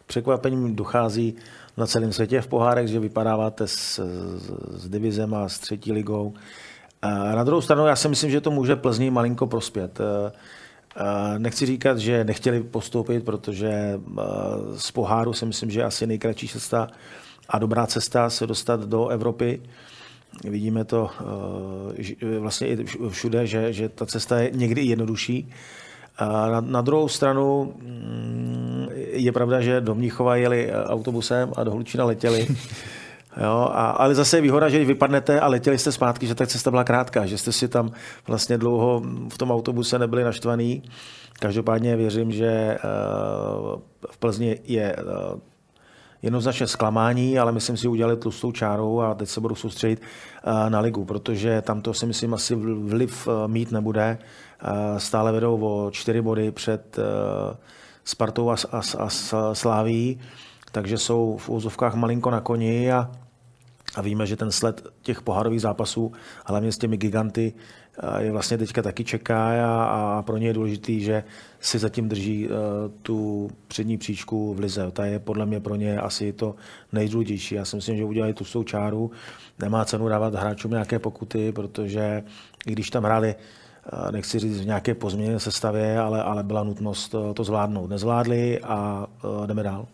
překvapením 0.08 0.76
dochází 0.76 1.36
na 1.78 1.88
celém 1.88 2.14
světě 2.14 2.42
v 2.42 2.48
pohárech, 2.48 2.88
že 2.88 3.00
vypadáváte 3.00 3.68
s, 3.68 4.00
s 4.70 4.90
divizem 4.90 5.34
a 5.34 5.50
s 5.50 5.60
třetí 5.60 5.92
ligou. 5.92 6.34
Na 7.36 7.44
druhou 7.44 7.62
stranu 7.62 7.86
já 7.88 7.96
si 7.96 8.10
myslím, 8.10 8.32
že 8.32 8.42
to 8.42 8.52
může 8.52 8.76
Plzni 8.76 9.12
malinko 9.12 9.48
prospět. 9.48 10.00
Nechci 11.38 11.66
říkat, 11.66 11.98
že 11.98 12.24
nechtěli 12.24 12.64
postoupit, 12.64 13.26
protože 13.26 14.00
z 14.76 14.92
poháru 14.92 15.34
si 15.34 15.46
myslím, 15.46 15.72
že 15.72 15.84
asi 15.84 16.08
nejkratší 16.08 16.48
cesta 16.48 16.88
a 17.50 17.60
dobrá 17.60 17.88
cesta 17.88 18.30
se 18.30 18.48
dostat 18.48 18.86
do 18.86 19.08
Evropy. 19.08 19.62
Vidíme 20.44 20.86
to 20.86 21.10
vlastně 22.40 22.68
i 22.68 22.86
všude, 23.10 23.48
že, 23.48 23.74
že 23.74 23.90
ta 23.90 24.06
cesta 24.06 24.40
je 24.40 24.52
někdy 24.54 24.82
jednodušší. 24.82 25.52
A 26.18 26.50
na, 26.50 26.62
na 26.62 26.82
druhou 26.82 27.08
stranu 27.08 27.74
mm, 27.82 28.88
je 29.12 29.32
pravda, 29.32 29.62
že 29.62 29.82
do 29.82 29.96
Mnichova 29.96 30.36
jeli 30.36 30.72
autobusem 30.72 31.52
a 31.56 31.64
do 31.64 31.72
Hlučína 31.72 32.06
letěli. 32.06 32.48
Jo, 33.42 33.70
a, 33.72 33.90
ale 33.90 34.16
zase 34.16 34.38
je 34.38 34.42
výhoda, 34.42 34.70
že 34.70 34.78
když 34.78 34.88
vypadnete 34.88 35.40
a 35.40 35.48
letěli 35.48 35.78
jste 35.78 35.92
zpátky, 35.92 36.28
že 36.28 36.36
ta 36.36 36.48
cesta 36.48 36.72
byla 36.72 36.84
krátká, 36.84 37.26
že 37.26 37.38
jste 37.38 37.52
si 37.52 37.68
tam 37.68 37.92
vlastně 38.28 38.58
dlouho 38.58 39.02
v 39.30 39.38
tom 39.38 39.52
autobuse 39.52 40.00
nebyli 40.00 40.24
naštvaný. 40.24 40.84
Každopádně 41.40 41.96
věřím, 41.96 42.32
že 42.32 42.48
eh, 42.48 42.80
v 44.12 44.18
Plzni 44.20 44.60
je 44.64 44.96
eh, 44.96 45.40
jednoznačně 46.22 46.68
zklamání, 46.68 47.40
ale 47.40 47.52
myslím 47.52 47.78
si, 47.78 47.82
že 47.82 47.90
udělali 47.90 48.18
tlustou 48.18 48.52
čárou 48.52 49.02
a 49.02 49.14
teď 49.14 49.30
se 49.30 49.42
budou 49.42 49.56
soustředit 49.56 50.02
eh, 50.02 50.70
na 50.70 50.80
ligu, 50.80 51.06
protože 51.06 51.62
tam 51.62 51.82
to 51.82 51.94
si 51.94 52.06
myslím 52.06 52.34
asi 52.34 52.56
vliv 52.56 53.28
mít 53.48 53.72
nebude. 53.72 54.18
Stále 54.98 55.32
vedou 55.32 55.60
o 55.62 55.92
čtyři 55.92 56.22
body 56.22 56.52
před 56.52 56.98
Spartou 58.04 58.50
a, 58.50 58.56
a, 58.72 58.82
a, 58.98 59.10
Sláví, 59.54 60.20
takže 60.72 60.98
jsou 60.98 61.38
v 61.38 61.50
úzovkách 61.50 61.96
malinko 61.96 62.32
na 62.32 62.42
koni 62.42 62.92
a, 62.92 63.12
a 63.96 64.02
víme, 64.02 64.26
že 64.26 64.36
ten 64.36 64.52
sled 64.52 64.88
těch 65.02 65.22
pohárových 65.22 65.62
zápasů, 65.62 66.12
hlavně 66.46 66.72
s 66.72 66.78
těmi 66.78 66.98
giganty, 66.98 67.54
je 68.20 68.32
vlastně 68.32 68.58
teďka 68.58 68.82
taky 68.82 69.04
čeká 69.04 69.66
a, 69.66 69.84
a 70.18 70.22
pro 70.22 70.38
ně 70.38 70.48
je 70.48 70.54
důležitý, 70.54 71.02
že 71.02 71.24
si 71.60 71.80
zatím 71.80 72.10
drží 72.10 72.50
tu 73.02 73.50
přední 73.68 73.98
příčku 73.98 74.54
v 74.54 74.60
lize. 74.60 74.92
Ta 74.92 75.06
je 75.06 75.20
podle 75.20 75.46
mě 75.46 75.60
pro 75.60 75.76
ně 75.76 76.00
asi 76.00 76.34
to 76.34 76.56
nejdůležitější. 76.94 77.56
Já 77.56 77.66
si 77.66 77.76
myslím, 77.76 77.98
že 77.98 78.06
udělali 78.06 78.34
tu 78.34 78.46
svou 78.46 78.64
čáru. 78.64 79.12
Nemá 79.60 79.86
cenu 79.86 80.10
dávat 80.10 80.36
hráčům 80.36 80.72
nějaké 80.72 81.00
pokuty, 81.00 81.52
protože 81.52 82.24
i 82.68 82.72
když 82.72 82.90
tam 82.90 83.04
hráli 83.04 83.36
nechci 84.12 84.40
říct 84.40 84.62
v 84.62 84.66
nějaké 84.66 84.94
pozměněné 84.94 85.40
sestavě, 85.40 86.00
ale, 86.00 86.24
ale 86.24 86.44
byla 86.44 86.64
nutnost 86.64 87.10
to, 87.10 87.34
to 87.34 87.44
zvládnout. 87.44 87.90
Nezvládli 87.90 88.60
a 88.60 89.08
jdeme 89.46 89.64
dál. 89.64 89.86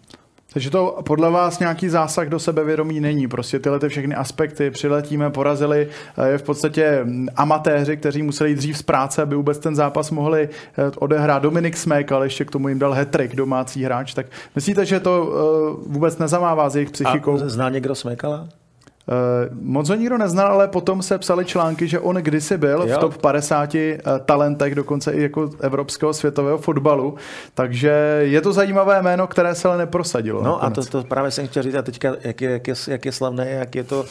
Takže 0.54 0.70
to 0.70 1.00
podle 1.06 1.32
vás 1.32 1.60
nějaký 1.60 1.90
zásah 1.90 2.30
do 2.30 2.40
sebevědomí 2.40 3.00
není. 3.00 3.28
Prostě 3.28 3.60
tyhle 3.60 3.80
ty 3.80 3.90
všechny 3.90 4.16
aspekty 4.16 4.72
přiletíme, 4.72 5.30
porazili 5.30 5.88
je 6.26 6.38
v 6.38 6.44
podstatě 6.44 7.06
amatéři, 7.36 7.98
kteří 7.98 8.24
museli 8.24 8.50
jít 8.50 8.56
dřív 8.56 8.78
z 8.78 8.82
práce, 8.82 9.22
aby 9.22 9.36
vůbec 9.36 9.58
ten 9.58 9.76
zápas 9.76 10.12
mohli 10.12 10.50
eh, 10.78 10.92
odehrát. 11.00 11.44
Dominik 11.44 11.78
Smek, 11.78 12.12
ale 12.12 12.26
ještě 12.26 12.46
k 12.46 12.52
tomu 12.52 12.70
jim 12.70 12.80
dal 12.80 12.94
hetrik 12.94 13.36
domácí 13.36 13.84
hráč. 13.84 14.14
Tak 14.14 14.26
myslíte, 14.56 14.86
že 14.86 15.00
to 15.00 15.34
eh, 15.34 15.90
vůbec 15.90 16.18
nezamává 16.18 16.70
s 16.70 16.76
jejich 16.76 16.92
psychikou? 16.92 17.34
A 17.34 17.50
zná 17.50 17.70
někdo 17.70 17.96
Smekala? 17.96 18.48
Uh, 19.08 19.58
moc 19.62 19.90
ho 19.90 19.96
nikdo 19.96 20.18
neznal, 20.18 20.48
ale 20.48 20.68
potom 20.68 21.02
se 21.02 21.18
psali 21.18 21.46
články, 21.46 21.88
že 21.88 22.00
on 22.00 22.16
kdysi 22.16 22.58
byl 22.58 22.86
jo. 22.88 22.98
v 22.98 23.00
top 23.00 23.18
50 23.18 23.74
uh, 23.74 23.80
eh, 23.82 24.00
talentech, 24.26 24.76
dokonce 24.76 25.12
i 25.12 25.22
jako 25.22 25.50
evropského 25.60 26.14
světového 26.14 26.58
fotbalu, 26.58 27.16
takže 27.54 28.20
je 28.22 28.42
to 28.42 28.54
zajímavé 28.54 29.02
jméno, 29.02 29.28
které 29.28 29.56
se 29.56 29.68
ale 29.68 29.78
neprosadilo. 29.78 30.44
No 30.44 30.52
nakonec. 30.52 30.88
a 30.88 30.92
to, 30.92 31.02
to 31.02 31.08
právě 31.08 31.32
jsem 31.32 31.48
chtěl 31.48 31.64
říct, 31.64 31.76
a 31.76 31.82
teďka, 31.82 32.16
jak 32.24 32.42
je, 32.42 32.50
jak 32.50 32.68
je, 32.68 32.74
jak 32.88 33.06
je 33.06 33.12
slavné, 33.12 33.50
jak 33.50 33.76
je 33.76 33.84
to 33.84 34.00
uh, 34.00 34.06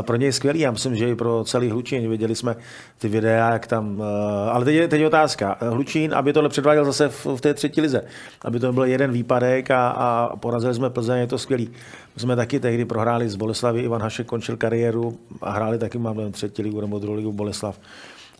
pro 0.00 0.16
něj 0.16 0.32
skvělý, 0.32 0.60
já 0.60 0.70
myslím, 0.70 0.96
že 0.96 1.08
i 1.08 1.14
pro 1.14 1.44
celý 1.44 1.70
Hlučín, 1.70 2.10
viděli 2.10 2.34
jsme 2.34 2.56
ty 2.98 3.08
videa, 3.08 3.52
jak 3.52 3.66
tam, 3.66 3.98
uh, 3.98 4.04
ale 4.52 4.64
teď 4.64 4.74
je, 4.74 4.88
teď 4.88 5.00
je 5.00 5.06
otázka, 5.06 5.56
Hlučín, 5.60 6.14
aby 6.14 6.32
tohle 6.32 6.48
předváděl 6.48 6.84
zase 6.84 7.08
v, 7.08 7.26
v 7.26 7.40
té 7.40 7.54
třetí 7.54 7.80
lize, 7.80 8.02
aby 8.44 8.60
to 8.60 8.72
byl 8.72 8.84
jeden 8.84 9.12
výpadek 9.12 9.70
a, 9.70 9.88
a 9.88 10.36
porazili 10.36 10.74
jsme 10.74 10.90
Plzeň, 10.90 11.18
je 11.18 11.26
to 11.26 11.38
skvělý. 11.38 11.70
My 12.16 12.20
jsme 12.20 12.36
taky 12.36 12.60
tehdy 12.60 12.84
prohráli 12.84 13.28
z 13.28 13.36
Boleslavy, 13.36 13.80
Ivan 13.80 14.02
Hašek 14.02 14.25
končil 14.26 14.56
kariéru 14.56 15.18
a 15.42 15.50
hráli 15.50 15.78
taky, 15.78 15.98
mám 15.98 16.32
třetí 16.32 16.62
ligu 16.62 16.80
nebo 16.80 16.98
druhou 16.98 17.16
ligu 17.16 17.32
Boleslav. 17.32 17.80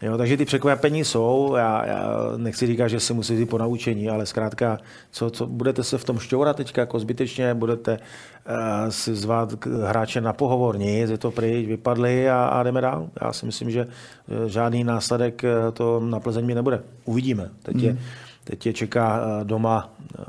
Jo, 0.03 0.19
takže 0.19 0.37
ty 0.37 0.45
překvapení 0.45 1.05
jsou, 1.05 1.55
já, 1.57 1.87
já 1.87 2.11
nechci 2.37 2.67
říkat, 2.67 2.89
že 2.89 3.01
se 3.01 3.15
musí 3.15 3.35
jít 3.35 3.47
po 3.47 3.59
naučení, 3.59 4.09
ale 4.09 4.27
zkrátka, 4.27 4.79
co, 5.11 5.31
co 5.31 5.47
budete 5.47 5.85
se 5.85 5.99
v 5.99 6.05
tom 6.05 6.19
šťourat 6.19 6.57
teďka 6.57 6.81
jako 6.81 6.99
zbytečně, 6.99 7.55
budete 7.55 7.93
uh, 7.99 8.89
si 8.89 9.15
zvát 9.15 9.67
hráče 9.67 10.21
na 10.21 10.33
pohovor, 10.33 10.79
nic, 10.79 11.11
je 11.11 11.19
to 11.19 11.31
pryč, 11.31 11.67
vypadli 11.67 12.31
a, 12.31 12.45
a 12.45 12.63
jdeme 12.63 12.81
dál. 12.81 13.09
Já 13.23 13.33
si 13.33 13.47
myslím, 13.47 13.71
že 13.71 13.85
uh, 13.85 14.47
žádný 14.47 14.85
následek 14.85 15.43
uh, 15.45 15.73
to 15.73 16.01
na 16.01 16.21
Plzeň 16.21 16.55
nebude. 16.55 16.83
Uvidíme. 17.05 17.51
Teď 17.63 17.77
mm. 17.77 17.83
je 17.83 17.93
mhm. 17.93 18.03
Teď 18.47 18.67
je 18.67 18.73
čeká 18.73 19.21
eh, 19.21 19.45
doma 19.45 19.91
eh, 20.19 20.23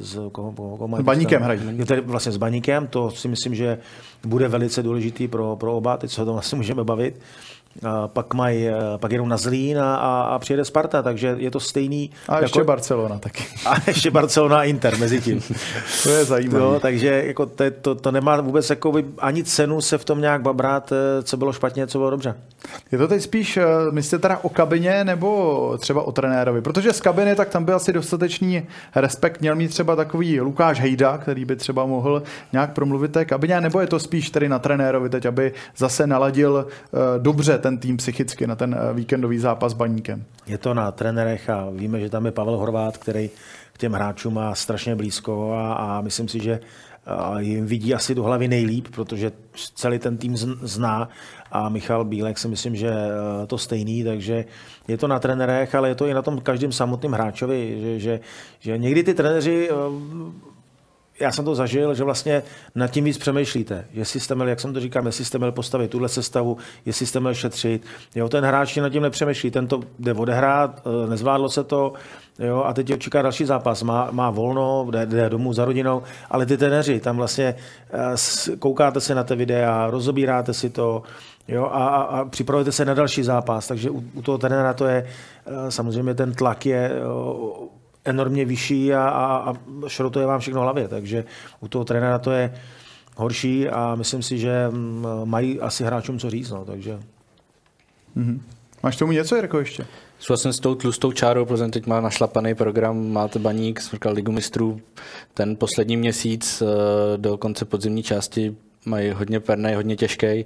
s, 0.00 0.18
koho, 0.32 0.52
koho 0.52 0.96
s 0.98 1.02
baníkem 1.02 1.42
hrají. 1.42 1.60
Tady 1.86 2.00
vlastně 2.00 2.32
s 2.32 2.36
baníkem, 2.36 2.86
to 2.86 3.10
si 3.10 3.28
myslím, 3.28 3.54
že 3.54 3.78
bude 4.26 4.48
velice 4.48 4.82
důležitý 4.82 5.28
pro, 5.28 5.56
pro 5.56 5.76
oba, 5.76 5.96
teď 5.96 6.10
se 6.10 6.22
o 6.22 6.24
tom 6.24 6.34
vlastně 6.34 6.56
můžeme 6.56 6.84
bavit. 6.84 7.20
Pak, 8.06 8.34
mají, 8.34 8.66
pak 8.96 9.12
jedou 9.12 9.26
na 9.26 9.36
Zlín 9.36 9.78
a, 9.78 9.94
a, 9.94 10.38
přijede 10.38 10.64
Sparta, 10.64 11.02
takže 11.02 11.34
je 11.38 11.50
to 11.50 11.60
stejný. 11.60 12.10
A 12.28 12.40
ještě 12.40 12.58
jako, 12.58 12.66
Barcelona 12.66 13.18
taky. 13.18 13.44
A 13.66 13.74
ještě 13.86 14.10
Barcelona 14.10 14.58
a 14.58 14.62
Inter 14.62 14.96
mezi 14.98 15.20
tím. 15.20 15.40
to 16.02 16.10
je 16.10 16.24
zajímavé. 16.24 16.64
Jo, 16.64 16.80
takže 16.80 17.22
jako 17.26 17.46
to, 17.46 17.64
to, 17.82 17.94
to, 17.94 18.10
nemá 18.10 18.40
vůbec 18.40 18.70
jako 18.70 18.94
ani 19.18 19.44
cenu 19.44 19.80
se 19.80 19.98
v 19.98 20.04
tom 20.04 20.20
nějak 20.20 20.42
babrat, 20.42 20.92
eh, 20.92 21.22
co 21.22 21.36
bylo 21.36 21.52
špatně, 21.52 21.86
co 21.86 21.98
bylo 21.98 22.10
dobře. 22.10 22.34
Je 22.92 22.98
to 22.98 23.08
teď 23.08 23.22
spíš, 23.22 23.56
eh, 23.56 23.64
myslíte 23.90 24.18
teda 24.18 24.38
o 24.42 24.48
kabině 24.48 25.04
nebo 25.04 25.76
třeba 25.78 26.02
o 26.02 26.12
trenérovi? 26.12 26.60
Protože 26.60 26.92
z 26.92 27.00
kabiny 27.00 27.34
tak 27.34 27.48
tam 27.48 27.64
byl 27.64 27.74
asi 27.74 27.92
dostatečný 27.92 28.62
respekt, 28.94 29.40
měl 29.40 29.56
mít 29.56 29.68
třeba 29.68 29.96
takový 29.96 30.40
Lukáš 30.40 30.80
Hejda, 30.80 31.18
který 31.18 31.44
by 31.44 31.56
třeba 31.56 31.86
mohl 31.86 32.22
nějak 32.52 32.72
promluvit 32.72 33.12
té 33.12 33.24
kabině, 33.24 33.60
nebo 33.60 33.80
je 33.80 33.86
to 33.86 33.98
spíš 33.98 34.30
tedy 34.30 34.48
na 34.48 34.58
trenérovi 34.58 35.08
teď, 35.08 35.26
aby 35.26 35.52
zase 35.76 36.06
naladil 36.06 36.66
uh, 36.92 37.00
dobře 37.22 37.58
ten 37.58 37.67
tým 37.76 37.96
psychicky 37.96 38.46
na 38.46 38.56
ten 38.56 38.74
uh, 38.74 38.96
víkendový 38.96 39.38
zápas 39.38 39.72
Baníkem? 39.72 40.24
Je 40.46 40.58
to 40.58 40.74
na 40.74 40.92
trenérech 40.92 41.50
a 41.50 41.70
víme, 41.70 42.00
že 42.00 42.10
tam 42.10 42.26
je 42.26 42.32
Pavel 42.32 42.56
Horvát, 42.56 42.96
který 42.98 43.30
k 43.72 43.78
těm 43.78 43.92
hráčům 43.92 44.34
má 44.34 44.54
strašně 44.54 44.96
blízko 44.96 45.52
a, 45.52 45.72
a 45.72 46.00
myslím 46.00 46.28
si, 46.28 46.40
že 46.40 46.60
jim 47.38 47.66
vidí 47.66 47.94
asi 47.94 48.14
do 48.14 48.22
hlavy 48.22 48.48
nejlíp, 48.48 48.88
protože 48.94 49.32
celý 49.74 49.98
ten 49.98 50.16
tým 50.16 50.36
zná 50.62 51.08
a 51.52 51.68
Michal 51.68 52.04
Bílek 52.04 52.38
si 52.38 52.48
myslím, 52.48 52.76
že 52.76 52.92
to 53.46 53.58
stejný, 53.58 54.04
takže 54.04 54.44
je 54.88 54.98
to 54.98 55.08
na 55.08 55.18
trenérech, 55.18 55.74
ale 55.74 55.88
je 55.88 55.94
to 55.94 56.06
i 56.06 56.14
na 56.14 56.22
tom 56.22 56.40
každém 56.40 56.72
samotném 56.72 57.12
hráčovi, 57.12 57.78
že, 57.80 57.98
že, 57.98 58.20
že 58.60 58.78
někdy 58.78 59.02
ty 59.02 59.14
trenéři 59.14 59.70
já 61.20 61.32
jsem 61.32 61.44
to 61.44 61.54
zažil, 61.54 61.94
že 61.94 62.04
vlastně 62.04 62.42
nad 62.74 62.88
tím 62.88 63.04
víc 63.04 63.18
přemýšlíte. 63.18 63.84
Jestli 63.92 64.20
jste 64.20 64.34
měli, 64.34 64.50
jak 64.50 64.60
jsem 64.60 64.74
to 64.74 64.80
říkal, 64.80 65.06
jestli 65.06 65.24
jste 65.24 65.38
měli 65.38 65.52
postavit 65.52 65.90
tuhle 65.90 66.08
sestavu, 66.08 66.56
jestli 66.86 67.06
jste 67.06 67.20
měli 67.20 67.34
šetřit. 67.34 67.86
Jo, 68.14 68.28
ten 68.28 68.44
hráč 68.44 68.76
nad 68.76 68.88
tím 68.88 69.02
nepřemýšlí, 69.02 69.50
ten 69.50 69.66
to 69.66 69.80
jde 69.98 70.14
odehrát, 70.14 70.82
eh, 70.86 71.10
nezvládlo 71.10 71.48
se 71.48 71.64
to, 71.64 71.92
jo, 72.38 72.62
a 72.62 72.72
teď 72.72 72.98
čeká 72.98 73.22
další 73.22 73.44
zápas, 73.44 73.82
má, 73.82 74.08
má 74.10 74.30
volno, 74.30 74.86
jde, 74.90 75.06
jde 75.06 75.30
domů 75.30 75.52
za 75.52 75.64
rodinou, 75.64 76.02
ale 76.30 76.46
ty 76.46 76.56
teneři, 76.56 77.00
tam 77.00 77.16
vlastně 77.16 77.54
eh, 77.92 78.56
koukáte 78.58 79.00
se 79.00 79.14
na 79.14 79.24
ty 79.24 79.36
videa, 79.36 79.86
rozobíráte 79.90 80.54
si 80.54 80.70
to, 80.70 81.02
Jo, 81.50 81.64
a, 81.64 81.88
a, 81.88 82.02
a 82.02 82.24
připravujete 82.24 82.72
se 82.72 82.84
na 82.84 82.94
další 82.94 83.22
zápas, 83.22 83.66
takže 83.66 83.90
u, 83.90 84.04
u 84.14 84.22
toho 84.22 84.38
trenéra 84.38 84.74
to 84.74 84.86
je, 84.86 85.06
eh, 85.46 85.70
samozřejmě 85.70 86.14
ten 86.14 86.34
tlak 86.34 86.66
je 86.66 86.92
enormně 88.08 88.44
vyšší 88.44 88.94
a, 88.94 89.08
a, 89.08 89.50
a 89.50 89.54
šrotuje 89.88 90.26
vám 90.26 90.40
všechno 90.40 90.60
hlavě, 90.60 90.88
takže 90.88 91.24
u 91.60 91.68
toho 91.68 91.84
trenéra 91.84 92.18
to 92.18 92.30
je 92.30 92.54
horší 93.16 93.68
a 93.68 93.94
myslím 93.94 94.22
si, 94.22 94.38
že 94.38 94.68
mm, 94.70 95.06
mají 95.24 95.60
asi 95.60 95.84
hráčům 95.84 96.18
co 96.18 96.30
říct, 96.30 96.50
no, 96.50 96.64
takže... 96.64 96.98
Mm-hmm. 98.16 98.40
Máš 98.82 98.96
tomu 98.96 99.12
něco, 99.12 99.36
Jirko, 99.36 99.58
ještě? 99.58 99.86
Souhlasím 100.18 100.52
s 100.52 100.60
tou 100.60 100.74
tlustou 100.74 101.12
čárou, 101.12 101.44
protože 101.44 101.66
teď 101.66 101.86
má 101.86 102.00
našlapaný 102.00 102.54
program, 102.54 103.12
máte 103.12 103.38
baník, 103.38 103.80
smrkal 103.80 104.12
ligu 104.12 104.32
mistrů. 104.32 104.80
Ten 105.34 105.56
poslední 105.56 105.96
měsíc 105.96 106.62
eh, 106.62 107.18
do 107.18 107.38
konce 107.38 107.64
podzimní 107.64 108.02
části 108.02 108.56
mají 108.86 109.10
hodně 109.10 109.40
pernej, 109.40 109.74
hodně 109.74 109.96
těžký 109.96 110.44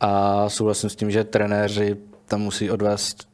a 0.00 0.48
souhlasím 0.48 0.90
s 0.90 0.96
tím, 0.96 1.10
že 1.10 1.24
trenéři 1.24 1.96
tam 2.26 2.40
musí 2.40 2.70
odvést 2.70 3.33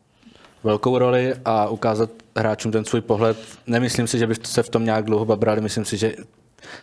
velkou 0.65 0.99
roli 0.99 1.35
a 1.45 1.69
ukázat 1.69 2.11
hráčům 2.37 2.73
ten 2.73 2.85
svůj 2.85 3.01
pohled. 3.01 3.37
Nemyslím 3.67 4.07
si, 4.07 4.19
že 4.19 4.27
by 4.27 4.35
se 4.43 4.63
v 4.63 4.69
tom 4.69 4.85
nějak 4.85 5.05
dlouho 5.05 5.25
babrali, 5.25 5.61
myslím 5.61 5.85
si, 5.85 5.97
že 5.97 6.15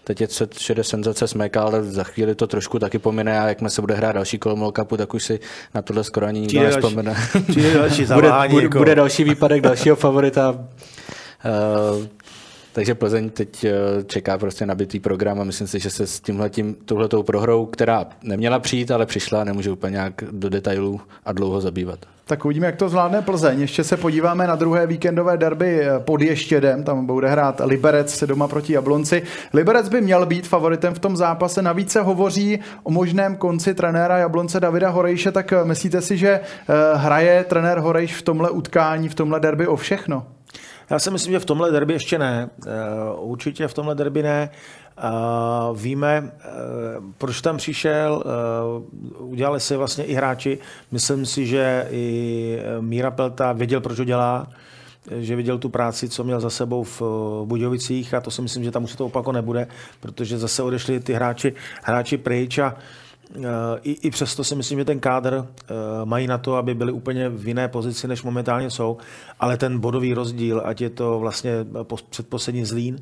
teď 0.03 0.21
je 0.21 0.27
všude 0.57 0.83
senzace 0.83 1.27
smeka, 1.27 1.61
ale 1.61 1.83
za 1.83 2.03
chvíli 2.03 2.35
to 2.35 2.47
trošku 2.47 2.79
taky 2.79 2.99
pomine 2.99 3.39
a 3.39 3.47
jakmile 3.47 3.69
se 3.69 3.81
bude 3.81 3.95
hrát 3.95 4.11
další 4.11 4.37
kolo 4.37 4.55
Mall 4.55 4.71
Cupu, 4.71 4.97
tak 4.97 5.13
už 5.13 5.23
si 5.23 5.39
na 5.75 5.81
tohle 5.81 6.03
skoro 6.03 6.25
ani 6.25 6.39
nikdo 6.39 6.63
nespomene. 6.63 7.15
další 7.73 8.05
bude, 8.13 8.31
bude, 8.49 8.63
jako. 8.63 8.77
bude 8.77 8.95
další 8.95 9.23
výpadek 9.23 9.61
dalšího 9.61 9.95
favorita. 9.95 10.51
Uh, 10.51 12.05
takže 12.77 12.95
Plzeň 12.95 13.29
teď 13.29 13.63
eh, 13.63 13.73
čeká 14.05 14.37
prostě 14.37 14.65
nabitý 14.65 14.99
program 14.99 15.39
a 15.39 15.43
myslím 15.43 15.67
si, 15.67 15.79
že 15.79 15.89
se 15.89 16.07
s 16.07 16.19
tímhletím, 16.19 16.75
touhletou 16.85 17.23
prohrou, 17.23 17.65
která 17.65 18.05
neměla 18.23 18.59
přijít, 18.59 18.91
ale 18.91 19.05
přišla, 19.05 19.43
nemůže 19.43 19.71
úplně 19.71 19.91
nějak 19.91 20.13
do 20.31 20.49
detailů 20.49 21.01
a 21.25 21.31
dlouho 21.31 21.61
zabývat. 21.61 21.99
Tak 22.25 22.45
uvidíme, 22.45 22.65
jak 22.65 22.75
to 22.75 22.89
zvládne 22.89 23.21
Plzeň. 23.21 23.61
Ještě 23.61 23.83
se 23.83 23.97
podíváme 23.97 24.47
na 24.47 24.55
druhé 24.55 24.87
víkendové 24.87 25.37
derby 25.37 25.81
eh, 25.81 25.99
pod 25.99 26.21
Ještědem. 26.21 26.83
Tam 26.83 27.05
bude 27.05 27.29
hrát 27.29 27.61
Liberec 27.65 28.23
doma 28.23 28.47
proti 28.47 28.73
Jablonci. 28.73 29.21
Liberec 29.53 29.89
by 29.89 30.01
měl 30.01 30.25
být 30.25 30.47
favoritem 30.47 30.93
v 30.93 30.99
tom 30.99 31.17
zápase. 31.17 31.61
Navíc 31.61 31.91
se 31.91 32.01
hovoří 32.01 32.59
o 32.83 32.91
možném 32.91 33.35
konci 33.35 33.73
trenéra 33.73 34.17
Jablonce 34.17 34.59
Davida 34.59 34.89
Horejše. 34.89 35.31
Tak 35.31 35.53
eh, 35.53 35.65
myslíte 35.65 36.01
si, 36.01 36.17
že 36.17 36.39
hraje 36.93 37.43
trenér 37.43 37.79
Horejš 37.79 38.15
v 38.15 38.21
tomhle 38.21 38.49
utkání, 38.49 39.09
v 39.09 39.15
tomhle 39.15 39.39
derby 39.39 39.67
o 39.67 39.75
všechno? 39.75 40.36
Já 40.89 40.99
si 40.99 41.11
myslím, 41.11 41.33
že 41.33 41.39
v 41.39 41.45
tomhle 41.45 41.71
derby 41.71 41.93
ještě 41.93 42.19
ne. 42.19 42.49
Eh, 42.65 42.69
určitě 43.17 43.67
v 43.67 43.73
tomhle 43.73 43.95
derby 43.95 44.23
ne. 44.23 44.49
Víme, 45.73 46.31
eh, 46.39 46.47
proč 47.17 47.41
tam 47.41 47.57
přišel, 47.57 48.23
eh, 48.25 49.19
udělali 49.19 49.59
si 49.59 49.75
vlastně 49.75 50.03
i 50.03 50.13
hráči. 50.13 50.59
Myslím 50.91 51.25
si, 51.25 51.45
že 51.45 51.87
i 51.91 52.59
Míra 52.79 53.11
Pelta 53.11 53.53
věděl, 53.53 53.81
proč 53.81 53.99
ho 53.99 54.05
dělá, 54.05 54.47
že 55.19 55.35
viděl 55.35 55.57
tu 55.57 55.69
práci, 55.69 56.09
co 56.09 56.23
měl 56.23 56.39
za 56.39 56.49
sebou 56.49 56.83
v 56.83 57.01
Budějovicích 57.45 58.13
a 58.13 58.21
to 58.21 58.31
si 58.31 58.41
myslím, 58.41 58.63
že 58.63 58.71
tam 58.71 58.83
už 58.83 58.91
se 58.91 58.97
to 58.97 59.05
opako 59.05 59.31
nebude, 59.31 59.67
protože 59.99 60.37
zase 60.37 60.63
odešli 60.63 60.99
ty 60.99 61.13
hráči, 61.13 61.53
hráči 61.83 62.17
pryč 62.17 62.57
a 62.57 62.75
i, 63.83 63.91
I 63.91 64.09
přesto 64.11 64.43
si 64.43 64.55
myslím, 64.55 64.79
že 64.79 64.85
ten 64.85 64.99
kádr 64.99 65.33
uh, 65.33 65.45
mají 66.03 66.27
na 66.27 66.37
to, 66.37 66.55
aby 66.55 66.75
byli 66.75 66.91
úplně 66.91 67.29
v 67.29 67.47
jiné 67.47 67.67
pozici, 67.67 68.07
než 68.07 68.23
momentálně 68.23 68.69
jsou, 68.69 68.97
ale 69.39 69.57
ten 69.57 69.79
bodový 69.79 70.13
rozdíl, 70.13 70.61
ať 70.65 70.81
je 70.81 70.89
to 70.89 71.19
vlastně 71.19 71.51
předposlední 72.09 72.65
zlín 72.65 72.99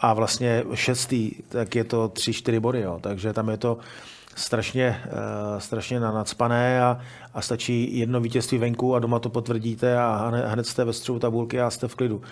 a 0.00 0.14
vlastně 0.14 0.64
šestý, 0.74 1.30
tak 1.48 1.74
je 1.74 1.84
to 1.84 2.08
tři, 2.08 2.32
čtyři 2.32 2.60
body, 2.60 2.80
jo. 2.80 2.98
takže 3.02 3.32
tam 3.32 3.48
je 3.48 3.56
to 3.56 3.78
strašně, 4.36 5.02
strašně 5.58 6.00
nadspané 6.00 6.82
a, 6.82 6.98
a 7.34 7.42
stačí 7.42 7.98
jedno 7.98 8.20
vítězství 8.20 8.58
venku 8.58 8.94
a 8.94 8.98
doma 8.98 9.18
to 9.18 9.28
potvrdíte 9.28 9.98
a 9.98 10.32
hned, 10.46 10.66
jste 10.66 10.84
ve 10.84 10.92
střevu 10.92 11.18
tabulky 11.18 11.60
a 11.60 11.70
jste 11.70 11.88
v 11.88 11.94
klidu. 11.94 12.22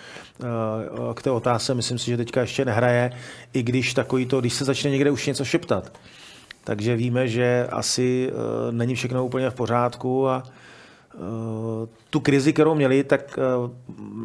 K 1.13 1.21
té 1.21 1.31
otázce 1.31 1.73
myslím 1.73 1.99
si, 1.99 2.05
že 2.05 2.17
teďka 2.17 2.41
ještě 2.41 2.65
nehraje, 2.65 3.11
i 3.53 3.63
když 3.63 3.93
takový 3.93 4.25
to, 4.25 4.39
když 4.39 4.53
se 4.53 4.65
začne 4.65 4.91
někde 4.91 5.11
už 5.11 5.27
něco 5.27 5.45
šeptat, 5.45 5.91
takže 6.63 6.95
víme, 6.95 7.27
že 7.27 7.67
asi 7.71 8.31
uh, 8.31 8.75
není 8.75 8.95
všechno 8.95 9.25
úplně 9.25 9.49
v 9.49 9.55
pořádku 9.55 10.29
a 10.29 10.43
uh, 11.13 11.21
tu 12.09 12.19
krizi, 12.19 12.53
kterou 12.53 12.75
měli, 12.75 13.03
tak 13.03 13.39
uh, 13.57 13.71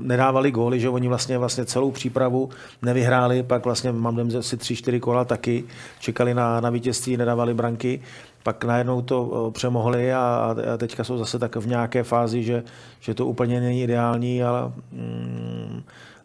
nedávali 0.02 0.50
góly, 0.50 0.80
že 0.80 0.88
oni 0.88 1.08
vlastně, 1.08 1.38
vlastně 1.38 1.64
celou 1.64 1.90
přípravu 1.90 2.48
nevyhráli, 2.82 3.42
pak 3.42 3.64
vlastně 3.64 3.92
mám 3.92 4.28
asi 4.38 4.56
tři, 4.56 4.76
čtyři 4.76 5.00
kola 5.00 5.24
taky, 5.24 5.64
čekali 5.98 6.34
na, 6.34 6.60
na 6.60 6.70
vítězství, 6.70 7.16
nedávali 7.16 7.54
branky, 7.54 8.00
pak 8.42 8.64
najednou 8.64 9.02
to 9.02 9.50
přemohli 9.54 10.12
a, 10.12 10.54
a 10.74 10.76
teďka 10.76 11.04
jsou 11.04 11.18
zase 11.18 11.38
tak 11.38 11.56
v 11.56 11.66
nějaké 11.66 12.02
fázi, 12.02 12.42
že, 12.42 12.62
že 13.00 13.14
to 13.14 13.26
úplně 13.26 13.60
není 13.60 13.82
ideální, 13.82 14.42
ale 14.42 14.72
mm, 14.92 15.82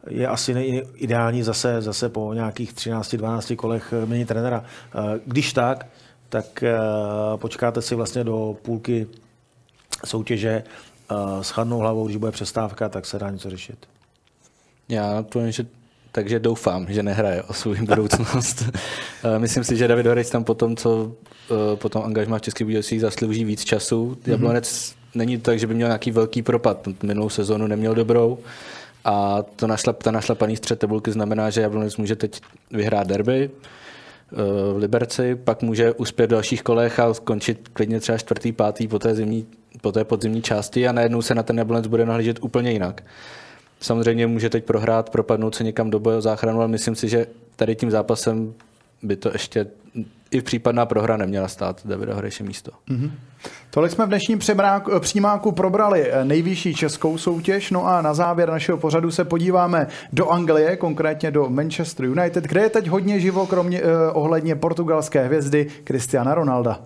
je 0.08 0.28
asi 0.28 0.52
ideální 0.96 1.44
zase, 1.44 1.82
zase 1.82 2.10
po 2.10 2.34
nějakých 2.34 2.74
13-12 2.74 3.56
kolech 3.56 3.94
měnit 4.06 4.28
trenéra. 4.28 4.64
Když 5.26 5.54
tak, 5.54 5.86
tak 6.32 6.64
eh, 6.64 6.78
počkáte 7.36 7.82
si 7.82 7.96
vlastně 7.96 8.24
do 8.24 8.58
půlky 8.62 9.08
soutěže 10.06 10.64
eh, 10.64 11.16
s 11.42 11.50
chladnou 11.50 11.78
hlavou, 11.78 12.06
když 12.06 12.18
bude 12.18 12.32
přestávka, 12.32 12.90
tak 12.90 13.06
se 13.06 13.20
dá 13.20 13.30
něco 13.30 13.50
řešit. 13.50 13.78
Já 14.90 15.24
to 15.24 15.52
že 15.52 15.66
takže 16.12 16.40
doufám, 16.40 16.86
že 16.90 17.04
nehraje 17.04 17.44
o 17.44 17.54
svou 17.54 17.76
budoucnost. 17.76 18.64
Eh, 19.24 19.40
myslím 19.40 19.64
si, 19.64 19.78
že 19.78 19.88
David 19.88 20.06
Horec 20.06 20.30
tam 20.30 20.44
potom, 20.44 20.76
co 20.76 21.12
potom 21.76 22.04
angažmá 22.04 22.38
v 22.38 22.42
Českých 22.42 22.66
Budějovicích 22.66 23.02
zaslouží 23.02 23.46
víc 23.46 23.64
času. 23.64 24.12
Mm-hmm. 24.12 24.32
Jablonec 24.32 24.96
není 25.16 25.38
to 25.38 25.44
tak, 25.44 25.60
že 25.60 25.68
by 25.68 25.74
měl 25.74 25.88
nějaký 25.88 26.12
velký 26.12 26.42
propad. 26.42 26.88
Minulou 27.04 27.30
sezónu 27.30 27.68
neměl 27.68 27.96
dobrou. 27.96 28.38
A 29.06 29.44
to 29.56 29.68
našlap, 29.68 30.04
ta 30.04 30.12
našlapaný 30.12 30.58
střed 30.58 30.80
tabulky 30.80 31.12
znamená, 31.12 31.50
že 31.50 31.62
Jablonec 31.62 31.98
může 31.98 32.16
teď 32.16 32.42
vyhrát 32.72 33.08
derby, 33.08 33.50
v 34.74 34.78
Liberci, 34.78 35.36
pak 35.36 35.62
může 35.62 35.92
uspět 35.92 36.28
v 36.28 36.30
dalších 36.30 36.64
kolech 36.64 37.00
a 37.00 37.14
skončit 37.14 37.68
klidně 37.74 38.00
třeba 38.00 38.18
čtvrtý, 38.18 38.52
pátý 38.52 38.88
po 38.88 39.00
té, 39.00 39.16
zimní, 39.16 39.48
po 39.82 39.92
té 39.92 40.04
podzimní 40.04 40.42
části 40.42 40.88
a 40.88 40.92
najednou 40.92 41.22
se 41.22 41.36
na 41.36 41.44
ten 41.44 41.58
Jablonec 41.58 41.88
bude 41.88 42.06
nahlížet 42.06 42.40
úplně 42.42 42.72
jinak. 42.72 43.04
Samozřejmě 43.80 44.28
může 44.28 44.50
teď 44.50 44.64
prohrát, 44.64 45.10
propadnout 45.10 45.56
se 45.56 45.64
někam 45.64 45.90
do 45.90 46.00
boje 46.00 46.18
o 46.18 46.22
záchranu, 46.22 46.60
ale 46.60 46.68
myslím 46.68 46.96
si, 46.96 47.10
že 47.10 47.28
tady 47.56 47.76
tím 47.76 47.92
zápasem 47.92 48.54
by 49.04 49.16
to 49.16 49.30
ještě 49.34 49.68
i 50.32 50.42
případná 50.42 50.86
prohra 50.86 51.18
neměla 51.18 51.48
stát 51.48 51.82
Davida 51.86 52.14
Horeše 52.14 52.44
místo. 52.44 52.72
Mm-hmm. 52.90 53.12
Tolik 53.70 53.92
jsme 53.92 54.06
v 54.06 54.10
dnešním 54.10 54.40
přímáku 55.00 55.52
probrali 55.52 56.12
eh, 56.12 56.26
nejvyšší 56.26 56.76
českou 56.76 57.18
soutěž, 57.18 57.72
no 57.72 57.88
a 57.88 58.02
na 58.02 58.14
závěr 58.14 58.50
našeho 58.50 58.78
pořadu 58.78 59.12
se 59.12 59.26
podíváme 59.26 59.88
do 60.14 60.30
Anglie, 60.30 60.78
konkrétně 60.78 61.32
do 61.32 61.50
Manchester 61.50 62.06
United, 62.06 62.44
kde 62.44 62.62
je 62.62 62.70
teď 62.70 62.88
hodně 62.88 63.20
živo, 63.20 63.48
kromě 63.48 63.82
eh, 63.82 64.12
ohledně 64.12 64.56
portugalské 64.56 65.26
hvězdy 65.26 65.68
Cristiana 65.84 66.36
Ronalda. 66.36 66.80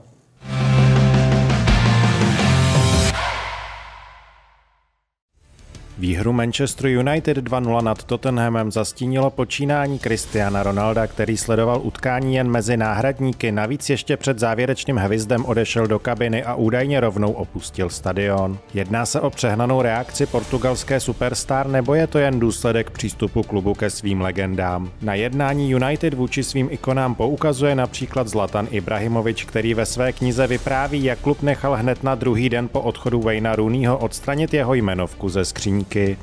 Výhru 5.97 6.33
Manchester 6.33 6.87
United 6.87 7.37
2-0 7.37 7.83
nad 7.83 8.03
Tottenhamem 8.03 8.71
zastínilo 8.71 9.29
počínání 9.29 9.99
Cristiana 9.99 10.63
Ronalda, 10.63 11.07
který 11.07 11.37
sledoval 11.37 11.81
utkání 11.83 12.35
jen 12.35 12.51
mezi 12.51 12.77
náhradníky. 12.77 13.51
Navíc 13.51 13.89
ještě 13.89 14.17
před 14.17 14.39
závěrečným 14.39 14.97
hvizdem 14.97 15.45
odešel 15.45 15.87
do 15.87 15.99
kabiny 15.99 16.43
a 16.43 16.55
údajně 16.55 16.99
rovnou 16.99 17.31
opustil 17.31 17.89
stadion. 17.89 18.57
Jedná 18.73 19.05
se 19.05 19.21
o 19.21 19.29
přehnanou 19.29 19.81
reakci 19.81 20.25
portugalské 20.25 20.99
superstar 20.99 21.67
nebo 21.67 21.95
je 21.95 22.07
to 22.07 22.19
jen 22.19 22.39
důsledek 22.39 22.91
přístupu 22.91 23.43
klubu 23.43 23.73
ke 23.73 23.89
svým 23.89 24.21
legendám? 24.21 24.91
Na 25.01 25.13
jednání 25.13 25.71
United 25.71 26.13
vůči 26.13 26.43
svým 26.43 26.67
ikonám 26.71 27.15
poukazuje 27.15 27.75
například 27.75 28.27
Zlatan 28.27 28.67
Ibrahimovič, 28.71 29.43
který 29.43 29.73
ve 29.73 29.85
své 29.85 30.11
knize 30.11 30.47
vypráví, 30.47 31.03
jak 31.03 31.19
klub 31.19 31.41
nechal 31.41 31.75
hned 31.75 32.03
na 32.03 32.15
druhý 32.15 32.49
den 32.49 32.67
po 32.67 32.81
odchodu 32.81 33.21
Wayna 33.21 33.55
Rooneyho 33.55 33.97
odstranit 33.97 34.53
jeho 34.53 34.73
jmenovku 34.73 35.29
ze 35.29 35.45
skříň 35.45 35.84
podmínky. 35.85 36.17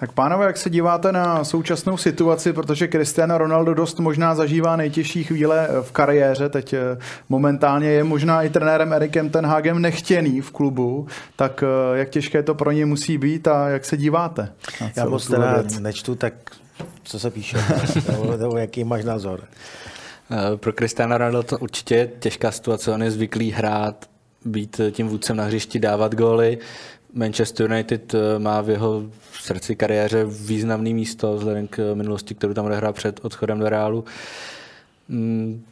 Tak 0.00 0.12
pánové, 0.12 0.46
jak 0.46 0.56
se 0.56 0.70
díváte 0.70 1.12
na 1.12 1.44
současnou 1.44 1.96
situaci, 1.96 2.52
protože 2.52 2.88
Cristiano 2.88 3.38
Ronaldo 3.38 3.74
dost 3.74 3.98
možná 3.98 4.34
zažívá 4.34 4.76
nejtěžší 4.76 5.24
chvíle 5.24 5.68
v 5.82 5.92
kariéře, 5.92 6.48
teď 6.48 6.72
eh, 6.72 6.98
momentálně 7.28 7.88
je 7.88 8.04
možná 8.04 8.42
i 8.42 8.50
trenérem 8.50 8.92
Erikem 8.92 9.30
Tenhagem 9.30 9.82
nechtěný 9.82 10.40
v 10.40 10.50
klubu, 10.50 11.06
tak 11.36 11.64
eh, 11.66 11.98
jak 11.98 12.08
těžké 12.08 12.42
to 12.42 12.54
pro 12.54 12.72
ně 12.72 12.86
musí 12.86 13.18
být 13.18 13.48
a 13.48 13.68
jak 13.68 13.84
se 13.84 13.96
díváte? 13.96 14.52
Já 14.96 15.04
moc 15.04 15.26
teda 15.26 15.64
nečtu, 15.80 16.14
tak 16.14 16.34
co 17.02 17.18
se 17.18 17.30
píše, 17.30 17.58
nebo 18.38 18.56
jaký 18.56 18.84
máš 18.84 19.04
názor? 19.04 19.40
Eh, 20.30 20.56
pro 20.56 20.72
Cristiano 20.72 21.18
Ronaldo 21.18 21.42
to 21.42 21.58
určitě 21.58 21.94
je 21.94 22.10
těžká 22.18 22.52
situace, 22.52 22.92
on 22.92 23.02
je 23.02 23.10
zvyklý 23.10 23.50
hrát, 23.50 24.08
být 24.44 24.80
tím 24.90 25.08
vůdcem 25.08 25.36
na 25.36 25.44
hřišti, 25.44 25.78
dávat 25.78 26.14
góly. 26.14 26.58
Manchester 27.12 27.70
United 27.70 28.14
eh, 28.14 28.38
má 28.38 28.60
v 28.60 28.70
jeho 28.70 29.02
srdci 29.40 29.76
kariéře 29.76 30.24
významný 30.24 30.94
místo 30.94 31.36
vzhledem 31.36 31.68
k 31.68 31.94
minulosti, 31.94 32.34
kterou 32.34 32.54
tam 32.54 32.66
odehrál 32.66 32.92
před 32.92 33.20
odchodem 33.22 33.58
do 33.58 33.68
Reálu. 33.68 34.04
Mm, 35.08 35.64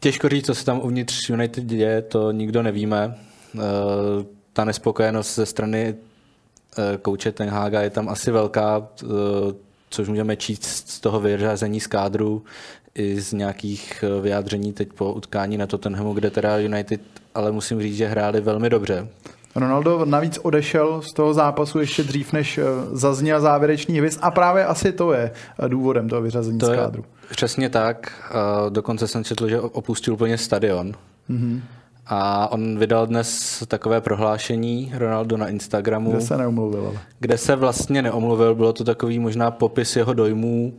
těžko 0.00 0.28
říct, 0.28 0.46
co 0.46 0.54
se 0.54 0.64
tam 0.64 0.80
uvnitř 0.80 1.30
United 1.30 1.64
děje, 1.64 2.02
to 2.02 2.32
nikdo 2.32 2.62
nevíme. 2.62 3.14
Eh, 3.56 3.60
ta 4.52 4.64
nespokojenost 4.64 5.34
ze 5.34 5.46
strany 5.46 5.94
kouče 7.02 7.32
Ten 7.32 7.48
Haga 7.48 7.80
je 7.80 7.90
tam 7.90 8.08
asi 8.08 8.30
velká, 8.30 8.88
což 9.90 10.08
můžeme 10.08 10.36
číst 10.36 10.64
z 10.64 11.00
toho 11.00 11.20
vyřazení 11.20 11.80
z 11.80 11.86
kádru, 11.86 12.44
i 12.94 13.20
z 13.20 13.32
nějakých 13.32 14.04
eh, 14.04 14.20
vyjádření 14.20 14.72
teď 14.72 14.92
po 14.92 15.12
utkání 15.12 15.58
na 15.58 15.66
Tottenhamu, 15.66 16.12
kde 16.12 16.30
teda 16.30 16.58
United, 16.58 17.00
ale 17.34 17.52
musím 17.52 17.82
říct, 17.82 17.96
že 17.96 18.06
hráli 18.06 18.40
velmi 18.40 18.70
dobře. 18.70 19.08
Ronaldo 19.54 20.04
navíc 20.04 20.38
odešel 20.42 21.02
z 21.02 21.12
toho 21.12 21.34
zápasu 21.34 21.78
ještě 21.78 22.02
dřív, 22.02 22.32
než 22.32 22.58
eh, 22.58 22.64
zazněl 22.92 23.40
závěrečný 23.40 23.98
hvězd 23.98 24.18
a 24.22 24.30
právě 24.30 24.64
asi 24.64 24.92
to 24.92 25.12
je 25.12 25.30
eh, 25.64 25.68
důvodem 25.68 26.08
toho 26.08 26.22
vyřazení 26.22 26.58
to 26.58 26.66
z 26.66 26.76
kádru. 26.76 27.04
Přesně 27.30 27.68
tak. 27.68 28.12
Dokonce 28.68 29.08
jsem 29.08 29.24
četl, 29.24 29.48
že 29.48 29.60
opustil 29.60 30.14
úplně 30.14 30.38
stadion. 30.38 30.92
Mm-hmm. 31.30 31.60
A 32.06 32.52
on 32.52 32.78
vydal 32.78 33.06
dnes 33.06 33.62
takové 33.68 34.00
prohlášení 34.00 34.92
Ronaldo 34.96 35.36
na 35.36 35.48
Instagramu. 35.48 36.10
Kde 36.10 36.20
se 36.20 36.36
neomluvil. 36.36 36.86
Ale. 36.86 36.98
Kde 37.20 37.38
se 37.38 37.56
vlastně 37.56 38.02
neomluvil, 38.02 38.54
bylo 38.54 38.72
to 38.72 38.84
takový 38.84 39.18
možná 39.18 39.50
popis 39.50 39.96
jeho 39.96 40.12
dojmů, 40.12 40.72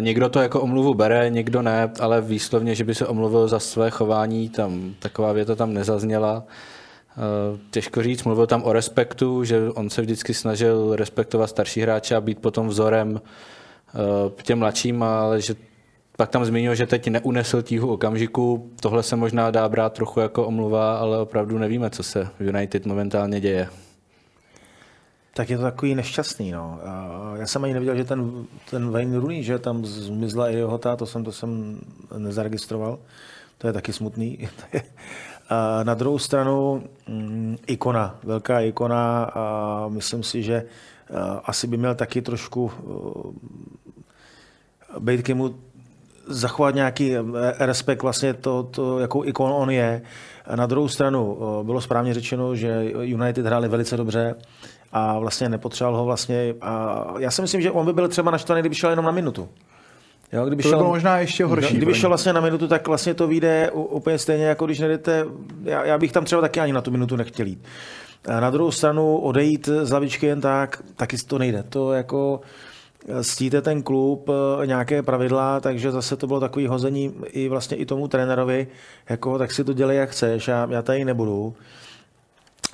někdo 0.00 0.28
to 0.28 0.40
jako 0.40 0.60
omluvu 0.60 0.94
bere, 0.94 1.30
někdo 1.30 1.62
ne, 1.62 1.90
ale 2.00 2.20
výslovně, 2.20 2.74
že 2.74 2.84
by 2.84 2.94
se 2.94 3.06
omluvil 3.06 3.48
za 3.48 3.58
své 3.58 3.90
chování, 3.90 4.48
tam 4.48 4.94
taková 4.98 5.32
věta 5.32 5.54
tam 5.54 5.74
nezazněla. 5.74 6.44
Eh, 7.16 7.58
těžko 7.70 8.02
říct, 8.02 8.24
mluvil 8.24 8.46
tam 8.46 8.62
o 8.64 8.72
respektu, 8.72 9.44
že 9.44 9.70
on 9.70 9.90
se 9.90 10.02
vždycky 10.02 10.34
snažil 10.34 10.96
respektovat 10.96 11.46
starší 11.46 11.80
hráče 11.80 12.16
a 12.16 12.20
být 12.20 12.38
potom 12.38 12.68
vzorem 12.68 13.20
eh, 13.20 14.42
těm 14.42 14.58
mladším, 14.58 15.02
ale 15.02 15.40
že 15.40 15.54
pak 16.16 16.30
tam 16.30 16.44
zmínil, 16.44 16.74
že 16.74 16.86
teď 16.86 17.08
neunesl 17.08 17.62
tíhu 17.62 17.92
okamžiku. 17.92 18.70
Tohle 18.80 19.02
se 19.02 19.16
možná 19.16 19.50
dá 19.50 19.68
brát 19.68 19.92
trochu 19.92 20.20
jako 20.20 20.46
omluva, 20.46 20.98
ale 20.98 21.18
opravdu 21.18 21.58
nevíme, 21.58 21.90
co 21.90 22.02
se 22.02 22.28
v 22.38 22.42
United 22.42 22.86
momentálně 22.86 23.40
děje 23.40 23.68
tak 25.36 25.50
je 25.50 25.56
to 25.56 25.62
takový 25.62 25.94
nešťastný. 25.94 26.50
No. 26.50 26.80
Já 27.36 27.46
jsem 27.46 27.64
ani 27.64 27.72
nevěděl, 27.72 27.96
že 27.96 28.04
ten, 28.04 28.46
ten 28.70 28.90
Wayne 28.90 29.18
Rooney, 29.18 29.42
že 29.42 29.58
tam 29.58 29.86
zmizla 29.86 30.48
i 30.48 30.54
jeho 30.56 30.78
ta, 30.78 30.96
to 30.96 31.06
jsem, 31.06 31.24
to 31.24 31.32
jsem 31.32 31.80
nezaregistroval. 32.18 32.98
To 33.58 33.66
je 33.66 33.72
taky 33.72 33.92
smutný. 33.92 34.48
a 35.48 35.82
na 35.82 35.94
druhou 35.94 36.18
stranu 36.18 36.82
mm, 37.08 37.56
ikona, 37.66 38.18
velká 38.24 38.60
ikona 38.60 39.24
a 39.24 39.88
myslím 39.88 40.22
si, 40.22 40.42
že 40.42 40.64
asi 41.44 41.66
by 41.66 41.76
měl 41.76 41.94
taky 41.94 42.22
trošku 42.22 42.72
být 44.98 45.22
k 45.22 45.28
němu 45.28 45.54
zachovat 46.26 46.74
nějaký 46.74 47.14
respekt 47.58 48.02
vlastně 48.02 48.34
to, 48.34 48.62
to, 48.62 48.98
jakou 48.98 49.24
ikon 49.24 49.52
on 49.52 49.70
je. 49.70 50.02
Na 50.54 50.66
druhou 50.66 50.88
stranu 50.88 51.38
bylo 51.62 51.80
správně 51.80 52.14
řečeno, 52.14 52.56
že 52.56 52.84
United 53.02 53.46
hráli 53.46 53.68
velice 53.68 53.96
dobře, 53.96 54.34
a 54.92 55.18
vlastně 55.18 55.48
nepotřeboval 55.48 55.98
ho 55.98 56.04
vlastně. 56.04 56.54
A 56.60 57.04
já 57.18 57.30
si 57.30 57.42
myslím, 57.42 57.60
že 57.60 57.70
on 57.70 57.86
by 57.86 57.92
byl 57.92 58.08
třeba 58.08 58.30
naštvaný, 58.30 58.62
kdyby 58.62 58.74
šel 58.74 58.90
jenom 58.90 59.04
na 59.04 59.12
minutu. 59.12 59.48
Jo, 60.32 60.46
kdyby 60.46 60.62
to 60.62 60.68
šel, 60.68 60.78
bylo 60.78 60.90
možná 60.90 61.18
ještě 61.18 61.44
horší. 61.44 61.76
Kdyby 61.76 61.94
šel 61.94 62.10
vlastně 62.10 62.32
na 62.32 62.40
minutu, 62.40 62.68
tak 62.68 62.88
vlastně 62.88 63.14
to 63.14 63.26
vyjde 63.26 63.70
úplně 63.74 64.18
stejně, 64.18 64.44
jako 64.44 64.66
když 64.66 64.78
nejdete, 64.78 65.26
já, 65.62 65.84
já 65.84 65.98
bych 65.98 66.12
tam 66.12 66.24
třeba 66.24 66.40
taky 66.40 66.60
ani 66.60 66.72
na 66.72 66.80
tu 66.80 66.90
minutu 66.90 67.16
nechtěl 67.16 67.46
jít. 67.46 67.64
A 68.28 68.40
na 68.40 68.50
druhou 68.50 68.70
stranu 68.70 69.18
odejít 69.18 69.68
z 69.82 69.92
lavičky 69.92 70.26
jen 70.26 70.40
tak, 70.40 70.82
taky 70.96 71.16
to 71.16 71.38
nejde. 71.38 71.62
To 71.62 71.92
jako 71.92 72.40
stíte 73.20 73.62
ten 73.62 73.82
klub, 73.82 74.28
eh, 74.28 74.66
nějaké 74.66 75.02
pravidla, 75.02 75.60
takže 75.60 75.92
zase 75.92 76.16
to 76.16 76.26
bylo 76.26 76.40
takový 76.40 76.66
hození 76.66 77.14
i 77.26 77.48
vlastně 77.48 77.76
i 77.76 77.86
tomu 77.86 78.08
trenérovi, 78.08 78.66
jako 79.08 79.38
tak 79.38 79.52
si 79.52 79.64
to 79.64 79.72
dělej, 79.72 79.96
jak 79.96 80.10
chceš, 80.10 80.48
já, 80.48 80.68
já 80.70 80.82
tady 80.82 81.04
nebudu. 81.04 81.54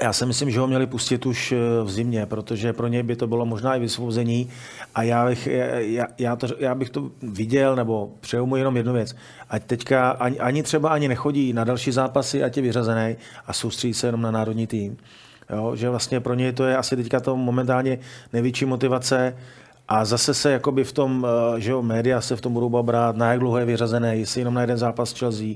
Já 0.03 0.13
si 0.13 0.27
myslím, 0.27 0.51
že 0.51 0.61
ho 0.61 0.67
měli 0.67 0.87
pustit 0.87 1.27
už 1.27 1.53
eh, 1.53 1.57
v 1.85 1.91
zimě, 1.91 2.27
protože 2.27 2.73
pro 2.73 2.87
něj 2.87 3.03
by 3.03 3.17
to 3.17 3.27
bylo 3.27 3.47
možná 3.47 3.77
i 3.77 3.81
vysvobození 3.81 4.49
a 4.95 5.03
já 5.03 5.27
bych, 5.27 5.47
já, 5.47 6.07
já, 6.19 6.37
to, 6.37 6.47
já 6.59 6.75
bych 6.75 6.91
to 6.91 7.11
viděl, 7.23 7.77
nebo 7.77 8.11
přeju 8.21 8.47
mu 8.47 8.57
jenom 8.57 8.77
jednu 8.77 8.93
věc. 8.93 9.17
Ať 9.51 9.65
teďka 9.65 10.11
ani, 10.11 10.39
ani 10.39 10.63
třeba 10.63 10.89
ani 10.89 11.09
nechodí 11.09 11.53
na 11.53 11.65
další 11.65 11.93
zápasy, 11.93 12.43
ať 12.43 12.57
je 12.57 12.63
vyřazený 12.63 13.17
a 13.47 13.53
soustředí 13.53 13.95
se 13.95 14.07
jenom 14.07 14.23
na 14.23 14.31
národní 14.31 14.67
tým. 14.67 14.97
Jo, 15.51 15.77
že 15.77 15.91
vlastně 15.91 16.21
pro 16.21 16.35
něj 16.35 16.53
to 16.53 16.65
je 16.65 16.77
asi 16.77 16.97
teďka 16.97 17.21
to 17.21 17.37
momentálně 17.37 17.99
největší 18.33 18.65
motivace 18.65 19.37
a 19.89 20.05
zase 20.05 20.35
se 20.35 20.51
jakoby 20.53 20.85
v 20.85 20.93
tom, 20.93 21.27
eh, 21.27 21.61
že 21.61 21.71
jo, 21.71 21.83
média 21.83 22.21
se 22.21 22.37
v 22.37 22.41
tom 22.41 22.53
budou 22.53 22.83
brát, 22.83 23.17
na 23.17 23.31
jak 23.31 23.41
dlouho 23.41 23.59
je 23.59 23.65
vyřazený, 23.65 24.09
jestli 24.13 24.41
jenom 24.41 24.55
na 24.55 24.61
jeden 24.61 24.79
zápas 24.79 25.13
Chelsea, 25.19 25.55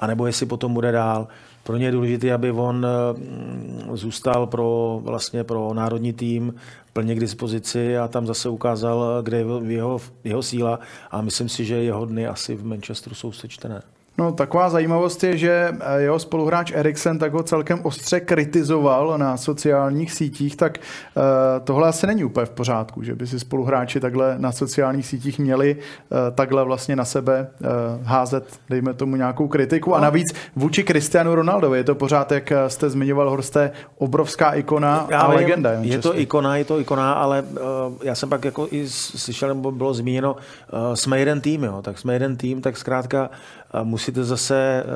anebo 0.00 0.26
jestli 0.26 0.46
potom 0.46 0.74
bude 0.74 0.92
dál 0.92 1.28
pro 1.66 1.76
ně 1.76 1.86
je 1.86 1.92
důležité, 1.92 2.32
aby 2.32 2.50
on 2.50 2.86
eh, 2.86 3.96
zůstal 3.96 4.46
pro, 4.46 5.00
vlastně 5.02 5.44
pro 5.44 5.74
národní 5.74 6.12
tým 6.12 6.54
plně 6.92 7.14
k 7.14 7.20
dispozici 7.20 7.98
a 7.98 8.08
tam 8.08 8.26
zase 8.26 8.48
ukázal, 8.48 9.22
kde 9.22 9.36
je 9.36 9.44
jeho, 9.66 10.00
jeho 10.24 10.42
síla 10.42 10.80
a 11.10 11.20
myslím 11.20 11.48
si, 11.48 11.64
že 11.64 11.74
jeho 11.74 12.04
dny 12.04 12.26
asi 12.26 12.54
v 12.54 12.64
Manchesteru 12.66 13.14
jsou 13.14 13.32
sečtené. 13.32 13.82
No, 14.18 14.32
taková 14.32 14.70
zajímavost 14.70 15.24
je, 15.24 15.36
že 15.36 15.70
eh, 15.80 16.00
jeho 16.00 16.18
spoluhráč 16.18 16.72
Eriksen 16.74 17.18
tak 17.18 17.32
ho 17.32 17.42
celkem 17.42 17.80
ostře 17.82 18.20
kritizoval 18.20 19.18
na 19.18 19.36
sociálních 19.36 20.12
sítích, 20.12 20.56
tak 20.56 20.78
uh, 20.78 21.22
tohle 21.64 21.88
asi 21.88 22.06
není 22.06 22.24
úplně 22.24 22.46
v 22.46 22.50
pořádku, 22.50 23.02
že 23.02 23.14
by 23.14 23.26
si 23.26 23.40
spoluhráči 23.40 24.00
takhle 24.00 24.34
na 24.38 24.52
sociálních 24.52 25.06
sítích 25.06 25.38
měli 25.38 25.76
uh, 25.76 26.18
takhle 26.34 26.64
vlastně 26.64 26.96
na 26.96 27.04
sebe 27.04 27.48
házet, 28.04 28.60
dejme 28.70 28.94
tomu 28.94 29.16
nějakou 29.16 29.48
kritiku. 29.48 29.94
A 29.94 29.98
no. 29.98 30.04
navíc 30.04 30.34
vůči 30.56 30.84
Cristianu 30.84 31.34
Ronaldovi 31.34 31.78
je 31.78 31.84
to 31.84 31.94
pořád, 31.94 32.32
jak 32.32 32.52
jste 32.68 32.90
zmiňoval, 32.90 33.30
Horste, 33.30 33.70
obrovská 33.98 34.52
ikona 34.52 35.06
já 35.10 35.20
a 35.20 35.30
vím, 35.30 35.36
legenda. 35.36 35.72
Je 35.72 35.98
to 35.98 36.18
ikona, 36.18 36.56
je 36.56 36.64
to 36.64 36.80
ikona, 36.80 37.12
ale 37.12 37.44
já 38.02 38.14
jsem 38.14 38.28
pak 38.28 38.44
jako 38.44 38.68
i 38.70 38.88
slyšel, 38.88 39.48
nebo 39.48 39.72
bylo 39.72 39.94
zmíněno, 39.94 40.36
jsme 40.94 41.18
jeden 41.18 41.40
tým, 41.40 41.64
jo, 41.64 41.82
tak 41.82 41.98
jsme 41.98 42.12
jeden 42.12 42.36
tým, 42.36 42.60
tak 42.60 42.76
zkrátka 42.76 43.30
musíte 43.82 44.24
zase 44.24 44.84
eh, 44.84 44.86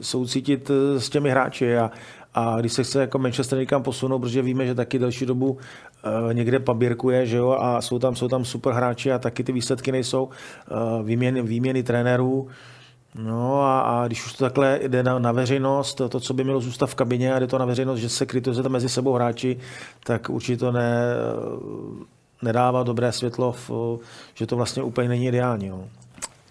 soucítit 0.00 0.70
eh, 0.70 1.00
s 1.00 1.10
těmi 1.10 1.30
hráči 1.30 1.78
a, 1.78 1.90
a 2.34 2.60
když 2.60 2.72
se 2.72 2.84
chce 2.84 3.00
jako 3.00 3.18
Manchester 3.18 3.58
někam 3.58 3.82
posunout, 3.82 4.18
protože 4.18 4.42
víme, 4.42 4.66
že 4.66 4.74
taky 4.74 4.98
delší 4.98 5.26
dobu 5.26 5.58
eh, 5.58 6.34
někde 6.34 6.58
pabírkuje, 6.58 7.26
že 7.26 7.36
jo, 7.36 7.56
a 7.60 7.80
jsou 7.80 7.98
tam, 7.98 8.16
jsou 8.16 8.28
tam 8.28 8.44
super 8.44 8.72
hráči 8.72 9.12
a 9.12 9.18
taky 9.18 9.44
ty 9.44 9.52
výsledky 9.52 9.92
nejsou, 9.92 10.28
výměny, 11.02 11.42
výměny 11.42 11.82
trenérů, 11.82 12.48
No 13.18 13.62
a, 13.62 13.80
a 13.80 14.06
když 14.06 14.26
už 14.26 14.32
to 14.32 14.44
takhle 14.44 14.80
jde 14.82 15.02
na, 15.02 15.18
na 15.18 15.32
veřejnost, 15.32 16.00
to, 16.08 16.20
co 16.20 16.34
by 16.34 16.44
mělo 16.44 16.60
zůstat 16.60 16.86
v 16.86 16.94
kabině 16.94 17.34
a 17.34 17.38
jde 17.38 17.46
to 17.46 17.58
na 17.58 17.64
veřejnost, 17.64 17.98
že 17.98 18.08
se 18.08 18.26
kritizuje 18.26 18.68
mezi 18.68 18.88
sebou 18.88 19.12
hráči, 19.12 19.58
tak 20.04 20.30
určitě 20.30 20.56
to 20.56 20.72
ne, 20.72 21.02
nedává 22.42 22.82
dobré 22.82 23.12
světlo, 23.12 23.52
v, 23.52 23.98
že 24.34 24.46
to 24.46 24.56
vlastně 24.56 24.82
úplně 24.82 25.08
není 25.08 25.26
ideální. 25.26 25.66
Jo. 25.66 25.84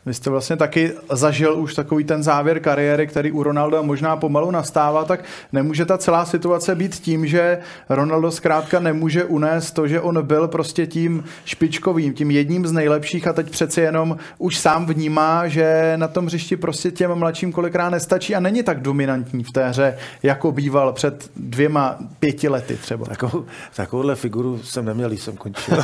Vy 0.06 0.14
jste 0.14 0.30
vlastně 0.30 0.56
taky 0.56 0.92
zažil 1.12 1.56
už 1.56 1.76
takový 1.76 2.04
ten 2.04 2.24
závěr 2.24 2.60
kariéry, 2.60 3.08
který 3.08 3.32
u 3.32 3.44
Ronalda 3.44 3.82
možná 3.82 4.18
pomalu 4.18 4.52
nastává, 4.52 5.06
tak 5.06 5.24
nemůže 5.52 5.86
ta 5.86 5.98
celá 5.98 6.26
situace 6.26 6.76
být 6.76 6.96
tím, 6.96 7.28
že 7.28 7.58
Ronaldo 7.90 8.32
zkrátka 8.32 8.80
nemůže 8.80 9.24
unést 9.24 9.72
to, 9.72 9.88
že 9.88 10.02
on 10.02 10.26
byl 10.26 10.48
prostě 10.48 10.88
tím 10.88 11.24
špičkovým, 11.46 12.14
tím 12.14 12.32
jedním 12.32 12.68
z 12.68 12.72
nejlepších 12.72 13.28
a 13.28 13.34
teď 13.34 13.50
přeci 13.50 13.82
jenom 13.82 14.18
už 14.38 14.58
sám 14.58 14.86
vnímá, 14.86 15.48
že 15.48 15.94
na 15.96 16.08
tom 16.08 16.26
hřišti 16.26 16.58
prostě 16.58 16.92
těm 16.92 17.16
mladším 17.16 17.52
kolikrát 17.52 17.90
nestačí 17.90 18.36
a 18.36 18.40
není 18.40 18.64
tak 18.64 18.82
dominantní 18.82 19.44
v 19.44 19.52
té 19.52 19.70
hře, 19.70 19.98
jako 20.24 20.52
býval 20.52 20.94
před 20.94 21.30
dvěma, 21.36 21.98
pěti 22.20 22.50
lety 22.50 22.78
třeba. 22.82 23.06
Takovou, 23.06 23.46
takovouhle 23.76 24.16
figuru 24.16 24.60
jsem 24.64 24.86
neměl, 24.86 25.12
jsem 25.12 25.38
končil. 25.38 25.78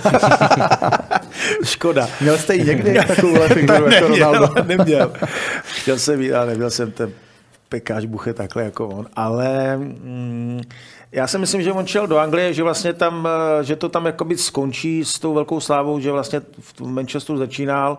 Škoda. 1.63 2.07
Měl 2.22 2.38
jste 2.38 2.55
i 2.55 2.63
někdy 2.63 2.99
takovouhle 3.07 3.49
figuru 3.49 3.89
jako 3.91 4.11
neměl, 4.12 4.34
Ronaldo? 4.34 4.64
neměl. 4.64 5.14
Chtěl 5.64 5.99
jsem 5.99 6.20
mít, 6.20 6.34
ale 6.34 6.47
neměl 6.47 6.70
jsem 6.70 6.91
ten 6.91 7.12
pekáč 7.70 8.05
buche 8.05 8.34
takhle 8.34 8.64
jako 8.64 8.88
on. 8.88 9.07
Ale 9.16 9.78
mm, 9.78 10.62
já 11.12 11.28
si 11.28 11.38
myslím, 11.38 11.62
že 11.64 11.72
on 11.72 11.88
šel 11.88 12.07
do 12.07 12.18
Anglie, 12.18 12.53
že 12.53 12.64
vlastně 12.64 12.93
tam, 12.93 13.28
eh, 13.28 13.64
že 13.64 13.76
to 13.76 13.89
tam 13.89 14.05
jakoby 14.05 14.38
skončí 14.38 15.05
s 15.05 15.20
tou 15.20 15.34
velkou 15.34 15.59
slávou, 15.59 15.99
že 15.99 16.12
vlastně 16.12 16.41
v 16.59 16.82
Manchesteru 16.82 17.38
začínal 17.38 17.97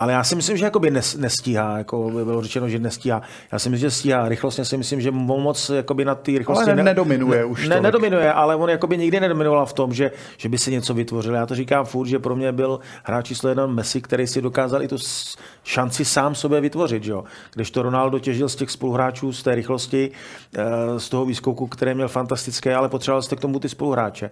ale 0.00 0.12
já 0.12 0.24
si 0.24 0.34
myslím, 0.34 0.56
že 0.56 0.64
jakoby 0.64 0.90
nestíhá, 1.16 1.78
jako 1.78 2.10
by 2.10 2.24
bylo 2.24 2.42
řečeno, 2.42 2.68
že 2.68 2.78
nestíhá. 2.78 3.22
Já 3.52 3.58
si 3.58 3.68
myslím, 3.68 3.88
že 3.88 3.90
stíhá. 3.90 4.28
Rychlostně 4.28 4.64
si 4.64 4.76
myslím, 4.76 5.00
že 5.00 5.10
moc 5.10 5.70
jakoby 5.70 6.04
na 6.04 6.14
té 6.14 6.32
rychlosti... 6.32 6.64
Ale 6.64 6.76
ne, 6.76 6.82
nedominuje 6.82 7.38
ne, 7.38 7.44
už 7.44 7.68
ne, 7.68 7.80
Nedominuje, 7.80 8.32
ale 8.32 8.56
on 8.56 8.70
jakoby 8.70 8.98
nikdy 8.98 9.20
nedominoval 9.20 9.66
v 9.66 9.72
tom, 9.72 9.94
že, 9.94 10.10
že 10.36 10.48
by 10.48 10.58
si 10.58 10.70
něco 10.70 10.94
vytvořil. 10.94 11.34
Já 11.34 11.46
to 11.46 11.54
říkám 11.54 11.84
furt, 11.84 12.06
že 12.06 12.18
pro 12.18 12.36
mě 12.36 12.52
byl 12.52 12.80
hráč 13.04 13.26
číslo 13.26 13.48
jeden 13.48 13.70
Messi, 13.70 14.00
který 14.00 14.26
si 14.26 14.42
dokázal 14.42 14.82
i 14.82 14.88
tu 14.88 14.96
šanci 15.64 16.04
sám 16.04 16.34
sobě 16.34 16.60
vytvořit. 16.60 17.06
Jo? 17.06 17.24
Když 17.54 17.70
to 17.70 17.82
Ronaldo 17.82 18.18
těžil 18.18 18.48
z 18.48 18.56
těch 18.56 18.70
spoluhráčů, 18.70 19.32
z 19.32 19.42
té 19.42 19.54
rychlosti, 19.54 20.10
eh, 20.56 20.64
z 21.00 21.08
toho 21.08 21.24
výskoku, 21.24 21.66
který 21.66 21.94
měl 21.94 22.08
fantastické, 22.08 22.74
ale 22.74 22.88
potřeboval 22.88 23.22
jste 23.22 23.36
k 23.36 23.40
tomu 23.40 23.58
ty 23.58 23.68
spoluhráče. 23.68 24.30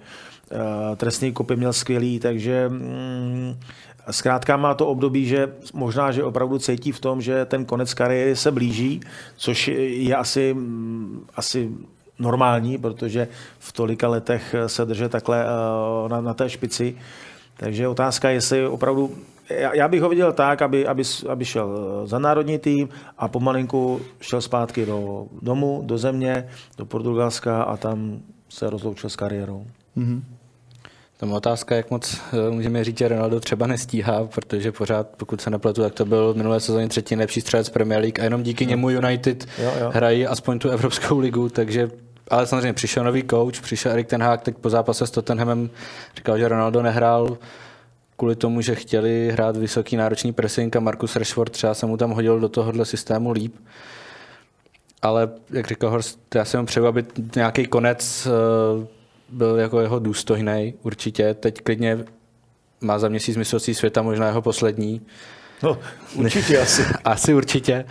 Eh, 0.53 0.97
trestný 0.97 1.33
kopy 1.33 1.57
měl 1.57 1.73
skvělý, 1.73 2.19
takže 2.19 2.69
mm, 2.69 3.55
Zkrátka 4.11 4.57
má 4.57 4.75
to 4.75 4.87
období, 4.87 5.27
že 5.27 5.53
možná, 5.75 6.13
že 6.13 6.25
opravdu 6.25 6.59
cítí 6.59 6.93
v 6.93 7.01
tom, 7.01 7.21
že 7.21 7.45
ten 7.45 7.65
konec 7.65 7.95
kariéry 7.95 8.37
se 8.37 8.51
blíží, 8.51 9.01
což 9.37 9.69
je 9.69 10.17
asi, 10.17 10.57
asi 11.35 11.71
normální, 12.19 12.79
protože 12.79 13.29
v 13.59 13.73
tolika 13.73 14.09
letech 14.09 14.55
se 14.67 14.85
drže 14.85 15.09
takhle 15.09 15.45
eh, 15.45 16.09
na, 16.09 16.21
na 16.21 16.35
té 16.35 16.51
špici. 16.51 16.97
Takže 17.57 17.89
otázka 17.89 18.29
je, 18.29 18.35
jestli 18.35 18.67
opravdu 18.67 19.15
já, 19.51 19.75
já 19.75 19.89
bych 19.89 20.03
ho 20.03 20.09
viděl 20.09 20.33
tak, 20.33 20.63
aby, 20.63 20.87
aby, 20.87 21.03
aby 21.29 21.45
šel 21.45 21.79
eh, 21.79 22.07
za 22.07 22.19
národní 22.19 22.59
tým 22.59 22.89
a 23.19 23.29
pomalinku 23.29 24.01
šel 24.21 24.41
zpátky 24.41 24.87
do 24.87 25.27
domu, 25.43 25.83
do 25.87 25.99
země, 25.99 26.49
do 26.77 26.87
Portugalska 26.87 27.63
a 27.63 27.77
tam 27.77 28.21
se 28.49 28.71
rozloučil 28.71 29.11
s 29.11 29.17
kariérou. 29.17 29.67
Mm-hmm. 29.97 30.23
Tam 31.21 31.33
otázka, 31.33 31.77
jak 31.77 31.91
moc 31.91 32.21
eh, 32.33 32.51
můžeme 32.51 32.85
říct, 32.85 32.99
že 32.99 33.09
Ronaldo 33.09 33.41
třeba 33.41 33.67
nestíhá, 33.67 34.25
protože 34.25 34.73
pořád, 34.73 35.09
pokud 35.17 35.41
se 35.41 35.51
nepletu, 35.51 35.83
tak 35.83 35.95
to 35.95 36.05
byl 36.05 36.35
minulé 36.35 36.61
sezóně 36.61 36.89
třetí 36.89 37.17
nejlepší 37.17 37.41
střelec 37.41 37.69
Premier 37.69 38.01
League 38.01 38.21
a 38.21 38.25
jenom 38.25 38.43
díky 38.43 38.65
no. 38.65 38.71
němu 38.71 38.91
United 38.91 39.47
jo, 39.59 39.73
jo. 39.81 39.91
hrají 39.95 40.27
aspoň 40.27 40.59
tu 40.59 40.71
Evropskou 40.71 41.19
ligu, 41.19 41.49
takže 41.49 41.91
ale 42.31 42.47
samozřejmě 42.47 42.73
přišel 42.73 43.05
nový 43.05 43.25
coach, 43.31 43.61
přišel 43.61 43.93
Erik 43.93 44.07
Ten 44.07 44.23
Hag, 44.23 44.43
teď 44.43 44.57
po 44.57 44.71
zápase 44.71 45.07
s 45.07 45.11
Tottenhamem 45.11 45.71
říkal, 46.17 46.39
že 46.39 46.49
Ronaldo 46.49 46.83
nehrál 46.83 47.39
kvůli 48.17 48.37
tomu, 48.37 48.61
že 48.61 48.75
chtěli 48.75 49.31
hrát 49.33 49.57
vysoký 49.57 49.97
náročný 49.97 50.33
pressing 50.33 50.77
a 50.77 50.81
Marcus 50.81 51.17
Rashford 51.17 51.53
třeba 51.53 51.75
se 51.75 51.87
mu 51.87 51.97
tam 51.97 52.11
hodil 52.11 52.41
do 52.41 52.49
tohohle 52.49 52.85
systému 52.85 53.33
líp. 53.33 53.55
Ale 55.03 55.29
jak 55.51 55.67
říkal 55.67 55.91
Horst, 55.91 56.35
já 56.35 56.45
jsem 56.45 56.67
přeju, 56.67 56.87
aby 56.87 57.05
nějaký 57.37 57.67
konec 57.67 58.27
eh, 58.27 58.98
byl 59.29 59.57
jako 59.57 59.81
jeho 59.81 59.99
důstojný 59.99 60.75
určitě. 60.83 61.35
Teď 61.35 61.61
klidně 61.63 61.99
má 62.81 62.99
za 62.99 63.09
měsíc 63.09 63.37
mistrovství 63.37 63.75
světa 63.75 64.03
možná 64.03 64.27
jeho 64.27 64.43
poslední. 64.43 65.01
No, 65.63 65.79
určitě 66.15 66.61
asi. 66.61 66.83
asi 67.05 67.35
určitě. 67.35 67.85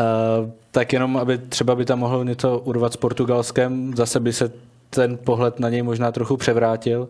Uh, 0.00 0.50
tak 0.70 0.92
jenom, 0.92 1.16
aby 1.16 1.38
třeba 1.38 1.74
by 1.74 1.84
tam 1.84 1.98
mohl 1.98 2.24
něco 2.24 2.58
urvat 2.58 2.92
s 2.92 2.96
Portugalskem, 2.96 3.96
zase 3.96 4.20
by 4.20 4.32
se 4.32 4.52
ten 4.90 5.16
pohled 5.16 5.60
na 5.60 5.68
něj 5.68 5.82
možná 5.82 6.12
trochu 6.12 6.36
převrátil 6.36 7.08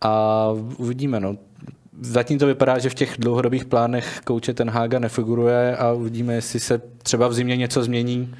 a 0.00 0.48
uvidíme. 0.76 1.20
No. 1.20 1.36
Zatím 2.00 2.38
to 2.38 2.46
vypadá, 2.46 2.78
že 2.78 2.90
v 2.90 2.94
těch 2.94 3.14
dlouhodobých 3.18 3.64
plánech 3.64 4.20
kouče 4.24 4.54
ten 4.54 4.70
Hága 4.70 4.98
nefiguruje 4.98 5.76
a 5.76 5.92
uvidíme, 5.92 6.34
jestli 6.34 6.60
se 6.60 6.80
třeba 7.02 7.28
v 7.28 7.34
zimě 7.34 7.56
něco 7.56 7.82
změní 7.82 8.34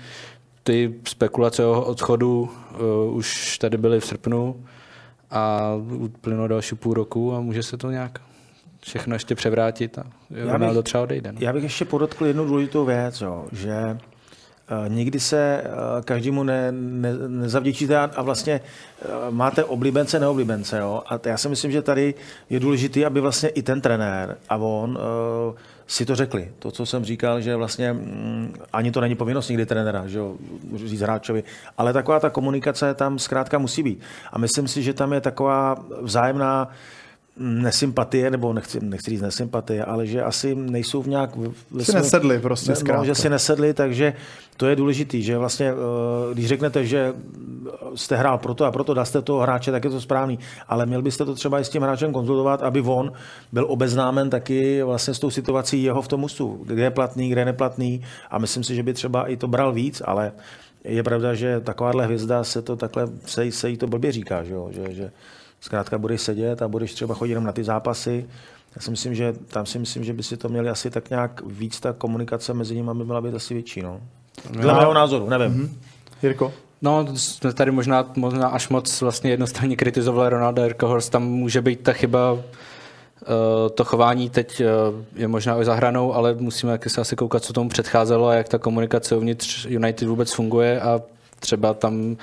ty 0.62 0.94
spekulace 1.08 1.66
o 1.66 1.84
odchodu 1.84 2.50
uh, 3.10 3.16
už 3.16 3.58
tady 3.58 3.76
byly 3.76 4.00
v 4.00 4.06
srpnu 4.06 4.64
a 5.30 5.70
uplynulo 5.98 6.48
další 6.48 6.74
půl 6.74 6.94
roku 6.94 7.34
a 7.34 7.40
může 7.40 7.62
se 7.62 7.76
to 7.76 7.90
nějak 7.90 8.20
všechno 8.80 9.14
ještě 9.14 9.34
převrátit 9.34 9.98
a 9.98 10.04
Ronaldo 10.52 10.82
třeba 10.82 11.02
odejde. 11.02 11.32
No. 11.32 11.38
Já 11.42 11.52
bych 11.52 11.62
ještě 11.62 11.84
podotkl 11.84 12.26
jednu 12.26 12.46
důležitou 12.46 12.84
věc, 12.84 13.20
jo, 13.20 13.46
že 13.52 13.98
uh, 14.70 14.94
nikdy 14.94 15.20
se 15.20 15.64
uh, 15.64 16.04
každému 16.04 16.42
ne, 16.42 16.72
ne, 16.72 17.12
nezavděčíte 17.28 17.98
a, 17.98 18.22
vlastně 18.22 18.60
máte 19.30 19.64
oblíbence, 19.64 20.20
neoblíbence. 20.20 20.78
Jo? 20.78 21.02
A 21.06 21.20
já 21.24 21.36
si 21.36 21.48
myslím, 21.48 21.72
že 21.72 21.82
tady 21.82 22.14
je 22.50 22.60
důležité, 22.60 23.06
aby 23.06 23.20
vlastně 23.20 23.48
i 23.48 23.62
ten 23.62 23.80
trenér 23.80 24.36
a 24.48 24.56
on 24.56 24.90
uh, 24.90 25.54
si 25.92 26.06
to 26.06 26.14
řekli. 26.14 26.52
To, 26.58 26.70
co 26.70 26.86
jsem 26.86 27.04
říkal, 27.04 27.40
že 27.40 27.56
vlastně 27.56 27.92
mm, 27.92 28.54
ani 28.72 28.92
to 28.92 29.00
není 29.00 29.14
povinnost 29.14 29.48
nikdy 29.48 29.66
trenéra, 29.66 30.06
že 30.06 30.18
jo, 30.18 30.36
říct 30.84 31.00
hráčovi, 31.00 31.44
ale 31.78 31.92
taková 31.92 32.20
ta 32.20 32.30
komunikace 32.30 32.94
tam 32.94 33.18
zkrátka 33.18 33.58
musí 33.58 33.82
být. 33.82 34.00
A 34.32 34.38
myslím 34.38 34.68
si, 34.68 34.82
že 34.82 34.94
tam 34.94 35.12
je 35.12 35.20
taková 35.20 35.84
vzájemná 36.00 36.68
nesympatie, 37.36 38.30
nebo 38.30 38.52
nechci, 38.52 38.80
nechci 38.80 39.10
říct 39.10 39.20
nesympatie, 39.20 39.84
ale 39.84 40.06
že 40.06 40.22
asi 40.22 40.54
nejsou 40.54 41.02
v 41.02 41.08
nějak... 41.08 41.30
Si 41.82 41.94
nesedli 41.94 42.38
prostě 42.38 42.72
ne, 42.72 42.94
no, 42.96 43.04
že 43.04 43.14
si 43.14 43.30
nesedli, 43.30 43.74
takže 43.74 44.14
to 44.56 44.66
je 44.66 44.76
důležitý, 44.76 45.22
že 45.22 45.38
vlastně, 45.38 45.70
eh, 45.70 46.34
když 46.34 46.46
řeknete, 46.46 46.86
že 46.86 47.14
jste 47.94 48.16
hrál 48.16 48.38
proto 48.38 48.64
a 48.64 48.72
proto, 48.72 48.94
dáste 48.94 49.22
toho 49.22 49.40
hráče, 49.40 49.70
tak 49.70 49.84
je 49.84 49.90
to 49.90 50.00
správný, 50.00 50.38
ale 50.68 50.86
měl 50.86 51.02
byste 51.02 51.24
to 51.24 51.34
třeba 51.34 51.60
i 51.60 51.64
s 51.64 51.68
tím 51.68 51.82
hráčem 51.82 52.12
konzultovat, 52.12 52.62
aby 52.62 52.80
on 52.80 53.12
byl 53.52 53.66
obeznámen 53.68 54.30
taky 54.30 54.82
vlastně 54.82 55.14
s 55.14 55.18
tou 55.18 55.30
situací 55.30 55.82
jeho 55.82 56.02
v 56.02 56.08
tom 56.08 56.20
mustu, 56.20 56.60
kde 56.66 56.82
je 56.82 56.90
platný, 56.90 57.28
kde 57.28 57.40
je 57.40 57.44
neplatný 57.44 58.02
a 58.30 58.38
myslím 58.38 58.64
si, 58.64 58.74
že 58.74 58.82
by 58.82 58.92
třeba 58.92 59.28
i 59.28 59.36
to 59.36 59.48
bral 59.48 59.72
víc, 59.72 60.02
ale 60.04 60.32
je 60.84 61.02
pravda, 61.02 61.34
že 61.34 61.60
takováhle 61.60 62.04
hvězda 62.04 62.44
se 62.44 62.62
to 62.62 62.76
takhle, 62.76 63.08
se, 63.26 63.52
se 63.52 63.70
jí 63.70 63.76
to 63.76 63.86
blbě 63.86 64.12
říká, 64.12 64.44
že, 64.44 64.54
jo? 64.54 64.68
že, 64.70 64.94
že 64.94 65.10
zkrátka 65.62 65.98
budeš 65.98 66.20
sedět 66.20 66.62
a 66.62 66.68
budeš 66.68 66.94
třeba 66.94 67.14
chodit 67.14 67.30
jenom 67.30 67.44
na 67.44 67.52
ty 67.52 67.64
zápasy. 67.64 68.26
Já 68.76 68.82
si 68.82 68.90
myslím, 68.90 69.14
že 69.14 69.32
tam 69.32 69.66
si 69.66 69.78
myslím, 69.78 70.04
že 70.04 70.12
by 70.12 70.22
si 70.22 70.36
to 70.36 70.48
měli 70.48 70.68
asi 70.68 70.90
tak 70.90 71.10
nějak 71.10 71.42
víc, 71.46 71.80
ta 71.80 71.92
komunikace 71.92 72.54
mezi 72.54 72.74
nimi 72.74 72.90
by 72.94 73.04
měla 73.04 73.20
být 73.20 73.34
asi 73.34 73.54
větší. 73.54 73.82
No. 73.82 74.00
Dle 74.50 74.74
mého 74.74 74.94
názoru, 74.94 75.28
nevím. 75.28 75.52
Mm-hmm. 75.52 75.70
Jirko? 76.22 76.52
No, 76.82 77.06
jsme 77.16 77.52
tady 77.52 77.70
možná, 77.70 78.12
možná 78.16 78.48
až 78.48 78.68
moc 78.68 79.00
vlastně 79.00 79.30
jednostranně 79.30 79.76
kritizovali 79.76 80.30
Ronalda 80.30 80.64
Jirka 80.64 80.86
Horst, 80.86 81.12
tam 81.12 81.22
může 81.22 81.62
být 81.62 81.80
ta 81.80 81.92
chyba 81.92 82.38
Uh, 83.22 83.70
to 83.74 83.84
chování 83.84 84.30
teď 84.30 84.60
uh, 84.60 84.66
je 85.16 85.28
možná 85.28 85.60
i 85.60 85.64
zahranou, 85.64 86.14
ale 86.14 86.34
musíme 86.34 86.78
se 86.88 87.00
asi 87.00 87.16
koukat, 87.16 87.44
co 87.44 87.52
tomu 87.52 87.68
předcházelo 87.68 88.26
a 88.26 88.34
jak 88.34 88.48
ta 88.48 88.58
komunikace 88.58 89.16
uvnitř 89.16 89.66
United 89.66 90.08
vůbec 90.08 90.32
funguje 90.32 90.80
a 90.80 91.00
třeba 91.40 91.74
tam 91.74 92.16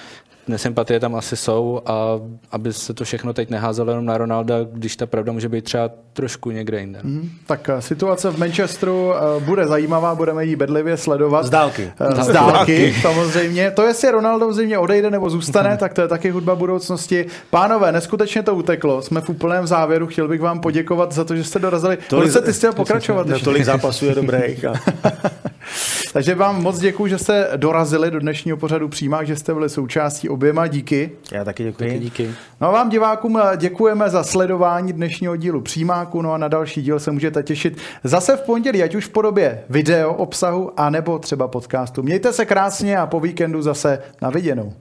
nesympatie 0.50 1.00
tam 1.00 1.16
asi 1.16 1.38
jsou 1.38 1.82
a 1.86 2.20
aby 2.52 2.74
se 2.74 2.94
to 2.94 3.04
všechno 3.04 3.34
teď 3.34 3.50
neházelo 3.50 3.92
jenom 3.92 4.06
na 4.06 4.18
Ronalda, 4.18 4.56
když 4.74 4.96
ta 4.96 5.06
pravda 5.06 5.32
může 5.32 5.50
být 5.50 5.64
třeba 5.66 5.90
trošku 6.14 6.52
někde 6.52 6.80
jinde. 6.80 7.00
Mm, 7.04 7.30
tak 7.46 7.70
eh, 7.70 7.82
situace 7.82 8.30
v 8.30 8.40
Manchesteru 8.40 9.14
eh, 9.16 9.40
bude 9.40 9.68
zajímavá, 9.68 10.16
budeme 10.16 10.46
ji 10.46 10.56
bedlivě 10.56 10.98
sledovat. 10.98 11.46
Z 11.46 11.50
dálky. 11.50 11.92
Eh, 12.00 12.24
z 12.24 12.28
dálky, 12.28 12.96
samozřejmě. 13.02 13.72
To, 13.72 13.84
jestli 13.84 14.12
Ronaldo 14.12 14.50
v 14.50 14.54
zimě 14.54 14.78
odejde 14.78 15.10
nebo 15.10 15.30
zůstane, 15.30 15.78
tak 15.80 15.94
to 15.94 16.02
je 16.02 16.08
taky 16.08 16.30
hudba 16.30 16.56
budoucnosti. 16.56 17.26
Pánové, 17.50 17.92
neskutečně 17.92 18.44
to 18.44 18.56
uteklo. 18.56 19.02
Jsme 19.02 19.22
v 19.22 19.30
úplném 19.30 19.68
závěru. 19.68 20.08
Chtěl 20.08 20.28
bych 20.28 20.42
vám 20.42 20.60
poděkovat 20.60 21.12
za 21.12 21.24
to, 21.24 21.36
že 21.36 21.44
jste 21.44 21.60
dorazili. 21.60 21.98
Tolik, 22.10 22.32
se 22.32 22.42
ty 22.42 22.54
chtěl 22.54 22.74
pokračovat. 22.74 23.28
No, 23.30 23.40
tolik 23.40 23.66
zápasů 23.66 24.06
je 24.06 24.16
dobrých. 24.16 24.66
A... 24.66 24.74
Takže 26.14 26.36
vám 26.36 26.64
moc 26.64 26.80
děkuji, 26.80 27.08
že 27.08 27.18
jste 27.18 27.50
dorazili 27.56 28.12
do 28.12 28.20
dnešního 28.20 28.58
pořadu 28.58 28.90
přímá, 28.90 29.24
že 29.24 29.36
jste 29.36 29.54
byli 29.54 29.70
součástí 29.70 30.30
oběma 30.30 30.68
díky. 30.68 31.12
Já 31.32 31.46
taky 31.46 31.64
děkuji. 31.64 31.90
Taky 31.90 32.00
díky. 32.00 32.32
No 32.62 32.68
a 32.68 32.72
vám 32.72 32.90
divákům 32.90 33.40
děkujeme 33.58 34.10
za 34.10 34.24
sledování 34.24 34.94
dnešního 34.94 35.36
dílu 35.36 35.62
přímáku, 35.62 36.22
no 36.22 36.34
a 36.34 36.38
na 36.38 36.48
další 36.48 36.82
díl 36.82 37.00
se 37.00 37.12
můžete 37.12 37.44
těšit 37.44 37.78
zase 38.04 38.38
v 38.38 38.42
pondělí, 38.42 38.84
ať 38.84 38.96
už 38.96 39.06
v 39.06 39.10
podobě 39.10 39.64
video 39.70 40.14
obsahu, 40.14 40.72
anebo 40.78 41.20
třeba 41.20 41.48
podcastu. 41.48 42.04
Mějte 42.04 42.34
se 42.34 42.46
krásně 42.46 42.98
a 42.98 43.08
po 43.08 43.20
víkendu 43.20 43.62
zase 43.62 44.00
na 44.22 44.30
viděnou. 44.30 44.74